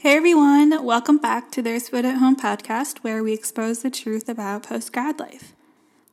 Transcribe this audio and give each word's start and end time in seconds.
Hey 0.00 0.16
everyone, 0.16 0.84
welcome 0.84 1.18
back 1.18 1.50
to 1.50 1.60
There's 1.60 1.88
Food 1.88 2.04
at 2.04 2.18
Home 2.18 2.36
podcast, 2.36 2.98
where 2.98 3.20
we 3.20 3.32
expose 3.32 3.82
the 3.82 3.90
truth 3.90 4.28
about 4.28 4.62
post 4.62 4.92
grad 4.92 5.18
life. 5.18 5.54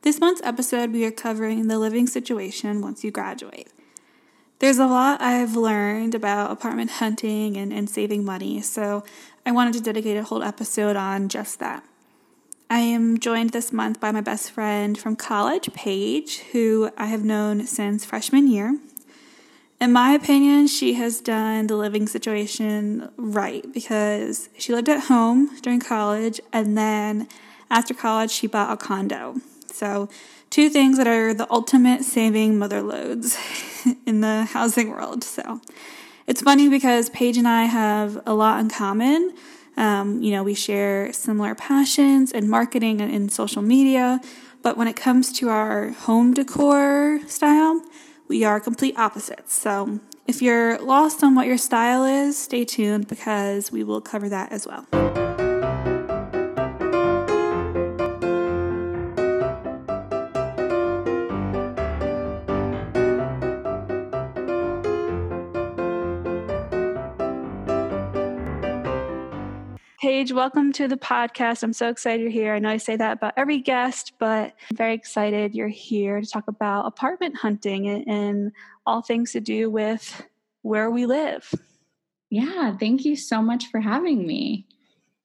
This 0.02 0.18
month's 0.18 0.42
episode, 0.42 0.90
we 0.90 1.04
are 1.04 1.12
covering 1.12 1.68
the 1.68 1.78
living 1.78 2.08
situation 2.08 2.80
once 2.80 3.04
you 3.04 3.12
graduate. 3.12 3.68
There's 4.58 4.80
a 4.80 4.88
lot 4.88 5.22
I've 5.22 5.54
learned 5.54 6.16
about 6.16 6.50
apartment 6.50 6.90
hunting 6.90 7.56
and, 7.56 7.72
and 7.72 7.88
saving 7.88 8.24
money, 8.24 8.60
so 8.60 9.04
I 9.46 9.52
wanted 9.52 9.74
to 9.74 9.80
dedicate 9.80 10.16
a 10.16 10.24
whole 10.24 10.42
episode 10.42 10.96
on 10.96 11.28
just 11.28 11.60
that. 11.60 11.84
I 12.68 12.80
am 12.80 13.20
joined 13.20 13.50
this 13.50 13.72
month 13.72 14.00
by 14.00 14.10
my 14.10 14.20
best 14.20 14.50
friend 14.50 14.98
from 14.98 15.14
college, 15.14 15.72
Paige, 15.74 16.38
who 16.50 16.90
I 16.98 17.06
have 17.06 17.24
known 17.24 17.68
since 17.68 18.04
freshman 18.04 18.48
year. 18.48 18.80
In 19.78 19.92
my 19.92 20.12
opinion, 20.12 20.68
she 20.68 20.94
has 20.94 21.20
done 21.20 21.66
the 21.66 21.76
living 21.76 22.06
situation 22.06 23.10
right 23.16 23.64
because 23.74 24.48
she 24.56 24.72
lived 24.72 24.88
at 24.88 25.04
home 25.04 25.50
during 25.60 25.80
college 25.80 26.40
and 26.52 26.78
then 26.78 27.28
after 27.70 27.92
college, 27.92 28.30
she 28.30 28.46
bought 28.46 28.72
a 28.72 28.76
condo. 28.76 29.36
So, 29.72 30.08
two 30.48 30.70
things 30.70 30.96
that 30.96 31.06
are 31.06 31.34
the 31.34 31.50
ultimate 31.52 32.04
saving 32.04 32.58
mother 32.58 32.80
loads 32.80 33.36
in 34.06 34.20
the 34.22 34.44
housing 34.44 34.88
world. 34.90 35.24
So, 35.24 35.60
it's 36.26 36.40
funny 36.40 36.68
because 36.68 37.10
Paige 37.10 37.36
and 37.36 37.48
I 37.48 37.64
have 37.64 38.20
a 38.24 38.34
lot 38.34 38.60
in 38.60 38.70
common. 38.70 39.34
Um, 39.76 40.22
you 40.22 40.30
know, 40.30 40.42
we 40.42 40.54
share 40.54 41.12
similar 41.12 41.54
passions 41.54 42.32
in 42.32 42.48
marketing 42.48 43.00
and 43.00 43.12
in 43.12 43.28
social 43.28 43.62
media, 43.62 44.20
but 44.62 44.78
when 44.78 44.88
it 44.88 44.96
comes 44.96 45.32
to 45.34 45.50
our 45.50 45.90
home 45.90 46.32
decor 46.32 47.20
style, 47.26 47.82
we 48.28 48.44
are 48.44 48.60
complete 48.60 48.98
opposites. 48.98 49.54
So 49.54 50.00
if 50.26 50.42
you're 50.42 50.78
lost 50.78 51.22
on 51.22 51.34
what 51.34 51.46
your 51.46 51.58
style 51.58 52.04
is, 52.04 52.36
stay 52.38 52.64
tuned 52.64 53.08
because 53.08 53.70
we 53.70 53.84
will 53.84 54.00
cover 54.00 54.28
that 54.28 54.52
as 54.52 54.66
well. 54.66 55.35
Paige, 70.26 70.32
welcome 70.32 70.72
to 70.72 70.88
the 70.88 70.96
podcast. 70.96 71.62
I'm 71.62 71.72
so 71.72 71.88
excited 71.88 72.20
you're 72.20 72.32
here. 72.32 72.52
I 72.52 72.58
know 72.58 72.70
I 72.70 72.78
say 72.78 72.96
that 72.96 73.12
about 73.12 73.34
every 73.36 73.60
guest, 73.60 74.14
but 74.18 74.54
I'm 74.70 74.76
very 74.76 74.92
excited 74.92 75.54
you're 75.54 75.68
here 75.68 76.20
to 76.20 76.26
talk 76.26 76.48
about 76.48 76.84
apartment 76.84 77.36
hunting 77.36 77.86
and, 77.86 78.08
and 78.08 78.52
all 78.86 79.02
things 79.02 79.30
to 79.32 79.40
do 79.40 79.70
with 79.70 80.26
where 80.62 80.90
we 80.90 81.06
live. 81.06 81.54
Yeah, 82.28 82.76
thank 82.76 83.04
you 83.04 83.14
so 83.14 83.40
much 83.40 83.66
for 83.66 83.78
having 83.78 84.26
me. 84.26 84.66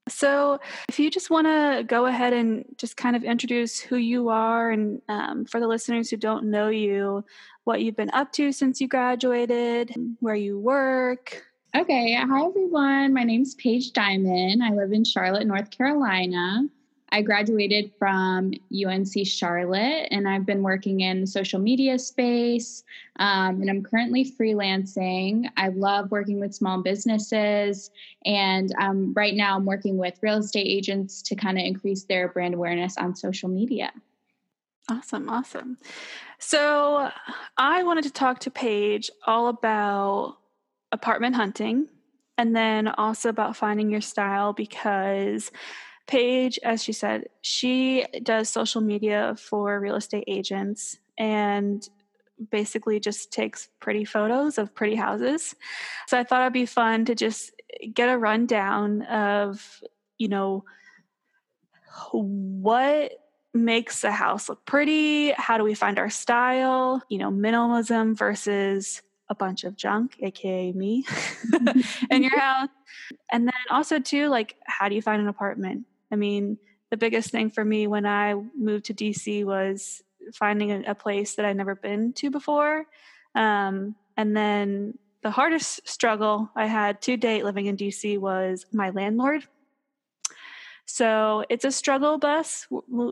So, 0.07 0.59
if 0.87 0.99
you 0.99 1.09
just 1.09 1.31
want 1.31 1.47
to 1.47 1.83
go 1.87 2.05
ahead 2.05 2.33
and 2.33 2.63
just 2.77 2.95
kind 2.95 3.15
of 3.15 3.23
introduce 3.23 3.79
who 3.79 3.95
you 3.95 4.29
are, 4.29 4.69
and 4.69 5.01
um, 5.09 5.45
for 5.45 5.59
the 5.59 5.67
listeners 5.67 6.11
who 6.11 6.17
don't 6.17 6.51
know 6.51 6.69
you, 6.69 7.25
what 7.63 7.81
you've 7.81 7.95
been 7.95 8.11
up 8.13 8.31
to 8.33 8.51
since 8.51 8.79
you 8.79 8.87
graduated, 8.87 9.95
where 10.19 10.35
you 10.35 10.59
work, 10.59 11.43
Okay, 11.73 12.13
hi 12.15 12.45
everyone. 12.45 13.13
My 13.13 13.23
name 13.23 13.43
is 13.43 13.55
Paige 13.55 13.93
Diamond. 13.93 14.61
I 14.61 14.71
live 14.71 14.91
in 14.91 15.05
Charlotte, 15.05 15.47
North 15.47 15.71
Carolina. 15.71 16.67
I 17.13 17.21
graduated 17.21 17.93
from 17.97 18.51
UNC 18.73 19.25
Charlotte 19.25 20.09
and 20.11 20.27
I've 20.27 20.45
been 20.45 20.63
working 20.63 20.99
in 20.99 21.21
the 21.21 21.27
social 21.27 21.61
media 21.61 21.97
space 21.97 22.83
um, 23.19 23.61
and 23.61 23.69
I'm 23.69 23.83
currently 23.83 24.29
freelancing. 24.29 25.49
I 25.55 25.69
love 25.69 26.11
working 26.11 26.41
with 26.41 26.53
small 26.53 26.81
businesses 26.81 27.89
and 28.25 28.73
um, 28.77 29.13
right 29.13 29.33
now 29.33 29.55
I'm 29.55 29.65
working 29.65 29.97
with 29.97 30.19
real 30.21 30.39
estate 30.39 30.67
agents 30.67 31.21
to 31.21 31.35
kind 31.35 31.57
of 31.57 31.63
increase 31.63 32.03
their 32.03 32.27
brand 32.27 32.53
awareness 32.53 32.97
on 32.97 33.15
social 33.15 33.47
media. 33.47 33.93
Awesome, 34.89 35.29
awesome. 35.29 35.77
So 36.37 37.09
I 37.57 37.83
wanted 37.83 38.03
to 38.03 38.11
talk 38.11 38.39
to 38.39 38.51
Paige 38.51 39.09
all 39.25 39.47
about 39.47 40.40
apartment 40.91 41.35
hunting 41.35 41.87
and 42.37 42.55
then 42.55 42.87
also 42.87 43.29
about 43.29 43.55
finding 43.55 43.89
your 43.89 44.01
style 44.01 44.53
because 44.53 45.51
Paige, 46.07 46.59
as 46.63 46.83
she 46.83 46.93
said, 46.93 47.29
she 47.41 48.05
does 48.23 48.49
social 48.49 48.81
media 48.81 49.35
for 49.37 49.79
real 49.79 49.95
estate 49.95 50.23
agents 50.27 50.97
and 51.17 51.87
basically 52.49 52.99
just 52.99 53.31
takes 53.31 53.69
pretty 53.79 54.03
photos 54.03 54.57
of 54.57 54.73
pretty 54.73 54.95
houses. 54.95 55.55
So 56.07 56.17
I 56.19 56.23
thought 56.23 56.41
it'd 56.41 56.53
be 56.53 56.65
fun 56.65 57.05
to 57.05 57.15
just 57.15 57.51
get 57.93 58.09
a 58.09 58.17
rundown 58.17 59.03
of, 59.03 59.83
you 60.17 60.27
know, 60.27 60.65
what 62.11 63.11
makes 63.53 64.03
a 64.03 64.11
house 64.11 64.49
look 64.49 64.65
pretty? 64.65 65.31
How 65.31 65.57
do 65.57 65.63
we 65.63 65.73
find 65.73 65.99
our 65.99 66.09
style? 66.09 67.01
You 67.09 67.19
know, 67.19 67.31
minimalism 67.31 68.17
versus 68.17 69.01
a 69.31 69.35
bunch 69.35 69.63
of 69.63 69.77
junk, 69.77 70.17
aka 70.21 70.73
me, 70.73 71.05
in 72.11 72.21
your 72.21 72.37
house. 72.37 72.69
And 73.31 73.47
then 73.47 73.53
also 73.71 73.97
too, 73.97 74.27
like 74.27 74.57
how 74.65 74.89
do 74.89 74.95
you 74.95 75.01
find 75.01 75.21
an 75.21 75.29
apartment? 75.29 75.85
I 76.11 76.17
mean, 76.17 76.57
the 76.91 76.97
biggest 76.97 77.31
thing 77.31 77.49
for 77.49 77.63
me 77.63 77.87
when 77.87 78.05
I 78.05 78.35
moved 78.55 78.85
to 78.85 78.93
DC 78.93 79.45
was 79.45 80.03
finding 80.35 80.71
a, 80.71 80.91
a 80.91 80.95
place 80.95 81.35
that 81.35 81.45
I'd 81.45 81.55
never 81.55 81.75
been 81.75 82.11
to 82.13 82.29
before. 82.29 82.85
Um, 83.33 83.95
and 84.17 84.35
then 84.35 84.99
the 85.23 85.31
hardest 85.31 85.87
struggle 85.87 86.49
I 86.55 86.65
had 86.65 87.01
to 87.03 87.15
date 87.15 87.45
living 87.45 87.67
in 87.67 87.77
DC 87.77 88.17
was 88.17 88.65
my 88.73 88.89
landlord. 88.89 89.47
So 90.93 91.45
it's 91.49 91.63
a 91.63 91.71
struggle 91.71 92.17
bus 92.17 92.67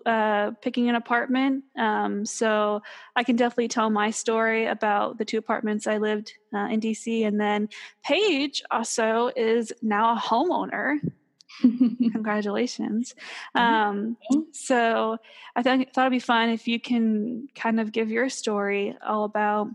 uh, 0.06 0.52
picking 0.62 0.90
an 0.90 0.96
apartment. 0.96 1.64
Um, 1.78 2.26
so 2.26 2.82
I 3.16 3.24
can 3.24 3.38
definitely 3.38 3.70
tell 3.70 3.90
my 3.90 4.12
story 4.12 4.66
about 4.66 5.18
the 5.18 5.24
two 5.24 5.38
apartments 5.38 5.88
I 5.88 5.98
lived 5.98 6.34
uh, 6.54 6.68
in 6.70 6.82
DC. 6.82 7.26
And 7.26 7.40
then 7.40 7.70
Paige 8.04 8.64
also 8.70 9.32
is 9.34 9.72
now 9.82 10.14
a 10.14 10.20
homeowner. 10.20 10.98
Congratulations. 11.62 13.16
Um, 13.56 14.18
so 14.52 15.18
I 15.56 15.64
thought, 15.64 15.80
thought 15.94 16.02
it'd 16.02 16.12
be 16.12 16.20
fun 16.20 16.50
if 16.50 16.68
you 16.68 16.82
can 16.82 17.48
kind 17.56 17.80
of 17.80 17.94
give 17.94 18.12
your 18.12 18.28
story 18.28 18.98
all 19.06 19.24
about 19.24 19.70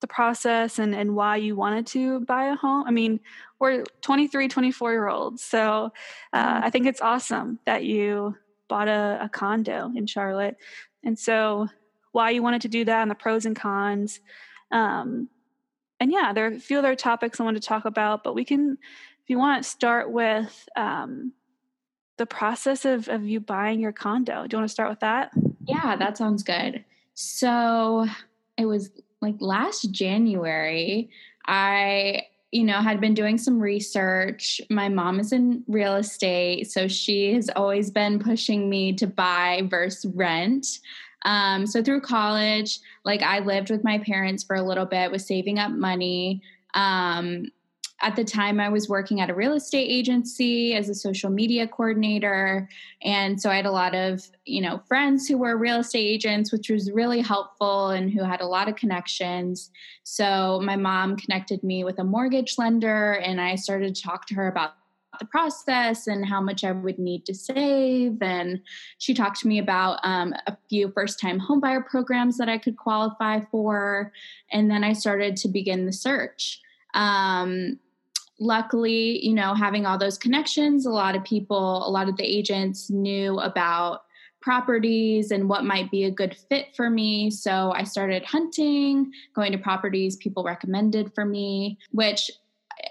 the 0.00 0.06
process 0.06 0.78
and, 0.78 0.94
and 0.94 1.14
why 1.14 1.36
you 1.36 1.56
wanted 1.56 1.86
to 1.88 2.20
buy 2.20 2.46
a 2.46 2.54
home. 2.54 2.84
I 2.86 2.90
mean, 2.90 3.20
we're 3.58 3.84
23, 4.02 4.48
24 4.48 4.92
year 4.92 5.08
olds. 5.08 5.42
So 5.42 5.92
uh, 6.32 6.44
mm-hmm. 6.44 6.64
I 6.64 6.70
think 6.70 6.86
it's 6.86 7.00
awesome 7.00 7.58
that 7.66 7.84
you 7.84 8.36
bought 8.68 8.88
a, 8.88 9.18
a, 9.22 9.28
condo 9.28 9.90
in 9.96 10.06
Charlotte. 10.06 10.56
And 11.02 11.18
so 11.18 11.68
why 12.12 12.30
you 12.30 12.42
wanted 12.42 12.62
to 12.62 12.68
do 12.68 12.84
that 12.84 13.02
and 13.02 13.10
the 13.10 13.14
pros 13.14 13.46
and 13.46 13.56
cons. 13.56 14.20
Um, 14.70 15.28
and 16.00 16.12
yeah, 16.12 16.32
there 16.32 16.44
are 16.44 16.54
a 16.54 16.60
few 16.60 16.78
other 16.78 16.94
topics 16.94 17.40
I 17.40 17.44
want 17.44 17.56
to 17.56 17.66
talk 17.66 17.84
about, 17.84 18.22
but 18.22 18.34
we 18.34 18.44
can, 18.44 18.78
if 19.22 19.30
you 19.30 19.38
want, 19.38 19.64
start 19.64 20.10
with 20.10 20.68
um, 20.76 21.32
the 22.18 22.26
process 22.26 22.84
of, 22.84 23.08
of 23.08 23.24
you 23.24 23.40
buying 23.40 23.80
your 23.80 23.92
condo. 23.92 24.46
Do 24.46 24.54
you 24.54 24.58
want 24.58 24.68
to 24.68 24.72
start 24.72 24.90
with 24.90 25.00
that? 25.00 25.32
Yeah, 25.64 25.96
that 25.96 26.16
sounds 26.16 26.42
good. 26.42 26.84
So 27.14 28.06
it 28.56 28.66
was 28.66 28.90
like 29.20 29.36
last 29.40 29.90
January, 29.90 31.10
I 31.46 32.22
you 32.50 32.64
know, 32.64 32.80
had 32.80 33.00
been 33.00 33.14
doing 33.14 33.36
some 33.36 33.60
research. 33.60 34.60
My 34.70 34.88
mom 34.88 35.20
is 35.20 35.32
in 35.32 35.64
real 35.68 35.96
estate, 35.96 36.70
so 36.70 36.88
she 36.88 37.34
has 37.34 37.50
always 37.54 37.90
been 37.90 38.18
pushing 38.18 38.70
me 38.70 38.94
to 38.94 39.06
buy 39.06 39.62
versus 39.68 40.10
rent. 40.14 40.66
Um, 41.24 41.66
so 41.66 41.82
through 41.82 42.00
college, 42.00 42.78
like 43.04 43.22
I 43.22 43.40
lived 43.40 43.70
with 43.70 43.84
my 43.84 43.98
parents 43.98 44.44
for 44.44 44.56
a 44.56 44.62
little 44.62 44.86
bit, 44.86 45.10
was 45.10 45.26
saving 45.26 45.58
up 45.58 45.72
money. 45.72 46.40
Um, 46.74 47.50
at 48.00 48.14
the 48.14 48.24
time 48.24 48.60
I 48.60 48.68
was 48.68 48.88
working 48.88 49.20
at 49.20 49.30
a 49.30 49.34
real 49.34 49.54
estate 49.54 49.88
agency 49.88 50.74
as 50.74 50.88
a 50.88 50.94
social 50.94 51.30
media 51.30 51.66
coordinator 51.66 52.68
and 53.02 53.40
so 53.40 53.50
I 53.50 53.56
had 53.56 53.66
a 53.66 53.72
lot 53.72 53.94
of 53.94 54.28
you 54.44 54.60
know 54.60 54.80
friends 54.86 55.26
who 55.26 55.38
were 55.38 55.56
real 55.56 55.80
estate 55.80 56.06
agents 56.06 56.52
which 56.52 56.70
was 56.70 56.90
really 56.90 57.20
helpful 57.20 57.90
and 57.90 58.10
who 58.10 58.22
had 58.22 58.40
a 58.40 58.46
lot 58.46 58.68
of 58.68 58.76
connections 58.76 59.70
so 60.04 60.60
my 60.62 60.76
mom 60.76 61.16
connected 61.16 61.62
me 61.62 61.84
with 61.84 61.98
a 61.98 62.04
mortgage 62.04 62.56
lender 62.58 63.14
and 63.14 63.40
I 63.40 63.56
started 63.56 63.94
to 63.94 64.02
talk 64.02 64.26
to 64.26 64.34
her 64.34 64.48
about 64.48 64.74
the 65.18 65.26
process 65.26 66.06
and 66.06 66.24
how 66.24 66.40
much 66.40 66.64
I 66.64 66.72
would 66.72 66.98
need 66.98 67.26
to 67.26 67.34
save. 67.34 68.22
And 68.22 68.60
she 68.98 69.14
talked 69.14 69.40
to 69.40 69.48
me 69.48 69.58
about 69.58 69.98
um, 70.02 70.34
a 70.46 70.56
few 70.68 70.90
first 70.92 71.20
time 71.20 71.40
homebuyer 71.40 71.86
programs 71.86 72.38
that 72.38 72.48
I 72.48 72.58
could 72.58 72.76
qualify 72.76 73.40
for. 73.50 74.12
And 74.52 74.70
then 74.70 74.84
I 74.84 74.92
started 74.92 75.36
to 75.38 75.48
begin 75.48 75.86
the 75.86 75.92
search. 75.92 76.60
Um, 76.94 77.78
luckily, 78.38 79.24
you 79.24 79.34
know, 79.34 79.54
having 79.54 79.86
all 79.86 79.98
those 79.98 80.18
connections, 80.18 80.86
a 80.86 80.90
lot 80.90 81.16
of 81.16 81.24
people, 81.24 81.86
a 81.86 81.90
lot 81.90 82.08
of 82.08 82.16
the 82.16 82.24
agents 82.24 82.90
knew 82.90 83.38
about 83.40 84.02
properties 84.40 85.30
and 85.30 85.48
what 85.48 85.64
might 85.64 85.90
be 85.90 86.04
a 86.04 86.10
good 86.10 86.36
fit 86.48 86.68
for 86.76 86.88
me. 86.88 87.30
So 87.30 87.72
I 87.72 87.82
started 87.82 88.24
hunting, 88.24 89.12
going 89.34 89.52
to 89.52 89.58
properties 89.58 90.16
people 90.16 90.44
recommended 90.44 91.12
for 91.14 91.24
me, 91.24 91.78
which 91.90 92.30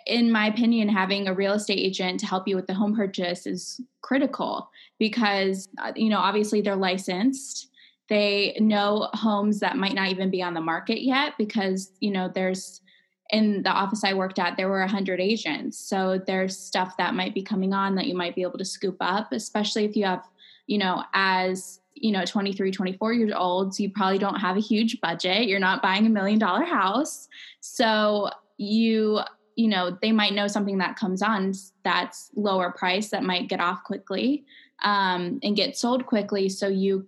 in 0.06 0.32
my 0.32 0.48
opinion, 0.48 0.90
having 0.90 1.28
a 1.28 1.34
real 1.34 1.54
estate 1.54 1.80
agent 1.80 2.20
to 2.20 2.26
help 2.26 2.48
you 2.48 2.56
with 2.56 2.68
the 2.68 2.74
home 2.74 2.96
purchase 2.96 3.46
is 3.46 3.80
critical 4.02 4.70
because, 5.00 5.68
uh, 5.82 5.94
you 5.96 6.10
know, 6.10 6.20
obviously 6.20 6.62
they're 6.62 6.76
licensed. 6.76 7.70
They 8.10 8.58
know 8.60 9.10
homes 9.14 9.60
that 9.60 9.78
might 9.78 9.94
not 9.94 10.10
even 10.10 10.30
be 10.30 10.42
on 10.42 10.54
the 10.54 10.62
market 10.62 11.04
yet 11.04 11.34
because, 11.38 11.92
you 12.00 12.12
know, 12.12 12.30
there's 12.34 12.82
in 13.30 13.64
the 13.64 13.70
office 13.70 14.04
I 14.04 14.14
worked 14.14 14.40
at, 14.40 14.58
there 14.58 14.70
were 14.70 14.80
100 14.80 15.20
agents. 15.20 15.78
So 15.78 16.22
there's 16.26 16.58
stuff 16.58 16.98
that 16.98 17.14
might 17.14 17.34
be 17.34 17.42
coming 17.42 17.74
on 17.74 17.96
that 17.96 18.08
you 18.08 18.16
might 18.16 18.36
be 18.36 18.42
able 18.42 18.58
to 18.58 18.66
scoop 18.66 18.98
up, 19.00 19.32
especially 19.32 19.86
if 19.86 19.96
you 19.96 20.06
have, 20.06 20.26
you 20.68 20.78
know, 20.78 21.04
as 21.14 21.80
you 22.00 22.12
know 22.12 22.24
23 22.26 22.72
24 22.72 23.14
years 23.14 23.34
old 23.36 23.74
so 23.74 23.82
you 23.82 23.90
probably 23.90 24.20
don't 24.20 24.40
have 24.40 24.56
a 24.56 24.62
huge 24.62 25.02
budget. 25.02 25.48
You're 25.48 25.60
not 25.60 25.82
buying 25.82 26.06
a 26.06 26.10
million 26.10 26.40
dollar 26.40 26.64
house. 26.64 27.28
So 27.60 28.30
you 28.58 29.20
you 29.56 29.68
know 29.68 29.98
they 30.02 30.12
might 30.12 30.34
know 30.34 30.48
something 30.48 30.78
that 30.78 30.96
comes 30.96 31.22
on 31.22 31.54
that's 31.84 32.30
lower 32.36 32.72
price 32.72 33.10
that 33.10 33.24
might 33.24 33.50
get 33.50 33.60
off 33.60 33.84
quickly 33.84 34.46
um, 34.84 35.40
and 35.42 35.56
get 35.56 35.76
sold 35.76 36.06
quickly. 36.06 36.50
So 36.50 36.68
you 36.68 37.08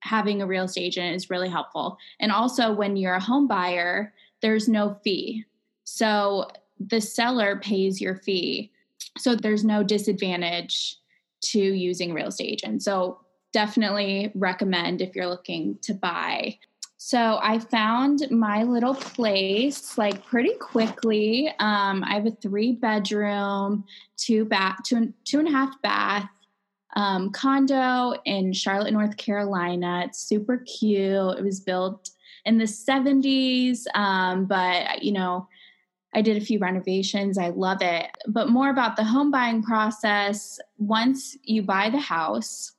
having 0.00 0.42
a 0.42 0.46
real 0.46 0.64
estate 0.64 0.82
agent 0.82 1.16
is 1.16 1.30
really 1.30 1.48
helpful. 1.48 1.96
And 2.20 2.30
also 2.30 2.72
when 2.72 2.96
you're 2.96 3.14
a 3.14 3.20
home 3.20 3.48
buyer 3.48 4.12
there's 4.42 4.68
no 4.68 4.94
fee 5.02 5.44
so 5.86 6.48
the 6.78 7.00
seller 7.00 7.56
pays 7.56 8.00
your 8.00 8.16
fee 8.16 8.70
so 9.16 9.34
there's 9.34 9.64
no 9.64 9.82
disadvantage 9.82 10.96
to 11.40 11.58
using 11.58 12.12
real 12.12 12.28
estate 12.28 12.52
agent 12.52 12.82
so 12.82 13.18
definitely 13.52 14.30
recommend 14.34 15.00
if 15.00 15.14
you're 15.14 15.28
looking 15.28 15.78
to 15.80 15.94
buy 15.94 16.58
so 16.98 17.38
I 17.40 17.60
found 17.60 18.26
my 18.32 18.64
little 18.64 18.94
place 18.94 19.96
like 19.96 20.24
pretty 20.24 20.54
quickly. 20.54 21.46
Um, 21.60 22.02
I 22.02 22.14
have 22.14 22.26
a 22.26 22.32
three 22.32 22.72
bedroom, 22.72 23.84
two 24.16 24.44
bath, 24.44 24.78
two, 24.84 25.12
two 25.24 25.38
and 25.38 25.46
a 25.46 25.52
half 25.52 25.80
bath 25.82 26.28
um, 26.96 27.30
condo 27.30 28.14
in 28.24 28.52
Charlotte, 28.52 28.92
North 28.92 29.16
Carolina. 29.18 30.02
It's 30.06 30.18
super 30.18 30.58
cute. 30.58 31.38
It 31.38 31.44
was 31.44 31.60
built 31.60 32.10
in 32.46 32.58
the 32.58 32.64
70s, 32.64 33.84
um, 33.94 34.46
but 34.46 35.02
you 35.02 35.12
know, 35.12 35.46
I 36.16 36.22
did 36.22 36.36
a 36.36 36.44
few 36.44 36.58
renovations. 36.58 37.38
I 37.38 37.50
love 37.50 37.82
it. 37.82 38.10
But 38.26 38.48
more 38.48 38.70
about 38.70 38.96
the 38.96 39.04
home 39.04 39.30
buying 39.30 39.62
process. 39.62 40.58
Once 40.78 41.36
you 41.44 41.62
buy 41.62 41.90
the 41.90 42.00
house, 42.00 42.72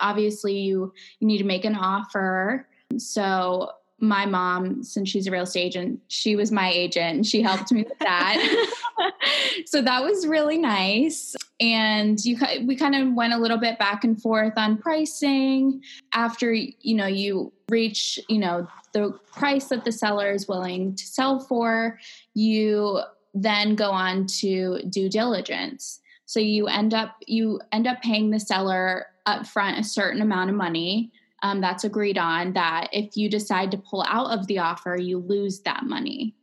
obviously 0.00 0.58
you 0.58 0.92
you 1.18 1.26
need 1.26 1.38
to 1.38 1.44
make 1.44 1.64
an 1.64 1.74
offer 1.74 2.68
so 2.98 3.70
my 3.98 4.26
mom, 4.26 4.82
since 4.82 5.08
she's 5.08 5.26
a 5.26 5.30
real 5.30 5.44
estate 5.44 5.60
agent, 5.60 6.00
she 6.08 6.36
was 6.36 6.52
my 6.52 6.70
agent. 6.70 7.16
And 7.16 7.26
she 7.26 7.42
helped 7.42 7.72
me 7.72 7.84
with 7.84 7.98
that. 8.00 8.70
so 9.66 9.82
that 9.82 10.02
was 10.02 10.26
really 10.26 10.58
nice. 10.58 11.34
And 11.64 12.22
you, 12.22 12.36
we 12.66 12.76
kind 12.76 12.94
of 12.94 13.14
went 13.14 13.32
a 13.32 13.38
little 13.38 13.56
bit 13.56 13.78
back 13.78 14.04
and 14.04 14.20
forth 14.20 14.52
on 14.56 14.76
pricing. 14.76 15.82
After 16.12 16.52
you 16.52 16.94
know 16.94 17.06
you 17.06 17.52
reach 17.70 18.20
you 18.28 18.38
know 18.38 18.68
the 18.92 19.18
price 19.32 19.68
that 19.68 19.84
the 19.84 19.92
seller 19.92 20.30
is 20.32 20.46
willing 20.46 20.94
to 20.94 21.06
sell 21.06 21.40
for, 21.40 21.98
you 22.34 23.00
then 23.32 23.76
go 23.76 23.90
on 23.90 24.26
to 24.26 24.80
due 24.90 25.08
diligence. 25.08 26.00
So 26.26 26.38
you 26.38 26.66
end 26.66 26.92
up 26.92 27.16
you 27.26 27.60
end 27.72 27.86
up 27.86 28.02
paying 28.02 28.30
the 28.30 28.40
seller 28.40 29.06
upfront 29.26 29.78
a 29.78 29.84
certain 29.84 30.20
amount 30.20 30.50
of 30.50 30.56
money 30.56 31.10
um, 31.42 31.62
that's 31.62 31.84
agreed 31.84 32.18
on 32.18 32.52
that 32.52 32.88
if 32.92 33.16
you 33.16 33.30
decide 33.30 33.70
to 33.70 33.78
pull 33.78 34.04
out 34.06 34.30
of 34.38 34.46
the 34.48 34.58
offer, 34.58 34.96
you 34.96 35.18
lose 35.18 35.60
that 35.60 35.84
money. 35.84 36.34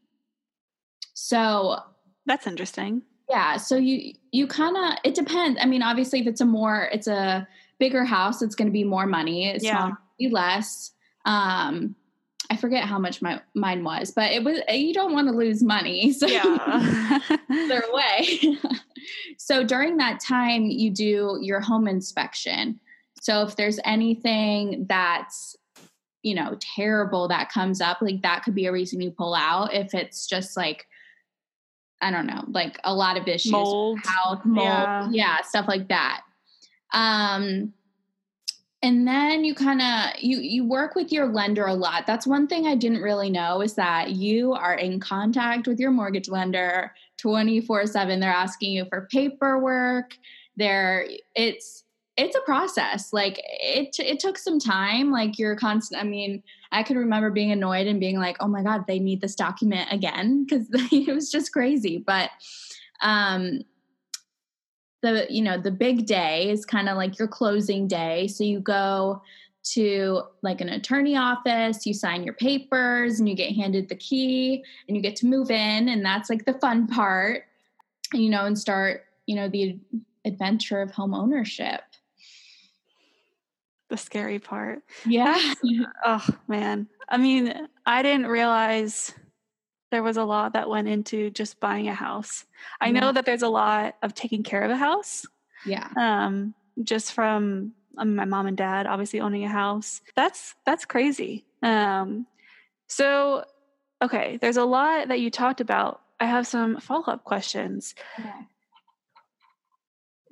So 1.14 1.78
that's 2.26 2.48
interesting. 2.48 3.04
Yeah. 3.32 3.56
So 3.56 3.78
you 3.78 4.14
you 4.34 4.46
kind 4.46 4.76
of 4.76 5.00
it 5.06 5.16
depends. 5.16 5.58
I 5.62 5.66
mean, 5.66 5.82
obviously, 5.82 6.20
if 6.20 6.28
it's 6.28 6.42
a 6.42 6.46
more 6.46 6.90
it's 6.92 7.08
a 7.08 7.48
bigger 7.80 8.04
house, 8.04 8.42
it's 8.42 8.56
going 8.56 8.68
to 8.68 8.74
be 8.74 8.84
more 8.84 9.08
money. 9.08 9.50
It's 9.50 9.64
yeah. 9.64 9.92
be 10.20 10.30
less. 10.30 10.92
Um, 11.24 11.96
I 12.50 12.58
forget 12.58 12.84
how 12.84 13.00
much 13.00 13.22
my 13.22 13.42
mine 13.56 13.86
was, 13.86 14.12
but 14.12 14.34
it 14.34 14.44
was 14.44 14.60
you 14.68 14.94
don't 14.94 15.14
want 15.14 15.30
to 15.30 15.34
lose 15.34 15.64
money, 15.64 16.12
so 16.20 16.28
yeah. 16.28 17.20
their 17.50 17.86
way. 17.94 18.58
so 19.38 19.64
during 19.64 19.96
that 19.98 20.20
time, 20.20 20.66
you 20.66 20.92
do 20.92 21.40
your 21.42 21.62
home 21.62 21.88
inspection. 21.88 22.82
So 23.22 23.44
if 23.44 23.56
there's 23.56 23.80
anything 23.86 24.88
that's 24.90 25.56
you 26.22 26.36
know 26.36 26.58
terrible 26.60 27.30
that 27.30 27.50
comes 27.50 27.80
up, 27.80 28.02
like 28.02 28.24
that 28.24 28.44
could 28.44 28.56
be 28.56 28.66
a 28.66 28.74
reason 28.74 29.00
you 29.00 29.12
pull 29.12 29.34
out. 29.34 29.74
If 29.74 29.94
it's 29.94 30.28
just 30.28 30.58
like 30.58 30.86
I 32.02 32.12
don't 32.12 32.26
know, 32.26 32.44
like 32.48 32.80
a 32.84 32.94
lot 32.94 33.18
of 33.18 33.28
issues, 33.28 33.52
mold, 33.52 34.00
health, 34.06 34.46
mold, 34.46 34.66
yeah. 34.66 35.10
yeah, 35.12 35.42
stuff 35.42 35.68
like 35.68 35.88
that. 35.90 36.22
Um, 36.94 37.74
and 38.84 39.08
then 39.08 39.44
you 39.44 39.54
kind 39.54 39.82
of 39.82 40.20
you 40.20 40.40
you 40.40 40.66
work 40.66 40.96
with 40.96 41.12
your 41.12 41.28
lender 41.28 41.68
a 41.68 41.74
lot 41.74 42.08
that's 42.08 42.26
one 42.26 42.48
thing 42.48 42.66
i 42.66 42.74
didn't 42.74 43.00
really 43.00 43.30
know 43.30 43.62
is 43.62 43.76
that 43.76 44.14
you 44.14 44.54
are 44.54 44.74
in 44.74 45.00
contact 45.00 45.68
with 45.68 45.80
your 45.80 45.92
mortgage 45.92 46.28
lender 46.28 46.92
24 47.20 47.86
7 47.86 48.20
they're 48.20 48.32
asking 48.32 48.72
you 48.72 48.86
for 48.90 49.08
paperwork 49.12 50.18
there 50.58 51.06
it's 51.36 51.84
it's 52.18 52.36
a 52.36 52.42
process. 52.42 53.14
Like 53.14 53.42
it 53.44 53.96
it 54.00 54.20
took 54.20 54.38
some 54.38 54.60
time. 54.60 55.12
Like 55.12 55.40
you're 55.40 55.56
constant. 55.56 56.02
I 56.02 56.04
mean, 56.06 56.44
I 56.72 56.84
could 56.84 56.96
remember 56.96 57.30
being 57.30 57.52
annoyed 57.52 57.88
and 57.88 58.00
being 58.00 58.18
like, 58.18 58.38
"Oh 58.40 58.48
my 58.48 58.64
god, 58.64 58.86
they 58.88 59.00
need 59.00 59.22
this 59.22 59.36
document 59.36 59.90
again," 59.92 60.46
because 60.46 60.68
it 60.92 61.14
was 61.14 61.32
just 61.32 61.52
crazy. 61.52 61.98
But 61.98 62.30
um, 63.02 63.62
the 65.02 65.28
you 65.30 65.42
know 65.42 65.60
the 65.60 65.72
big 65.72 66.06
day 66.06 66.50
is 66.50 66.66
kind 66.66 66.88
of 66.90 66.98
like 66.98 67.20
your 67.20 67.28
closing 67.28 67.88
day. 67.88 68.28
So 68.28 68.44
you 68.44 68.60
go 68.60 69.22
to 69.64 70.24
like 70.42 70.62
an 70.62 70.70
attorney 70.70 71.16
office, 71.16 71.86
you 71.86 71.94
sign 71.94 72.24
your 72.24 72.34
papers, 72.34 73.20
and 73.20 73.28
you 73.28 73.36
get 73.36 73.54
handed 73.54 73.90
the 73.90 73.96
key, 73.96 74.64
and 74.88 74.96
you 74.96 75.04
get 75.04 75.16
to 75.18 75.26
move 75.26 75.52
in, 75.52 75.90
and 75.90 76.06
that's 76.06 76.30
like 76.30 76.46
the 76.46 76.54
fun 76.56 76.88
part. 76.88 77.44
You 78.14 78.30
know, 78.30 78.46
and 78.46 78.58
start 78.58 79.06
you 79.26 79.36
know 79.36 79.50
the 79.50 79.80
adventure 80.26 80.82
of 80.82 80.92
home 80.92 81.14
ownership 81.14 81.82
the 83.92 83.98
scary 83.98 84.40
part. 84.40 84.82
Yeah. 85.06 85.38
oh 86.06 86.26
man. 86.48 86.88
I 87.08 87.18
mean, 87.18 87.68
I 87.86 88.02
didn't 88.02 88.28
realize 88.28 89.14
there 89.92 90.02
was 90.02 90.18
a 90.18 90.24
lot 90.24 90.54
that 90.54 90.70
went 90.70 90.88
into 90.88 91.30
just 91.30 91.60
buying 91.60 91.90
a 91.90 91.94
house. 91.94 92.46
I 92.80 92.88
yeah. 92.88 93.00
know 93.00 93.12
that 93.12 93.26
there's 93.26 93.42
a 93.42 93.50
lot 93.50 93.98
of 94.02 94.16
taking 94.16 94.44
care 94.44 94.64
of 94.64 94.72
a 94.72 94.78
house. 94.78 95.26
Yeah. 95.66 95.90
Um, 95.98 96.56
just 96.82 97.12
from 97.12 97.74
um, 97.98 98.16
my 98.16 98.26
mom 98.26 98.48
and 98.48 98.58
dad 98.58 98.88
obviously 98.88 99.20
owning 99.20 99.44
a 99.44 99.50
house. 99.50 100.02
That's 100.16 100.56
that's 100.66 100.86
crazy. 100.86 101.46
Um, 101.62 102.26
so 102.88 103.44
okay, 104.02 104.38
there's 104.42 104.58
a 104.58 104.66
lot 104.66 105.10
that 105.10 105.20
you 105.20 105.30
talked 105.30 105.62
about. 105.62 106.02
I 106.20 106.26
have 106.26 106.48
some 106.48 106.80
follow-up 106.80 107.26
questions. 107.26 107.94
Okay. 108.18 108.32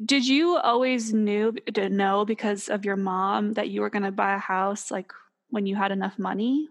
Did 0.04 0.26
you 0.26 0.56
always 0.56 1.14
knew 1.14 1.52
to 1.74 1.90
know 1.90 2.24
because 2.24 2.70
of 2.70 2.86
your 2.86 2.96
mom 2.96 3.54
that 3.54 3.70
you 3.70 3.82
were 3.82 3.90
going 3.90 4.04
to 4.04 4.12
buy 4.12 4.36
a 4.36 4.40
house 4.40 4.92
like 4.92 5.12
when 5.50 5.66
you 5.66 5.76
had 5.76 5.92
enough 5.92 6.18
money? 6.18 6.70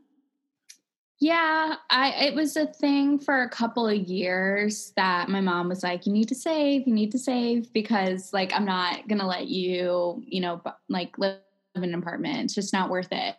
Yeah, 1.20 1.74
I 1.90 2.10
it 2.26 2.34
was 2.34 2.56
a 2.56 2.66
thing 2.66 3.18
for 3.18 3.42
a 3.42 3.48
couple 3.48 3.88
of 3.88 3.96
years 3.96 4.92
that 4.96 5.28
my 5.28 5.40
mom 5.40 5.68
was 5.68 5.82
like, 5.82 6.06
"You 6.06 6.12
need 6.12 6.28
to 6.28 6.34
save, 6.34 6.86
you 6.86 6.94
need 6.94 7.10
to 7.10 7.18
save," 7.18 7.72
because 7.72 8.32
like 8.32 8.52
I'm 8.54 8.64
not 8.64 9.08
gonna 9.08 9.26
let 9.26 9.48
you, 9.48 10.22
you 10.24 10.40
know, 10.40 10.62
like 10.88 11.18
live 11.18 11.40
in 11.74 11.82
an 11.82 11.94
apartment. 11.94 12.44
It's 12.44 12.54
just 12.54 12.72
not 12.72 12.88
worth 12.88 13.08
it 13.10 13.34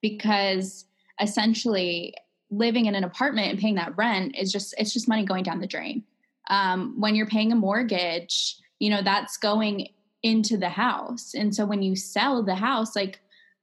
because 0.00 0.86
essentially 1.20 2.14
living 2.50 2.86
in 2.86 2.94
an 2.94 3.04
apartment 3.04 3.50
and 3.50 3.58
paying 3.58 3.74
that 3.74 3.96
rent 3.96 4.34
is 4.36 4.50
just 4.50 4.74
it's 4.78 4.92
just 4.92 5.06
money 5.06 5.24
going 5.24 5.44
down 5.44 5.60
the 5.60 5.66
drain. 5.66 6.04
Um, 6.48 6.98
when 6.98 7.14
you're 7.14 7.26
paying 7.26 7.52
a 7.52 7.56
mortgage, 7.56 8.56
you 8.80 8.90
know 8.90 9.02
that's 9.02 9.36
going 9.36 9.88
into 10.22 10.56
the 10.56 10.68
house. 10.68 11.34
And 11.34 11.54
so 11.54 11.64
when 11.64 11.82
you 11.82 11.96
sell 11.96 12.42
the 12.42 12.54
house 12.54 12.96
like 12.96 13.20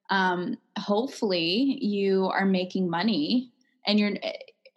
um 0.10 0.58
hopefully 0.80 1.78
you 1.82 2.28
are 2.28 2.46
making 2.46 2.90
money 2.90 3.52
and 3.86 4.00
you're 4.00 4.14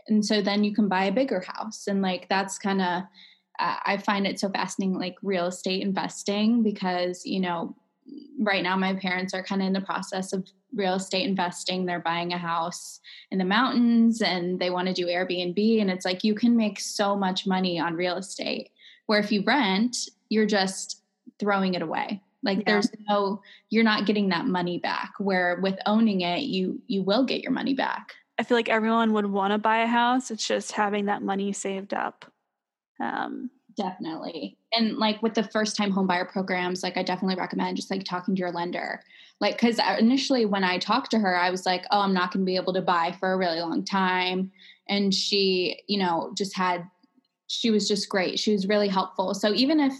and 0.08 0.24
so 0.24 0.42
then 0.42 0.64
you 0.64 0.74
can 0.74 0.88
buy 0.88 1.04
a 1.04 1.12
bigger 1.12 1.44
house. 1.46 1.86
And 1.86 2.02
like 2.02 2.28
that's 2.28 2.58
kind 2.58 2.82
of 2.82 3.04
i 3.62 3.98
find 3.98 4.26
it 4.26 4.40
so 4.40 4.48
fascinating 4.48 4.98
like 4.98 5.16
real 5.22 5.44
estate 5.44 5.82
investing 5.82 6.62
because 6.62 7.26
you 7.26 7.38
know 7.38 7.76
right 8.38 8.62
now 8.62 8.74
my 8.74 8.94
parents 8.94 9.34
are 9.34 9.42
kind 9.42 9.60
of 9.60 9.66
in 9.66 9.74
the 9.74 9.82
process 9.82 10.32
of 10.32 10.46
real 10.74 10.94
estate 10.94 11.26
investing. 11.26 11.84
They're 11.84 12.00
buying 12.00 12.32
a 12.32 12.38
house 12.38 13.00
in 13.30 13.38
the 13.38 13.44
mountains 13.44 14.22
and 14.22 14.58
they 14.58 14.70
want 14.70 14.88
to 14.88 14.94
do 14.94 15.06
airbnb. 15.06 15.80
And 15.80 15.90
it's 15.90 16.04
like 16.04 16.24
you 16.24 16.34
can 16.34 16.56
make 16.56 16.80
so 16.80 17.16
much 17.16 17.46
money 17.46 17.78
on 17.78 17.94
real 17.94 18.16
estate 18.16 18.70
where 19.06 19.18
if 19.18 19.32
you 19.32 19.42
rent 19.44 19.96
you're 20.30 20.46
just 20.46 21.02
throwing 21.38 21.74
it 21.74 21.82
away 21.82 22.22
like 22.42 22.58
yeah. 22.58 22.64
there's 22.66 22.88
no 23.08 23.42
you're 23.68 23.84
not 23.84 24.06
getting 24.06 24.30
that 24.30 24.46
money 24.46 24.78
back 24.78 25.12
where 25.18 25.58
with 25.60 25.78
owning 25.84 26.22
it 26.22 26.40
you 26.40 26.80
you 26.86 27.02
will 27.02 27.24
get 27.24 27.42
your 27.42 27.52
money 27.52 27.74
back 27.74 28.14
i 28.38 28.42
feel 28.42 28.56
like 28.56 28.70
everyone 28.70 29.12
would 29.12 29.26
want 29.26 29.52
to 29.52 29.58
buy 29.58 29.82
a 29.82 29.86
house 29.86 30.30
it's 30.30 30.46
just 30.46 30.72
having 30.72 31.04
that 31.04 31.20
money 31.22 31.52
saved 31.52 31.92
up 31.92 32.24
Um, 33.00 33.50
definitely. 33.76 34.58
And 34.72 34.98
like 34.98 35.22
with 35.22 35.34
the 35.34 35.42
first 35.42 35.76
time 35.76 35.92
homebuyer 35.92 36.28
programs, 36.30 36.82
like 36.82 36.96
I 36.96 37.02
definitely 37.02 37.36
recommend 37.36 37.76
just 37.76 37.90
like 37.90 38.04
talking 38.04 38.34
to 38.34 38.40
your 38.40 38.52
lender. 38.52 39.00
Like, 39.40 39.58
cause 39.58 39.80
initially 39.98 40.44
when 40.44 40.64
I 40.64 40.78
talked 40.78 41.10
to 41.12 41.18
her, 41.18 41.36
I 41.36 41.50
was 41.50 41.64
like, 41.64 41.86
oh, 41.90 42.00
I'm 42.00 42.12
not 42.12 42.32
going 42.32 42.44
to 42.44 42.46
be 42.46 42.56
able 42.56 42.74
to 42.74 42.82
buy 42.82 43.16
for 43.18 43.32
a 43.32 43.38
really 43.38 43.60
long 43.60 43.84
time. 43.84 44.52
And 44.88 45.14
she, 45.14 45.82
you 45.86 45.98
know, 45.98 46.32
just 46.36 46.54
had, 46.54 46.84
she 47.46 47.70
was 47.70 47.88
just 47.88 48.08
great. 48.08 48.38
She 48.38 48.52
was 48.52 48.68
really 48.68 48.88
helpful. 48.88 49.32
So 49.34 49.54
even 49.54 49.80
if, 49.80 49.94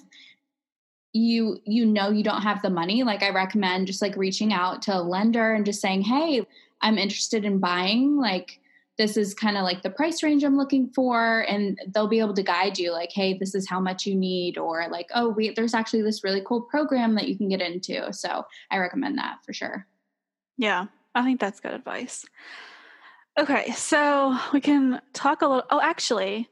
you 1.12 1.61
you 1.64 1.85
know 1.85 2.11
you 2.11 2.23
don't 2.23 2.43
have 2.43 2.62
the 2.62 2.71
money 2.71 3.02
like 3.02 3.23
i 3.23 3.31
recommend 3.31 3.87
just 3.87 4.02
like 4.02 4.17
reaching 4.17 4.52
out 4.52 4.83
to 4.83 4.95
a 4.95 5.02
lender 5.02 5.55
and 5.55 5.67
just 5.67 5.81
saying 5.81 6.02
hey 6.02 6.47
i'm 6.83 6.99
interested 6.99 7.45
in 7.45 7.59
buying 7.59 8.17
like 8.17 8.61
this 8.97 9.17
is 9.17 9.35
kind 9.35 9.57
of 9.57 9.64
like 9.64 9.83
the 9.83 9.90
price 9.90 10.23
range 10.23 10.45
i'm 10.45 10.57
looking 10.57 10.88
for 10.90 11.40
and 11.49 11.81
they'll 11.88 12.07
be 12.07 12.21
able 12.21 12.35
to 12.35 12.43
guide 12.43 12.79
you 12.79 12.93
like 12.93 13.11
hey 13.12 13.37
this 13.37 13.55
is 13.55 13.69
how 13.69 13.81
much 13.81 14.07
you 14.07 14.14
need 14.14 14.57
or 14.57 14.87
like 14.88 15.09
oh 15.14 15.31
we, 15.31 15.50
there's 15.50 15.75
actually 15.75 16.02
this 16.02 16.23
really 16.23 16.43
cool 16.47 16.61
program 16.61 17.14
that 17.17 17.26
you 17.26 17.37
can 17.37 17.49
get 17.49 17.61
into 17.61 18.12
so 18.12 18.45
i 18.71 18.79
recommend 18.79 19.19
that 19.19 19.38
for 19.45 19.52
sure. 19.52 19.87
Yeah 20.59 20.87
i 21.14 21.25
think 21.25 21.40
that's 21.40 21.61
good 21.61 21.73
advice. 21.73 22.25
Okay 23.38 23.73
so 23.73 24.38
we 24.52 24.61
can 24.61 25.00
talk 25.12 25.43
a 25.43 25.47
little 25.47 25.64
oh 25.71 25.81
actually 25.81 26.49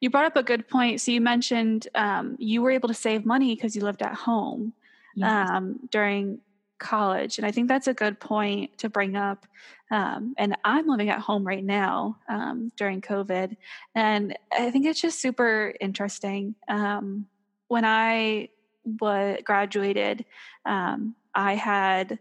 you 0.00 0.10
brought 0.10 0.24
up 0.24 0.36
a 0.36 0.42
good 0.42 0.66
point. 0.68 1.00
So 1.00 1.12
you 1.12 1.20
mentioned 1.20 1.88
um, 1.94 2.36
you 2.38 2.62
were 2.62 2.70
able 2.70 2.88
to 2.88 2.94
save 2.94 3.26
money 3.26 3.54
because 3.54 3.76
you 3.76 3.82
lived 3.82 4.02
at 4.02 4.14
home 4.14 4.72
yes. 5.14 5.50
um, 5.50 5.78
during 5.90 6.40
college, 6.78 7.36
and 7.36 7.46
I 7.46 7.50
think 7.50 7.68
that's 7.68 7.86
a 7.86 7.94
good 7.94 8.18
point 8.18 8.78
to 8.78 8.88
bring 8.88 9.14
up. 9.14 9.46
Um, 9.90 10.34
and 10.38 10.56
I'm 10.64 10.86
living 10.86 11.10
at 11.10 11.18
home 11.18 11.46
right 11.46 11.64
now 11.64 12.16
um, 12.28 12.72
during 12.76 13.00
COVID, 13.02 13.56
and 13.94 14.36
I 14.52 14.70
think 14.70 14.86
it's 14.86 15.00
just 15.00 15.20
super 15.20 15.74
interesting. 15.80 16.54
Um, 16.68 17.26
when 17.68 17.84
I 17.84 18.48
was 18.84 19.38
graduated, 19.44 20.24
um, 20.64 21.14
I 21.34 21.54
had, 21.54 22.18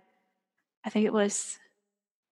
I 0.86 0.90
think 0.90 1.06
it 1.06 1.14
was 1.14 1.58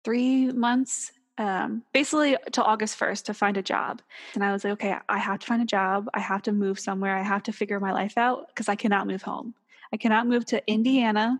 three 0.05 0.53
months 0.53 1.13
um, 1.41 1.83
basically 1.95 2.37
to 2.53 2.63
August 2.63 3.01
1st 3.01 3.25
to 3.25 3.35
find 3.35 3.57
a 3.57 3.63
job. 3.63 4.03
And 4.35 4.45
I 4.45 4.53
was 4.53 4.63
like, 4.63 4.75
okay, 4.75 4.97
I 5.09 5.19
have 5.19 5.39
to 5.39 5.47
find 5.47 5.63
a 5.63 5.65
job. 5.65 6.07
I 6.13 6.21
have 6.21 6.43
to 6.43 6.53
move 6.53 6.79
somewhere. 6.79 7.17
I 7.17 7.23
have 7.23 7.43
to 7.45 7.53
figure 7.53 7.81
my 7.81 7.93
life 7.93 8.19
out 8.19 8.49
because 8.49 8.69
I 8.69 8.77
cannot 8.77 9.07
move 9.07 9.23
home. 9.23 9.55
I 9.91 9.97
cannot 9.97 10.27
move 10.27 10.45
to 10.47 10.63
Indiana 10.71 11.39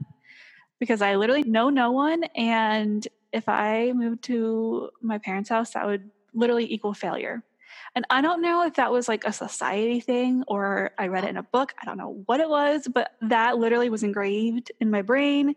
because 0.79 1.03
I 1.03 1.17
literally 1.17 1.43
know 1.43 1.69
no 1.69 1.93
one. 1.93 2.25
And 2.35 3.07
if 3.31 3.47
I 3.47 3.93
moved 3.93 4.25
to 4.25 4.89
my 5.03 5.19
parents' 5.19 5.51
house, 5.51 5.73
that 5.73 5.87
would 5.87 6.11
literally 6.33 6.73
equal 6.73 6.95
failure. 6.95 7.43
And 7.95 8.07
I 8.09 8.23
don't 8.23 8.41
know 8.41 8.65
if 8.65 8.75
that 8.75 8.91
was 8.91 9.07
like 9.07 9.25
a 9.25 9.33
society 9.35 10.01
thing 10.01 10.45
or 10.49 10.93
I 10.97 11.09
read 11.09 11.25
it 11.25 11.31
in 11.31 11.37
a 11.37 11.43
book. 11.43 11.75
I 11.81 11.85
don't 11.85 11.99
know 11.99 12.23
what 12.25 12.41
it 12.41 12.49
was, 12.49 12.89
but 12.93 13.11
that 13.21 13.59
literally 13.59 13.91
was 13.91 14.03
engraved 14.03 14.73
in 14.81 14.91
my 14.91 15.03
brain 15.03 15.57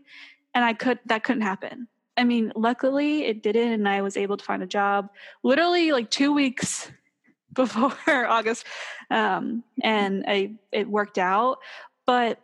and 0.54 0.66
I 0.66 0.74
could 0.74 1.00
that 1.06 1.24
couldn't 1.24 1.44
happen. 1.44 1.88
I 2.16 2.24
mean, 2.24 2.52
luckily 2.56 3.26
it 3.26 3.42
didn't, 3.42 3.72
and 3.72 3.90
I 3.90 4.02
was 4.02 4.18
able 4.18 4.38
to 4.38 4.46
find 4.46 4.62
a 4.62 4.68
job 4.68 5.10
literally 5.44 5.92
like 5.92 6.10
two 6.10 6.34
weeks 6.34 6.92
before 7.54 7.94
August, 8.08 8.66
um, 9.10 9.64
and 9.82 10.24
I 10.28 10.56
it 10.72 10.90
worked 10.90 11.18
out. 11.18 11.60
But 12.06 12.40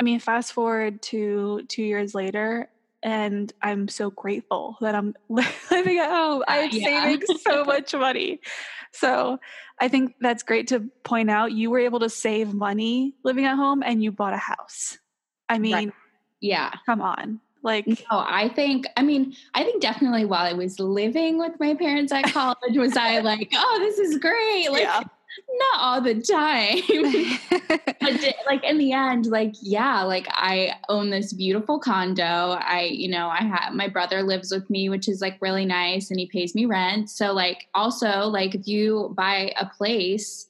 I 0.00 0.02
mean, 0.02 0.18
fast 0.18 0.52
forward 0.52 1.02
to 1.02 1.62
two 1.68 1.82
years 1.82 2.14
later, 2.14 2.68
and 3.02 3.52
I'm 3.62 3.86
so 3.88 4.10
grateful 4.10 4.76
that 4.80 4.94
I'm 4.94 5.14
living 5.28 5.98
at 5.98 6.10
home. 6.10 6.42
I'm 6.48 6.70
yeah. 6.72 7.04
saving 7.04 7.38
so 7.38 7.64
much 7.64 7.94
money. 7.94 8.40
So 8.92 9.38
I 9.80 9.88
think 9.88 10.14
that's 10.20 10.42
great 10.42 10.68
to 10.68 10.88
point 11.02 11.30
out. 11.30 11.52
You 11.52 11.70
were 11.70 11.80
able 11.80 12.00
to 12.00 12.08
save 12.08 12.54
money 12.54 13.14
living 13.22 13.44
at 13.44 13.56
home, 13.56 13.82
and 13.84 14.02
you 14.02 14.10
bought 14.10 14.32
a 14.34 14.38
house. 14.38 14.98
I 15.48 15.58
mean, 15.58 15.74
right. 15.74 15.92
yeah, 16.40 16.72
come 16.86 17.02
on. 17.02 17.40
Like, 17.64 17.86
no, 17.86 17.96
I 18.10 18.50
think, 18.54 18.86
I 18.98 19.02
mean, 19.02 19.34
I 19.54 19.64
think 19.64 19.80
definitely 19.80 20.26
while 20.26 20.44
I 20.44 20.52
was 20.52 20.78
living 20.78 21.38
with 21.38 21.58
my 21.58 21.74
parents 21.74 22.12
at 22.12 22.24
college, 22.24 22.76
was 22.76 22.94
I 22.94 23.20
like, 23.20 23.50
oh, 23.54 23.76
this 23.80 23.98
is 23.98 24.18
great. 24.18 24.70
Like, 24.70 24.82
yeah. 24.82 25.02
not 25.54 25.80
all 25.80 26.00
the 26.02 26.20
time. 26.20 26.82
but 28.00 28.34
like 28.46 28.62
in 28.64 28.76
the 28.76 28.92
end, 28.92 29.26
like, 29.26 29.54
yeah, 29.62 30.02
like 30.02 30.26
I 30.28 30.74
own 30.90 31.08
this 31.08 31.32
beautiful 31.32 31.78
condo. 31.78 32.22
I, 32.60 32.90
you 32.92 33.08
know, 33.08 33.28
I 33.28 33.42
have 33.42 33.72
my 33.72 33.88
brother 33.88 34.22
lives 34.22 34.52
with 34.52 34.68
me, 34.68 34.90
which 34.90 35.08
is 35.08 35.22
like 35.22 35.38
really 35.40 35.64
nice 35.64 36.10
and 36.10 36.20
he 36.20 36.26
pays 36.26 36.54
me 36.54 36.66
rent. 36.66 37.08
So, 37.08 37.32
like, 37.32 37.68
also, 37.74 38.26
like, 38.26 38.54
if 38.54 38.68
you 38.68 39.14
buy 39.16 39.54
a 39.58 39.64
place, 39.64 40.48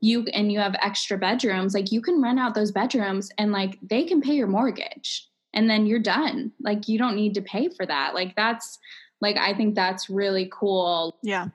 you 0.00 0.24
and 0.34 0.50
you 0.50 0.58
have 0.58 0.74
extra 0.82 1.16
bedrooms 1.16 1.72
like 1.72 1.90
you 1.90 2.02
can 2.02 2.20
rent 2.20 2.38
out 2.38 2.54
those 2.54 2.70
bedrooms 2.70 3.30
and 3.38 3.50
like 3.50 3.78
they 3.80 4.04
can 4.04 4.20
pay 4.20 4.34
your 4.34 4.46
mortgage 4.46 5.26
and 5.56 5.68
then 5.68 5.86
you're 5.86 5.98
done. 5.98 6.52
Like 6.60 6.86
you 6.86 6.98
don't 6.98 7.16
need 7.16 7.34
to 7.34 7.42
pay 7.42 7.70
for 7.70 7.84
that. 7.86 8.14
Like 8.14 8.36
that's 8.36 8.78
like 9.20 9.36
I 9.36 9.54
think 9.54 9.74
that's 9.74 10.08
really 10.08 10.48
cool. 10.52 11.16
Yeah. 11.22 11.48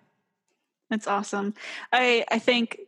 That's 0.89 1.07
awesome. 1.07 1.53
I 1.93 2.25
I 2.29 2.39
think 2.39 2.81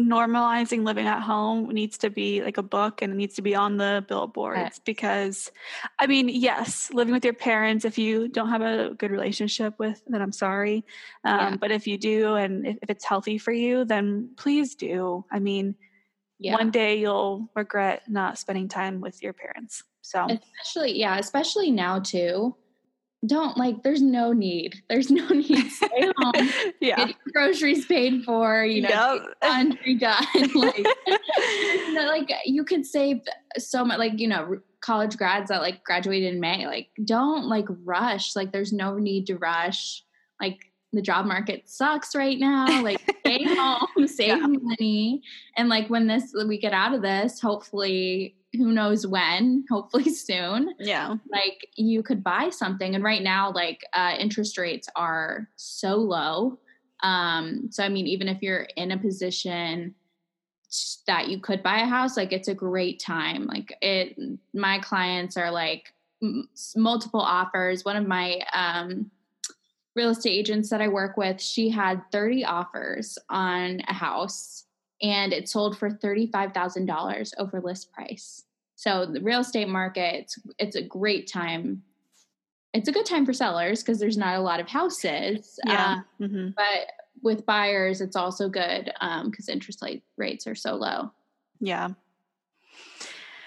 normalizing 0.00 0.84
living 0.84 1.06
at 1.06 1.20
home 1.20 1.68
needs 1.68 1.98
to 1.98 2.10
be 2.10 2.42
like 2.42 2.58
a 2.58 2.62
book 2.62 3.00
and 3.00 3.12
it 3.12 3.16
needs 3.16 3.36
to 3.36 3.42
be 3.42 3.54
on 3.54 3.76
the 3.76 4.04
billboards 4.08 4.58
yes. 4.58 4.80
because 4.84 5.52
I 5.98 6.06
mean, 6.06 6.28
yes, 6.28 6.90
living 6.92 7.14
with 7.14 7.24
your 7.24 7.34
parents 7.34 7.84
if 7.84 7.98
you 7.98 8.28
don't 8.28 8.48
have 8.48 8.62
a 8.62 8.94
good 8.94 9.10
relationship 9.10 9.78
with 9.78 10.02
then 10.06 10.22
I'm 10.22 10.32
sorry. 10.32 10.84
Um, 11.24 11.38
yeah. 11.38 11.56
but 11.56 11.72
if 11.72 11.86
you 11.88 11.98
do 11.98 12.36
and 12.36 12.64
if, 12.64 12.78
if 12.82 12.90
it's 12.90 13.04
healthy 13.04 13.38
for 13.38 13.52
you, 13.52 13.84
then 13.84 14.30
please 14.36 14.76
do. 14.76 15.24
I 15.32 15.40
mean, 15.40 15.74
yeah. 16.38 16.54
one 16.54 16.70
day 16.70 16.98
you'll 16.98 17.48
regret 17.54 18.02
not 18.08 18.38
spending 18.38 18.68
time 18.68 19.00
with 19.00 19.22
your 19.22 19.32
parents. 19.32 19.82
So, 20.02 20.26
especially, 20.28 20.98
yeah, 20.98 21.18
especially 21.18 21.70
now 21.70 22.00
too. 22.00 22.56
Don't 23.26 23.56
like, 23.56 23.82
there's 23.82 24.02
no 24.02 24.32
need. 24.32 24.82
There's 24.90 25.10
no 25.10 25.26
need. 25.28 25.56
To 25.56 25.70
stay 25.70 26.12
home. 26.18 26.50
yeah. 26.78 27.06
Get 27.06 27.16
groceries 27.32 27.86
paid 27.86 28.22
for, 28.22 28.66
you 28.66 28.82
know, 28.82 28.88
yep. 28.90 29.22
laundry 29.42 29.94
done. 29.98 30.26
like, 30.54 30.76
you 30.76 31.94
know, 31.94 32.04
like, 32.06 32.30
you 32.44 32.64
could 32.64 32.84
save 32.84 33.20
so 33.56 33.82
much, 33.82 33.98
like, 33.98 34.20
you 34.20 34.28
know, 34.28 34.58
college 34.82 35.16
grads 35.16 35.48
that 35.48 35.62
like 35.62 35.82
graduated 35.84 36.34
in 36.34 36.40
May, 36.40 36.66
like, 36.66 36.88
don't 37.02 37.46
like 37.46 37.64
rush. 37.84 38.36
Like, 38.36 38.52
there's 38.52 38.74
no 38.74 38.98
need 38.98 39.26
to 39.28 39.38
rush. 39.38 40.04
Like, 40.38 40.58
the 40.92 41.02
job 41.02 41.24
market 41.24 41.62
sucks 41.68 42.14
right 42.14 42.38
now. 42.38 42.82
Like, 42.82 43.00
stay 43.20 43.44
home, 43.44 44.03
save 44.16 44.28
yeah. 44.28 44.46
money. 44.46 45.22
And 45.56 45.68
like, 45.68 45.88
when 45.88 46.06
this, 46.06 46.34
we 46.46 46.58
get 46.58 46.72
out 46.72 46.94
of 46.94 47.02
this, 47.02 47.40
hopefully, 47.40 48.36
who 48.56 48.72
knows 48.72 49.06
when, 49.06 49.64
hopefully 49.70 50.10
soon. 50.10 50.74
Yeah. 50.78 51.16
Like 51.30 51.68
you 51.76 52.02
could 52.02 52.22
buy 52.22 52.50
something. 52.50 52.94
And 52.94 53.04
right 53.04 53.22
now, 53.22 53.52
like 53.52 53.84
uh, 53.92 54.14
interest 54.18 54.58
rates 54.58 54.88
are 54.96 55.48
so 55.56 55.96
low. 55.96 56.58
Um, 57.02 57.68
so, 57.70 57.84
I 57.84 57.88
mean, 57.88 58.06
even 58.06 58.28
if 58.28 58.42
you're 58.42 58.66
in 58.76 58.92
a 58.92 58.98
position 58.98 59.94
that 61.06 61.28
you 61.28 61.38
could 61.38 61.62
buy 61.62 61.80
a 61.80 61.86
house, 61.86 62.16
like 62.16 62.32
it's 62.32 62.48
a 62.48 62.54
great 62.54 63.00
time. 63.00 63.46
Like 63.46 63.76
it, 63.80 64.16
my 64.52 64.78
clients 64.78 65.36
are 65.36 65.50
like 65.50 65.92
m- 66.22 66.48
multiple 66.76 67.20
offers. 67.20 67.84
One 67.84 67.96
of 67.96 68.06
my, 68.06 68.40
um, 68.52 69.10
real 69.94 70.10
estate 70.10 70.30
agents 70.30 70.70
that 70.70 70.80
I 70.80 70.88
work 70.88 71.16
with, 71.16 71.40
she 71.40 71.70
had 71.70 72.02
30 72.12 72.44
offers 72.44 73.18
on 73.28 73.80
a 73.88 73.92
house 73.92 74.64
and 75.02 75.32
it 75.32 75.48
sold 75.48 75.78
for 75.78 75.90
$35,000 75.90 77.32
over 77.38 77.60
list 77.60 77.92
price. 77.92 78.44
So 78.74 79.06
the 79.06 79.20
real 79.20 79.40
estate 79.40 79.68
market, 79.68 80.14
it's, 80.14 80.38
it's 80.58 80.76
a 80.76 80.82
great 80.82 81.26
time. 81.26 81.82
It's 82.72 82.88
a 82.88 82.92
good 82.92 83.06
time 83.06 83.24
for 83.24 83.32
sellers 83.32 83.82
because 83.82 84.00
there's 84.00 84.16
not 84.16 84.36
a 84.36 84.40
lot 84.42 84.60
of 84.60 84.68
houses. 84.68 85.58
Yeah. 85.64 85.92
Um, 85.92 86.04
mm-hmm. 86.20 86.48
But 86.56 86.90
with 87.22 87.46
buyers, 87.46 88.00
it's 88.00 88.16
also 88.16 88.48
good 88.48 88.86
because 88.86 89.48
um, 89.48 89.52
interest 89.52 89.84
rates 90.16 90.46
are 90.46 90.56
so 90.56 90.74
low. 90.74 91.12
Yeah. 91.60 91.90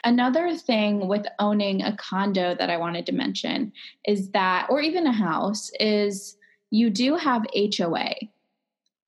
Another 0.03 0.55
thing 0.55 1.07
with 1.07 1.25
owning 1.39 1.81
a 1.81 1.95
condo 1.97 2.55
that 2.55 2.69
I 2.69 2.77
wanted 2.77 3.05
to 3.07 3.11
mention 3.11 3.73
is 4.05 4.29
that, 4.31 4.67
or 4.69 4.79
even 4.79 5.05
a 5.05 5.11
house, 5.11 5.69
is 5.79 6.36
you 6.71 6.89
do 6.89 7.15
have 7.15 7.45
HOA. 7.55 8.13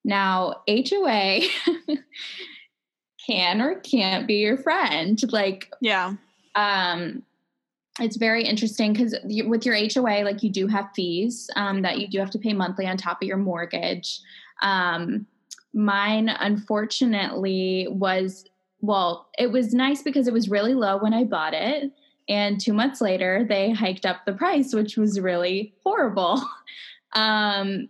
Now, 0.04 0.62
HOA 0.68 1.40
can 3.26 3.60
or 3.60 3.80
can't 3.80 4.26
be 4.26 4.34
your 4.34 4.56
friend. 4.56 5.20
Like, 5.30 5.72
yeah. 5.80 6.14
Um, 6.54 7.22
it's 7.98 8.16
very 8.16 8.44
interesting 8.44 8.92
because 8.92 9.14
with 9.24 9.66
your 9.66 9.76
HOA, 9.76 10.24
like 10.24 10.42
you 10.42 10.50
do 10.50 10.66
have 10.66 10.90
fees 10.94 11.50
um, 11.56 11.82
that 11.82 12.00
you 12.00 12.08
do 12.08 12.18
have 12.18 12.30
to 12.30 12.38
pay 12.38 12.52
monthly 12.52 12.86
on 12.86 12.96
top 12.96 13.20
of 13.20 13.28
your 13.28 13.36
mortgage. 13.36 14.20
Um, 14.62 15.26
mine, 15.74 16.28
unfortunately, 16.28 17.86
was 17.90 18.44
well, 18.82 19.28
it 19.38 19.52
was 19.52 19.74
nice 19.74 20.02
because 20.02 20.26
it 20.26 20.32
was 20.32 20.48
really 20.48 20.72
low 20.72 20.96
when 20.96 21.12
I 21.12 21.24
bought 21.24 21.52
it. 21.52 21.92
And 22.30 22.60
two 22.60 22.72
months 22.72 23.00
later, 23.00 23.44
they 23.46 23.72
hiked 23.72 24.06
up 24.06 24.24
the 24.24 24.32
price, 24.32 24.72
which 24.72 24.96
was 24.96 25.20
really 25.20 25.74
horrible. 25.84 26.42
Um, 27.14 27.88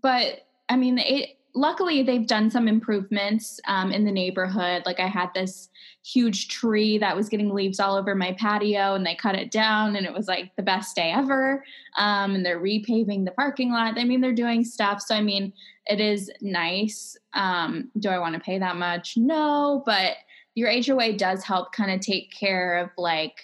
but 0.00 0.46
I 0.68 0.76
mean, 0.76 0.96
the 0.96 1.28
luckily 1.54 2.02
they've 2.02 2.26
done 2.26 2.50
some 2.50 2.68
improvements 2.68 3.60
um, 3.66 3.90
in 3.90 4.04
the 4.04 4.12
neighborhood. 4.12 4.82
Like 4.86 5.00
I 5.00 5.06
had 5.06 5.30
this 5.34 5.68
huge 6.04 6.48
tree 6.48 6.98
that 6.98 7.16
was 7.16 7.28
getting 7.28 7.52
leaves 7.52 7.80
all 7.80 7.96
over 7.96 8.14
my 8.14 8.32
patio, 8.38 8.94
and 8.94 9.04
they 9.04 9.14
cut 9.14 9.34
it 9.34 9.50
down, 9.50 9.96
and 9.96 10.06
it 10.06 10.12
was 10.12 10.28
like 10.28 10.54
the 10.56 10.62
best 10.62 10.94
day 10.96 11.10
ever. 11.10 11.64
Um, 11.96 12.36
and 12.36 12.46
they're 12.46 12.60
repaving 12.60 13.24
the 13.24 13.32
parking 13.32 13.72
lot. 13.72 13.98
I 13.98 14.04
mean, 14.04 14.20
they're 14.20 14.32
doing 14.32 14.64
stuff. 14.64 15.02
So 15.02 15.14
I 15.14 15.20
mean, 15.20 15.52
it 15.86 16.00
is 16.00 16.30
nice. 16.40 17.16
Um, 17.34 17.90
do 17.98 18.08
I 18.08 18.18
want 18.18 18.34
to 18.34 18.40
pay 18.40 18.58
that 18.58 18.76
much? 18.76 19.16
No, 19.16 19.82
but 19.84 20.16
your 20.54 20.70
HOA 20.70 21.12
does 21.14 21.44
help 21.44 21.72
kind 21.72 21.90
of 21.90 22.00
take 22.00 22.32
care 22.32 22.78
of 22.78 22.90
like 22.96 23.36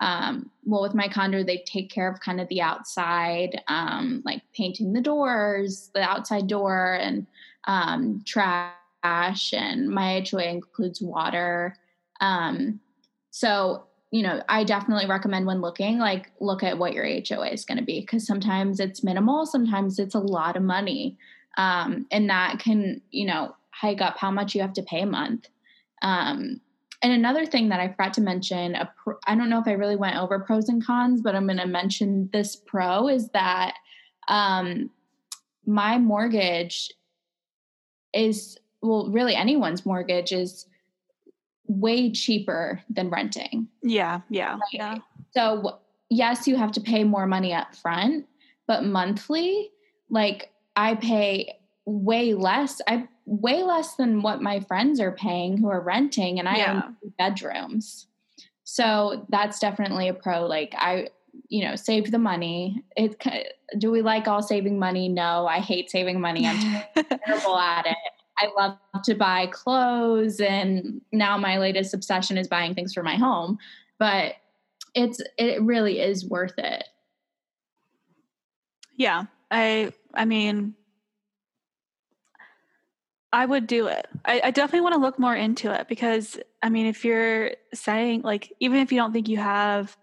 um, 0.00 0.50
well 0.64 0.82
with 0.82 0.94
my 0.94 1.08
condo 1.08 1.44
they 1.44 1.58
take 1.58 1.90
care 1.90 2.10
of 2.10 2.20
kind 2.20 2.40
of 2.40 2.48
the 2.48 2.60
outside 2.60 3.62
um, 3.68 4.22
like 4.24 4.42
painting 4.54 4.92
the 4.92 5.00
doors 5.00 5.90
the 5.94 6.02
outside 6.02 6.46
door 6.46 6.94
and 7.00 7.26
um, 7.66 8.22
trash 8.26 9.52
and 9.52 9.88
my 9.88 10.24
hoa 10.28 10.44
includes 10.44 11.00
water. 11.00 11.76
Um, 12.20 12.80
so 13.30 13.84
you 14.10 14.22
know 14.22 14.40
i 14.48 14.62
definitely 14.62 15.06
recommend 15.06 15.44
when 15.44 15.60
looking 15.60 15.98
like 15.98 16.30
look 16.38 16.62
at 16.62 16.78
what 16.78 16.92
your 16.92 17.04
hoa 17.04 17.48
is 17.48 17.64
going 17.64 17.78
to 17.78 17.84
be 17.84 18.00
because 18.00 18.24
sometimes 18.24 18.78
it's 18.78 19.02
minimal 19.02 19.44
sometimes 19.44 19.98
it's 19.98 20.14
a 20.14 20.20
lot 20.20 20.56
of 20.56 20.62
money. 20.62 21.16
Um, 21.56 22.06
and 22.10 22.28
that 22.30 22.58
can 22.58 23.00
you 23.10 23.26
know 23.26 23.54
hike 23.70 24.00
up 24.00 24.18
how 24.18 24.30
much 24.30 24.54
you 24.54 24.60
have 24.60 24.72
to 24.74 24.82
pay 24.82 25.00
a 25.00 25.06
month. 25.06 25.48
Um, 26.02 26.60
and 27.02 27.12
another 27.12 27.46
thing 27.46 27.68
that 27.68 27.80
I 27.80 27.88
forgot 27.88 28.14
to 28.14 28.20
mention, 28.20 28.76
pro, 29.02 29.14
I 29.26 29.34
don't 29.34 29.50
know 29.50 29.60
if 29.60 29.66
I 29.66 29.72
really 29.72 29.96
went 29.96 30.16
over 30.16 30.38
pros 30.40 30.68
and 30.68 30.84
cons, 30.84 31.20
but 31.20 31.34
I'm 31.34 31.46
going 31.46 31.58
to 31.58 31.66
mention 31.66 32.30
this 32.32 32.56
pro 32.56 33.08
is 33.08 33.28
that 33.30 33.74
um, 34.28 34.90
my 35.66 35.98
mortgage 35.98 36.90
is, 38.12 38.58
well, 38.80 39.10
really 39.10 39.34
anyone's 39.34 39.84
mortgage 39.84 40.32
is 40.32 40.66
way 41.66 42.10
cheaper 42.10 42.80
than 42.88 43.10
renting. 43.10 43.68
Yeah, 43.82 44.20
yeah, 44.28 44.52
right? 44.52 44.60
yeah. 44.72 44.98
So, 45.32 45.80
yes, 46.10 46.46
you 46.46 46.56
have 46.56 46.72
to 46.72 46.80
pay 46.80 47.04
more 47.04 47.26
money 47.26 47.52
up 47.52 47.74
front, 47.74 48.26
but 48.66 48.84
monthly, 48.84 49.70
like 50.10 50.52
I 50.76 50.94
pay 50.94 51.58
way 51.86 52.34
less. 52.34 52.80
I 52.86 53.08
way 53.26 53.62
less 53.62 53.96
than 53.96 54.22
what 54.22 54.42
my 54.42 54.60
friends 54.60 55.00
are 55.00 55.12
paying 55.12 55.56
who 55.56 55.68
are 55.68 55.80
renting, 55.80 56.38
and 56.38 56.48
I 56.48 56.56
yeah. 56.56 56.82
own 56.84 56.96
bedrooms. 57.18 58.06
So 58.64 59.26
that's 59.28 59.58
definitely 59.58 60.08
a 60.08 60.14
pro. 60.14 60.46
Like 60.46 60.74
I, 60.76 61.08
you 61.48 61.64
know, 61.64 61.76
save 61.76 62.10
the 62.10 62.18
money. 62.18 62.82
It 62.96 63.22
do 63.78 63.90
we 63.90 64.02
like 64.02 64.28
all 64.28 64.42
saving 64.42 64.78
money? 64.78 65.08
No, 65.08 65.46
I 65.46 65.60
hate 65.60 65.90
saving 65.90 66.20
money. 66.20 66.46
I'm 66.46 66.58
terrible 67.26 67.58
at 67.58 67.86
it. 67.86 67.96
I 68.38 68.48
love 68.56 68.76
to 69.04 69.14
buy 69.14 69.46
clothes, 69.46 70.40
and 70.40 71.00
now 71.12 71.38
my 71.38 71.58
latest 71.58 71.94
obsession 71.94 72.36
is 72.36 72.48
buying 72.48 72.74
things 72.74 72.92
for 72.92 73.02
my 73.02 73.16
home. 73.16 73.58
But 73.98 74.34
it's 74.94 75.20
it 75.38 75.62
really 75.62 76.00
is 76.00 76.24
worth 76.24 76.58
it. 76.58 76.84
Yeah, 78.96 79.24
I 79.50 79.92
I 80.14 80.24
mean 80.24 80.74
I 83.34 83.46
would 83.46 83.66
do 83.66 83.88
it. 83.88 84.06
I, 84.24 84.40
I 84.44 84.50
definitely 84.52 84.82
want 84.82 84.94
to 84.94 85.00
look 85.00 85.18
more 85.18 85.34
into 85.34 85.74
it 85.74 85.88
because 85.88 86.38
I 86.62 86.68
mean, 86.68 86.86
if 86.86 87.04
you're 87.04 87.50
saying 87.74 88.22
like, 88.22 88.52
even 88.60 88.78
if 88.78 88.92
you 88.92 88.98
don't 88.98 89.12
think 89.12 89.28
you 89.28 89.38
have 89.38 89.96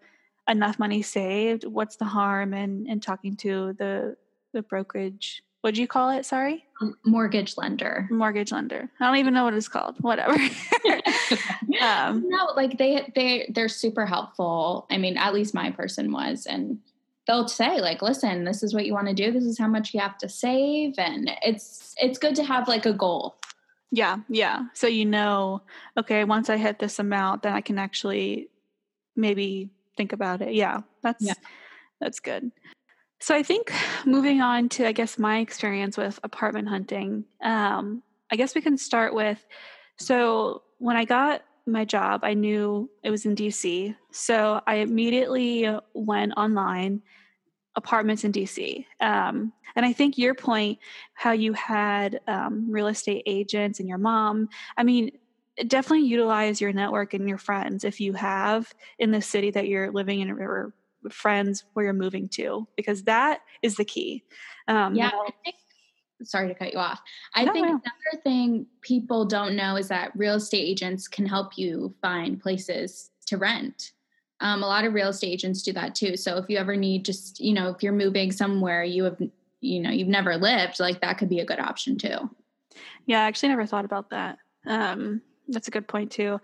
enough 0.50 0.78
money 0.78 1.02
saved, 1.02 1.64
what's 1.64 1.96
the 1.96 2.04
harm 2.04 2.54
in 2.54 2.88
in 2.88 3.00
talking 3.00 3.38
to 3.38 3.72
the 3.80 4.18
the 4.52 4.62
brokerage? 4.62 5.44
What 5.62 5.76
do 5.76 5.82
you 5.82 5.88
call 5.88 6.10
it? 6.10 6.26
Sorry, 6.26 6.66
mortgage 7.06 7.56
lender. 7.56 8.10
Mortgage 8.12 8.52
lender. 8.52 8.90
I 9.00 9.06
don't 9.06 9.18
even 9.18 9.34
know 9.34 9.46
what 9.46 9.54
it's 9.54 9.70
called. 9.70 9.96
Whatever. 10.02 10.34
um, 11.82 12.26
no, 12.28 12.50
like 12.58 12.78
they 12.78 13.10
they 13.16 13.50
they're 13.54 13.70
super 13.70 14.06
helpful. 14.06 14.88
I 14.92 14.98
mean, 14.98 15.16
at 15.16 15.34
least 15.34 15.54
my 15.54 15.72
person 15.72 16.12
was, 16.12 16.48
and 16.48 16.80
they'll 17.28 17.48
say 17.48 17.80
like 17.82 18.02
listen 18.02 18.44
this 18.44 18.64
is 18.64 18.74
what 18.74 18.86
you 18.86 18.94
want 18.94 19.08
to 19.08 19.14
do. 19.14 19.32
This 19.32 19.44
is 19.44 19.58
how 19.58 19.68
much 19.68 19.94
you 19.94 20.00
have 20.00 20.18
to 20.20 20.30
save. 20.30 20.96
And 20.98 21.32
it's 21.44 21.94
it's 21.98 22.18
good 22.18 22.36
to 22.36 22.44
have 22.44 22.68
like 22.68 22.86
a 22.86 22.94
goal. 22.94 23.36
Yeah 23.92 24.18
yeah. 24.30 24.64
So 24.74 24.88
you 24.88 25.06
know 25.06 25.62
okay 25.98 26.24
once 26.24 26.50
i 26.50 26.58
hit 26.58 26.80
this 26.80 27.00
amount 27.00 27.44
then 27.44 27.54
i 27.54 27.62
can 27.62 27.78
actually 27.78 28.50
maybe 29.16 29.70
think 29.98 30.14
about 30.14 30.42
it. 30.42 30.54
Yeah 30.54 30.82
that's 31.02 31.24
yeah. 31.24 31.34
that's 32.00 32.20
good. 32.20 32.52
So 33.20 33.36
i 33.36 33.44
think 33.44 33.72
moving 34.06 34.42
on 34.42 34.70
to 34.70 34.88
i 34.88 34.92
guess 34.92 35.20
my 35.20 35.40
experience 35.40 35.96
with 35.96 36.20
apartment 36.24 36.68
hunting 36.68 37.26
um 37.44 38.02
i 38.32 38.36
guess 38.36 38.56
we 38.56 38.62
can 38.62 38.80
start 38.80 39.14
with 39.14 39.46
so 39.98 40.64
when 40.80 40.98
i 40.98 41.06
got 41.06 41.44
my 41.72 41.86
job, 41.86 42.22
I 42.24 42.34
knew 42.34 42.90
it 43.04 43.10
was 43.10 43.26
in 43.26 43.36
DC. 43.36 43.96
So 44.12 44.62
I 44.68 44.76
immediately 44.76 45.70
went 45.94 46.34
online, 46.38 47.02
apartments 47.76 48.24
in 48.24 48.32
DC. 48.32 48.86
Um, 49.00 49.54
and 49.76 49.86
I 49.86 49.94
think 49.94 50.18
your 50.18 50.36
point, 50.36 50.80
how 51.14 51.32
you 51.32 51.54
had 51.54 52.20
um, 52.28 52.70
real 52.70 52.88
estate 52.88 53.24
agents 53.26 53.80
and 53.80 53.88
your 53.88 53.98
mom, 53.98 54.50
I 54.78 54.84
mean, 54.84 55.12
definitely 55.68 56.08
utilize 56.08 56.60
your 56.60 56.74
network 56.74 57.14
and 57.14 57.28
your 57.28 57.38
friends 57.38 57.84
if 57.84 58.00
you 58.00 58.14
have 58.14 58.74
in 59.00 59.12
the 59.12 59.22
city 59.22 59.52
that 59.52 59.68
you're 59.68 59.92
living 59.92 60.20
in 60.20 60.32
or 60.32 60.74
friends 61.10 61.64
where 61.74 61.86
you're 61.86 61.94
moving 61.94 62.30
to, 62.30 62.68
because 62.76 63.04
that 63.04 63.42
is 63.62 63.76
the 63.76 63.86
key. 63.86 64.24
Um, 64.68 64.96
yeah. 64.96 65.12
I 65.14 65.32
think 65.44 65.56
sorry 66.24 66.48
to 66.48 66.56
cut 66.56 66.74
you 66.74 66.80
off. 66.80 67.02
I 67.36 67.46
no, 67.46 67.54
think 67.54 67.68
no. 67.68 67.74
another 67.74 68.24
thing 68.24 68.66
people 68.82 69.26
don't 69.26 69.56
know 69.56 69.76
is 69.76 69.88
that 69.90 70.12
real 70.16 70.36
estate 70.36 70.64
agents 70.64 71.08
can 71.08 71.26
help 71.26 71.58
you 71.58 71.94
find 72.02 72.42
places 72.42 73.10
to 73.28 73.38
rent. 73.38 73.92
Um, 74.40 74.64
a 74.64 74.68
lot 74.68 74.86
of 74.86 74.94
real 74.94 75.10
estate 75.10 75.32
agents 75.32 75.62
do 75.62 75.74
that 75.74 75.96
too. 75.96 76.18
So 76.18 76.38
if 76.38 76.50
you 76.50 76.58
ever 76.58 76.76
need 76.76 77.06
just, 77.06 77.40
you 77.40 77.54
know, 77.54 77.70
if 77.70 77.84
you're 77.84 77.94
moving 77.94 78.32
somewhere 78.32 78.84
you 78.84 79.04
have, 79.04 79.22
you 79.60 79.80
know, 79.80 79.92
you've 79.92 80.08
never 80.08 80.38
lived, 80.38 80.80
like 80.80 81.02
that 81.02 81.18
could 81.18 81.30
be 81.30 81.40
a 81.40 81.46
good 81.46 81.60
option 81.60 81.98
too. 81.98 82.30
Yeah, 83.06 83.22
I 83.22 83.28
actually 83.28 83.50
never 83.50 83.66
thought 83.66 83.86
about 83.86 84.10
that. 84.10 84.40
Um, 84.66 85.22
that's 85.48 85.68
a 85.68 85.72
good 85.72 85.88
point 85.88 86.12
too. 86.12 86.40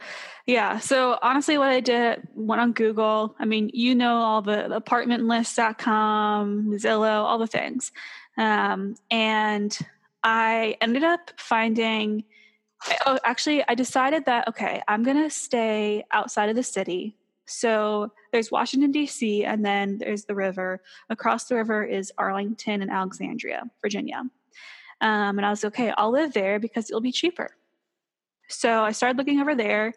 Yeah. 0.45 0.79
So 0.79 1.17
honestly, 1.21 1.57
what 1.57 1.69
I 1.69 1.79
did 1.79 2.27
went 2.35 2.61
on 2.61 2.73
Google. 2.73 3.35
I 3.39 3.45
mean, 3.45 3.69
you 3.73 3.95
know, 3.95 4.17
all 4.17 4.41
the 4.41 4.67
apartmentlist.com, 4.69 6.71
Zillow, 6.73 7.23
all 7.23 7.37
the 7.37 7.47
things. 7.47 7.91
Um, 8.37 8.95
and 9.09 9.77
I 10.23 10.77
ended 10.81 11.03
up 11.03 11.31
finding, 11.37 12.23
oh, 13.05 13.19
actually, 13.23 13.63
I 13.67 13.75
decided 13.75 14.25
that, 14.25 14.47
okay, 14.49 14.81
I'm 14.87 15.03
going 15.03 15.21
to 15.21 15.29
stay 15.29 16.03
outside 16.11 16.49
of 16.49 16.55
the 16.55 16.63
city. 16.63 17.17
So 17.45 18.11
there's 18.31 18.51
Washington, 18.51 18.91
D.C., 18.91 19.45
and 19.45 19.65
then 19.65 19.97
there's 19.99 20.25
the 20.25 20.35
river. 20.35 20.81
Across 21.09 21.45
the 21.45 21.55
river 21.55 21.83
is 21.83 22.11
Arlington 22.17 22.81
and 22.81 22.91
Alexandria, 22.91 23.63
Virginia. 23.81 24.23
Um, 24.99 25.37
and 25.37 25.45
I 25.45 25.49
was 25.49 25.63
okay, 25.63 25.93
I'll 25.97 26.11
live 26.11 26.33
there 26.33 26.59
because 26.59 26.89
it'll 26.89 27.01
be 27.01 27.11
cheaper. 27.11 27.51
So 28.49 28.83
I 28.83 28.91
started 28.91 29.17
looking 29.17 29.39
over 29.39 29.55
there, 29.55 29.93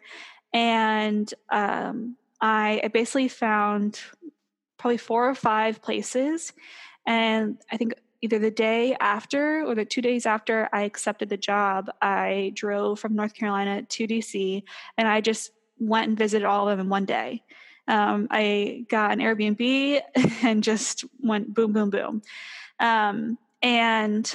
and 0.53 1.31
um, 1.51 2.15
I, 2.39 2.81
I 2.83 2.87
basically 2.87 3.27
found 3.27 3.99
probably 4.77 4.97
four 4.97 5.29
or 5.29 5.35
five 5.35 5.81
places. 5.81 6.53
And 7.05 7.57
I 7.71 7.77
think 7.77 7.93
either 8.21 8.39
the 8.39 8.51
day 8.51 8.95
after 8.99 9.63
or 9.65 9.75
the 9.75 9.85
two 9.85 10.01
days 10.01 10.25
after 10.25 10.69
I 10.71 10.83
accepted 10.83 11.29
the 11.29 11.37
job, 11.37 11.89
I 12.01 12.51
drove 12.55 12.99
from 12.99 13.15
North 13.15 13.33
Carolina 13.33 13.81
to 13.83 14.07
DC 14.07 14.63
and 14.97 15.07
I 15.07 15.21
just 15.21 15.51
went 15.79 16.07
and 16.07 16.17
visited 16.17 16.45
all 16.45 16.69
of 16.69 16.77
them 16.77 16.85
in 16.85 16.89
one 16.89 17.05
day. 17.05 17.43
Um, 17.87 18.27
I 18.29 18.85
got 18.89 19.11
an 19.11 19.19
Airbnb 19.19 20.01
and 20.43 20.63
just 20.63 21.03
went 21.19 21.53
boom, 21.53 21.73
boom, 21.73 21.89
boom. 21.89 22.21
Um, 22.79 23.37
and 23.61 24.33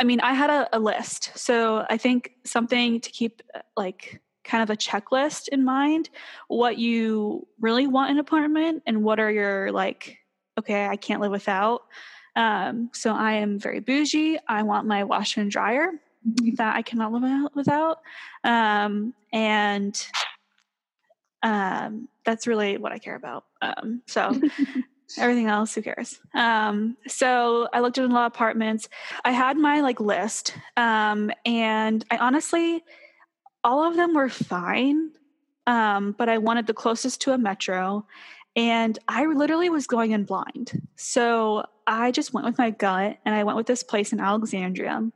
I 0.00 0.04
mean, 0.04 0.20
I 0.20 0.32
had 0.32 0.50
a, 0.50 0.68
a 0.72 0.78
list. 0.78 1.36
So 1.36 1.84
I 1.90 1.96
think 1.96 2.32
something 2.44 3.00
to 3.00 3.10
keep 3.10 3.42
like 3.76 4.22
kind 4.44 4.62
of 4.62 4.70
a 4.70 4.76
checklist 4.76 5.48
in 5.48 5.62
mind 5.64 6.08
what 6.46 6.78
you 6.78 7.46
really 7.60 7.86
want 7.86 8.10
in 8.10 8.16
an 8.16 8.20
apartment 8.20 8.82
and 8.86 9.02
what 9.02 9.20
are 9.20 9.30
your 9.30 9.72
like, 9.72 10.18
okay, 10.58 10.86
I 10.86 10.96
can't 10.96 11.20
live 11.20 11.32
without. 11.32 11.82
Um, 12.38 12.90
so 12.94 13.14
I 13.14 13.32
am 13.32 13.58
very 13.58 13.80
bougie. 13.80 14.38
I 14.46 14.62
want 14.62 14.86
my 14.86 15.02
washer 15.02 15.40
and 15.40 15.50
dryer 15.50 15.90
mm-hmm. 16.26 16.54
that 16.54 16.76
I 16.76 16.82
cannot 16.82 17.12
live 17.12 17.50
without. 17.54 17.98
Um, 18.44 19.12
and 19.32 20.00
um, 21.42 22.08
that's 22.24 22.46
really 22.46 22.78
what 22.78 22.92
I 22.92 22.98
care 22.98 23.16
about. 23.16 23.44
Um, 23.60 24.02
so 24.06 24.40
everything 25.18 25.48
else, 25.48 25.74
who 25.74 25.82
cares? 25.82 26.20
Um, 26.32 26.96
so 27.08 27.68
I 27.72 27.80
looked 27.80 27.98
at 27.98 28.04
a 28.04 28.06
lot 28.06 28.26
of 28.26 28.32
apartments. 28.32 28.88
I 29.24 29.32
had 29.32 29.56
my 29.56 29.80
like 29.80 29.98
list, 29.98 30.54
um, 30.76 31.32
and 31.44 32.04
I 32.08 32.18
honestly, 32.18 32.84
all 33.64 33.82
of 33.82 33.96
them 33.96 34.14
were 34.14 34.28
fine. 34.28 35.10
Um, 35.66 36.12
but 36.16 36.30
I 36.30 36.38
wanted 36.38 36.66
the 36.66 36.72
closest 36.72 37.20
to 37.22 37.32
a 37.32 37.38
metro, 37.38 38.06
and 38.56 38.98
I 39.06 39.26
literally 39.26 39.70
was 39.70 39.86
going 39.86 40.12
in 40.12 40.24
blind. 40.24 40.88
So 40.96 41.64
I 41.86 42.10
just 42.10 42.32
went 42.32 42.46
with 42.46 42.58
my 42.58 42.70
gut 42.70 43.18
and 43.24 43.34
I 43.34 43.44
went 43.44 43.56
with 43.56 43.66
this 43.66 43.82
place 43.82 44.12
in 44.12 44.20
Alexandria. 44.20 45.10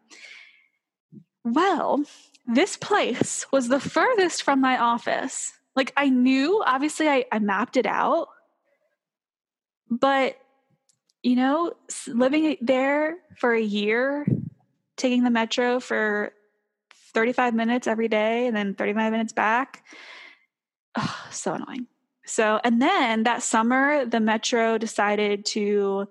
Well, 1.45 2.05
this 2.47 2.77
place 2.77 3.47
was 3.53 3.69
the 3.69 3.81
furthest 3.81 4.43
from 4.43 4.61
my 4.61 4.79
office. 4.79 5.53
Like 5.75 5.93
I 5.97 6.09
knew, 6.09 6.63
obviously, 6.65 7.09
I, 7.09 7.25
I 7.33 7.39
mapped 7.39 7.77
it 7.77 7.87
out, 7.87 8.29
but 9.91 10.37
you 11.23 11.37
know, 11.37 11.73
living 12.09 12.57
there 12.61 13.17
for 13.37 13.55
a 13.55 13.61
year, 13.61 14.27
taking 14.97 15.23
the 15.23 15.31
metro 15.31 15.79
for 15.79 16.33
35 17.15 17.55
minutes 17.55 17.87
every 17.87 18.09
day 18.09 18.47
and 18.47 18.57
then 18.57 18.75
35 18.75 19.13
minutes 19.13 19.33
back, 19.33 19.85
oh, 20.97 21.27
so 21.31 21.55
annoying. 21.55 21.87
So, 22.25 22.61
and 22.63 22.81
then 22.81 23.25
that 23.25 23.43
summer, 23.43 24.07
the 24.07 24.21
metro 24.21 24.79
decided 24.79 25.45
to 25.47 26.09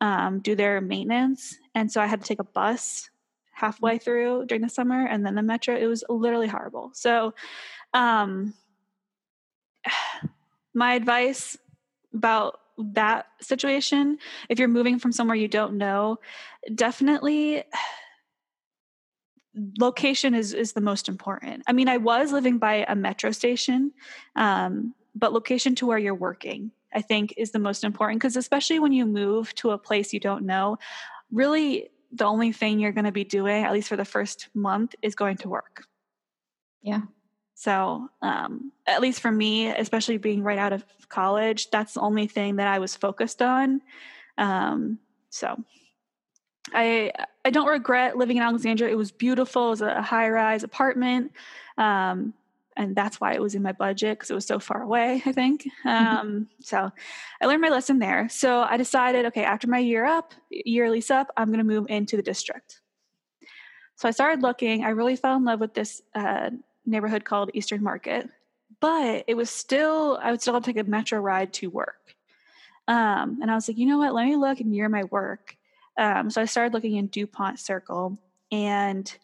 um, 0.00 0.40
do 0.40 0.56
their 0.56 0.80
maintenance. 0.80 1.56
And 1.74 1.90
so 1.90 2.00
I 2.00 2.06
had 2.06 2.20
to 2.20 2.26
take 2.26 2.40
a 2.40 2.44
bus 2.44 3.08
halfway 3.52 3.98
through 3.98 4.46
during 4.46 4.62
the 4.62 4.68
summer 4.68 5.06
and 5.06 5.24
then 5.24 5.36
the 5.36 5.42
metro. 5.42 5.76
It 5.76 5.86
was 5.86 6.02
literally 6.08 6.48
horrible. 6.48 6.90
So, 6.94 7.34
um, 7.94 8.54
my 10.74 10.94
advice 10.94 11.56
about 12.12 12.58
that 12.78 13.26
situation, 13.40 14.18
if 14.48 14.58
you're 14.58 14.68
moving 14.68 14.98
from 14.98 15.12
somewhere 15.12 15.36
you 15.36 15.48
don't 15.48 15.74
know, 15.74 16.18
definitely 16.74 17.62
location 19.78 20.34
is 20.34 20.54
is 20.54 20.72
the 20.72 20.80
most 20.80 21.08
important. 21.08 21.62
I 21.66 21.72
mean, 21.72 21.88
I 21.88 21.98
was 21.98 22.32
living 22.32 22.58
by 22.58 22.86
a 22.88 22.96
metro 22.96 23.30
station, 23.30 23.92
um, 24.34 24.94
but 25.14 25.32
location 25.32 25.74
to 25.76 25.86
where 25.86 25.98
you're 25.98 26.14
working, 26.14 26.72
I 26.94 27.02
think, 27.02 27.34
is 27.36 27.50
the 27.50 27.58
most 27.58 27.84
important 27.84 28.20
because 28.20 28.36
especially 28.36 28.78
when 28.78 28.92
you 28.92 29.06
move 29.06 29.54
to 29.56 29.70
a 29.70 29.78
place 29.78 30.12
you 30.12 30.20
don't 30.20 30.44
know, 30.44 30.78
really 31.30 31.90
the 32.12 32.24
only 32.24 32.52
thing 32.52 32.78
you're 32.78 32.92
going 32.92 33.06
to 33.06 33.12
be 33.12 33.24
doing, 33.24 33.64
at 33.64 33.72
least 33.72 33.88
for 33.88 33.96
the 33.96 34.04
first 34.04 34.48
month, 34.54 34.94
is 35.02 35.14
going 35.14 35.38
to 35.38 35.48
work. 35.48 35.86
Yeah. 36.82 37.02
So, 37.54 38.08
um, 38.20 38.72
at 38.86 39.00
least 39.00 39.20
for 39.20 39.30
me, 39.30 39.68
especially 39.68 40.18
being 40.18 40.42
right 40.42 40.58
out 40.58 40.72
of 40.72 40.84
college, 41.08 41.70
that's 41.70 41.94
the 41.94 42.00
only 42.00 42.26
thing 42.26 42.56
that 42.56 42.66
I 42.66 42.80
was 42.80 42.96
focused 42.96 43.40
on. 43.40 43.80
Um, 44.36 44.98
so, 45.30 45.56
I 46.72 47.12
I 47.44 47.50
don't 47.50 47.68
regret 47.68 48.16
living 48.16 48.36
in 48.36 48.42
Alexandria. 48.42 48.90
It 48.90 48.96
was 48.98 49.12
beautiful. 49.12 49.68
It 49.68 49.70
was 49.70 49.82
a 49.82 50.02
high 50.02 50.28
rise 50.28 50.62
apartment, 50.64 51.32
um, 51.78 52.34
and 52.76 52.96
that's 52.96 53.20
why 53.20 53.34
it 53.34 53.42
was 53.42 53.54
in 53.54 53.62
my 53.62 53.72
budget 53.72 54.18
because 54.18 54.30
it 54.30 54.34
was 54.34 54.46
so 54.46 54.58
far 54.58 54.82
away. 54.82 55.22
I 55.26 55.32
think. 55.32 55.68
Mm-hmm. 55.84 55.88
Um, 55.88 56.48
so, 56.60 56.90
I 57.40 57.46
learned 57.46 57.60
my 57.60 57.68
lesson 57.68 57.98
there. 57.98 58.28
So 58.28 58.60
I 58.62 58.76
decided, 58.76 59.26
okay, 59.26 59.44
after 59.44 59.68
my 59.68 59.78
year 59.78 60.04
up, 60.04 60.34
year 60.50 60.90
lease 60.90 61.10
up, 61.10 61.28
I'm 61.36 61.48
going 61.48 61.58
to 61.58 61.64
move 61.64 61.86
into 61.88 62.16
the 62.16 62.22
district. 62.22 62.80
So 63.96 64.08
I 64.08 64.10
started 64.10 64.42
looking. 64.42 64.84
I 64.84 64.90
really 64.90 65.16
fell 65.16 65.36
in 65.36 65.44
love 65.44 65.60
with 65.60 65.74
this 65.74 66.02
uh, 66.14 66.50
neighborhood 66.84 67.24
called 67.24 67.50
Eastern 67.54 67.82
Market, 67.82 68.28
but 68.80 69.24
it 69.28 69.36
was 69.36 69.50
still, 69.50 70.18
I 70.20 70.30
would 70.30 70.40
still 70.40 70.54
have 70.54 70.64
to 70.64 70.72
take 70.72 70.84
a 70.84 70.90
metro 70.90 71.20
ride 71.20 71.52
to 71.54 71.68
work. 71.68 72.16
Um, 72.88 73.38
and 73.40 73.50
I 73.50 73.54
was 73.54 73.68
like, 73.68 73.78
you 73.78 73.86
know 73.86 73.98
what? 73.98 74.14
Let 74.14 74.26
me 74.26 74.36
look 74.36 74.60
near 74.60 74.88
my 74.88 75.04
work. 75.04 75.56
Um, 75.96 76.30
so 76.30 76.42
I 76.42 76.46
started 76.46 76.72
looking 76.72 76.96
in 76.96 77.06
Dupont 77.06 77.60
Circle 77.60 78.18
and 78.50 79.16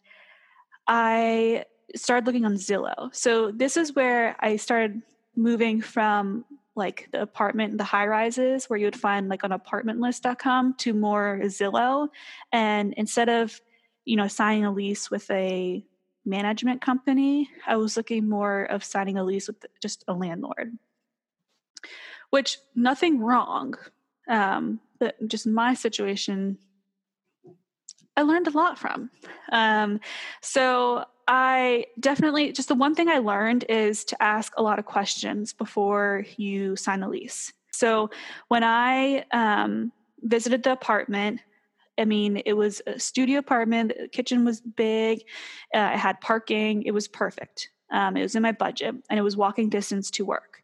I 0.86 1.64
started 1.94 2.26
looking 2.26 2.44
on 2.44 2.54
Zillow. 2.54 3.14
So 3.14 3.50
this 3.50 3.76
is 3.76 3.94
where 3.94 4.36
I 4.40 4.56
started 4.56 5.02
moving 5.36 5.80
from 5.80 6.44
like 6.74 7.08
the 7.12 7.22
apartment, 7.22 7.78
the 7.78 7.84
high 7.84 8.06
rises 8.06 8.70
where 8.70 8.78
you 8.78 8.86
would 8.86 8.98
find 8.98 9.28
like 9.28 9.44
on 9.44 9.50
apartmentlist.com 9.50 10.74
to 10.74 10.94
more 10.94 11.40
Zillow. 11.44 12.08
And 12.52 12.94
instead 12.96 13.28
of, 13.28 13.60
you 14.04 14.16
know, 14.16 14.28
signing 14.28 14.64
a 14.64 14.72
lease 14.72 15.10
with 15.10 15.30
a 15.30 15.84
management 16.28 16.80
company. 16.80 17.50
I 17.66 17.76
was 17.76 17.96
looking 17.96 18.28
more 18.28 18.64
of 18.64 18.84
signing 18.84 19.16
a 19.18 19.24
lease 19.24 19.48
with 19.48 19.64
just 19.80 20.04
a 20.06 20.12
landlord, 20.12 20.76
which 22.30 22.58
nothing 22.76 23.20
wrong. 23.20 23.74
Um, 24.28 24.80
but 25.00 25.16
just 25.26 25.46
my 25.46 25.74
situation, 25.74 26.58
I 28.16 28.22
learned 28.22 28.46
a 28.46 28.50
lot 28.50 28.78
from. 28.78 29.10
Um, 29.50 30.00
so 30.42 31.04
I 31.28 31.84
definitely, 32.00 32.52
just 32.52 32.68
the 32.68 32.74
one 32.74 32.94
thing 32.94 33.08
I 33.08 33.18
learned 33.18 33.66
is 33.68 34.04
to 34.06 34.22
ask 34.22 34.54
a 34.56 34.62
lot 34.62 34.78
of 34.78 34.86
questions 34.86 35.52
before 35.52 36.24
you 36.38 36.74
sign 36.74 37.00
the 37.00 37.08
lease. 37.08 37.52
So 37.70 38.10
when 38.48 38.64
I 38.64 39.26
um, 39.30 39.92
visited 40.22 40.62
the 40.62 40.72
apartment, 40.72 41.40
I 41.98 42.06
mean, 42.06 42.40
it 42.46 42.54
was 42.54 42.80
a 42.86 42.98
studio 42.98 43.38
apartment. 43.40 43.92
The 44.00 44.08
kitchen 44.08 44.44
was 44.44 44.62
big. 44.62 45.20
Uh, 45.74 45.90
it 45.92 45.98
had 45.98 46.20
parking. 46.22 46.84
It 46.84 46.92
was 46.92 47.08
perfect. 47.08 47.68
Um, 47.92 48.16
it 48.16 48.22
was 48.22 48.34
in 48.34 48.42
my 48.42 48.52
budget, 48.52 48.94
and 49.10 49.18
it 49.18 49.22
was 49.22 49.36
walking 49.36 49.68
distance 49.68 50.10
to 50.12 50.24
work. 50.24 50.62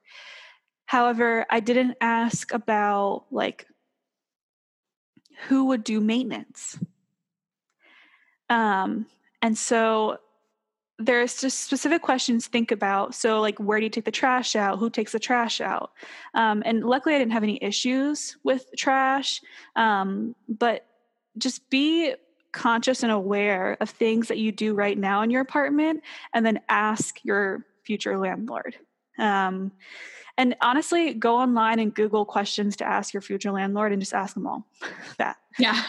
However, 0.87 1.44
I 1.50 1.61
didn't 1.61 1.96
ask 2.00 2.53
about 2.53 3.27
like 3.31 3.66
who 5.48 5.66
would 5.66 5.85
do 5.85 6.00
maintenance. 6.00 6.79
Um, 8.48 9.07
and 9.42 9.59
so 9.59 10.18
there's 10.98 11.40
just 11.40 11.61
specific 11.61 12.02
questions 12.02 12.44
to 12.44 12.50
think 12.50 12.70
about. 12.70 13.14
So, 13.14 13.40
like, 13.40 13.59
where 13.59 13.78
do 13.78 13.85
you 13.85 13.90
take 13.90 14.04
the 14.04 14.11
trash 14.11 14.54
out? 14.54 14.78
Who 14.78 14.90
takes 14.90 15.12
the 15.12 15.18
trash 15.18 15.61
out? 15.61 15.92
Um, 16.35 16.62
and 16.64 16.85
luckily, 16.85 17.14
I 17.14 17.18
didn't 17.18 17.33
have 17.33 17.42
any 17.42 17.59
issues 17.62 18.37
with 18.44 18.66
trash. 18.76 19.40
Um, 19.76 20.37
but 20.48 20.87
just 21.37 21.68
be 21.68 22.14
conscious 22.52 23.02
and 23.02 23.11
aware 23.11 23.76
of 23.80 23.90
things 23.90 24.28
that 24.28 24.38
you 24.38 24.52
do 24.52 24.74
right 24.74 24.96
now 24.96 25.22
in 25.22 25.30
your 25.30 25.40
apartment 25.40 26.02
and 26.33 26.46
then 26.46 26.61
ask 26.68 27.18
your 27.24 27.66
future 27.83 28.16
landlord. 28.16 28.76
Um, 29.18 29.72
and 30.38 30.57
honestly, 30.61 31.14
go 31.14 31.37
online 31.37 31.78
and 31.80 31.94
Google 31.94 32.24
questions 32.24 32.76
to 32.76 32.87
ask 32.87 33.12
your 33.12 33.20
future 33.20 33.52
landlord 33.52 33.92
and 33.92 34.00
just 34.00 34.14
ask 34.14 34.35
them 34.35 34.46
all 34.46 34.66
that. 35.18 35.37
Yeah. 35.59 35.80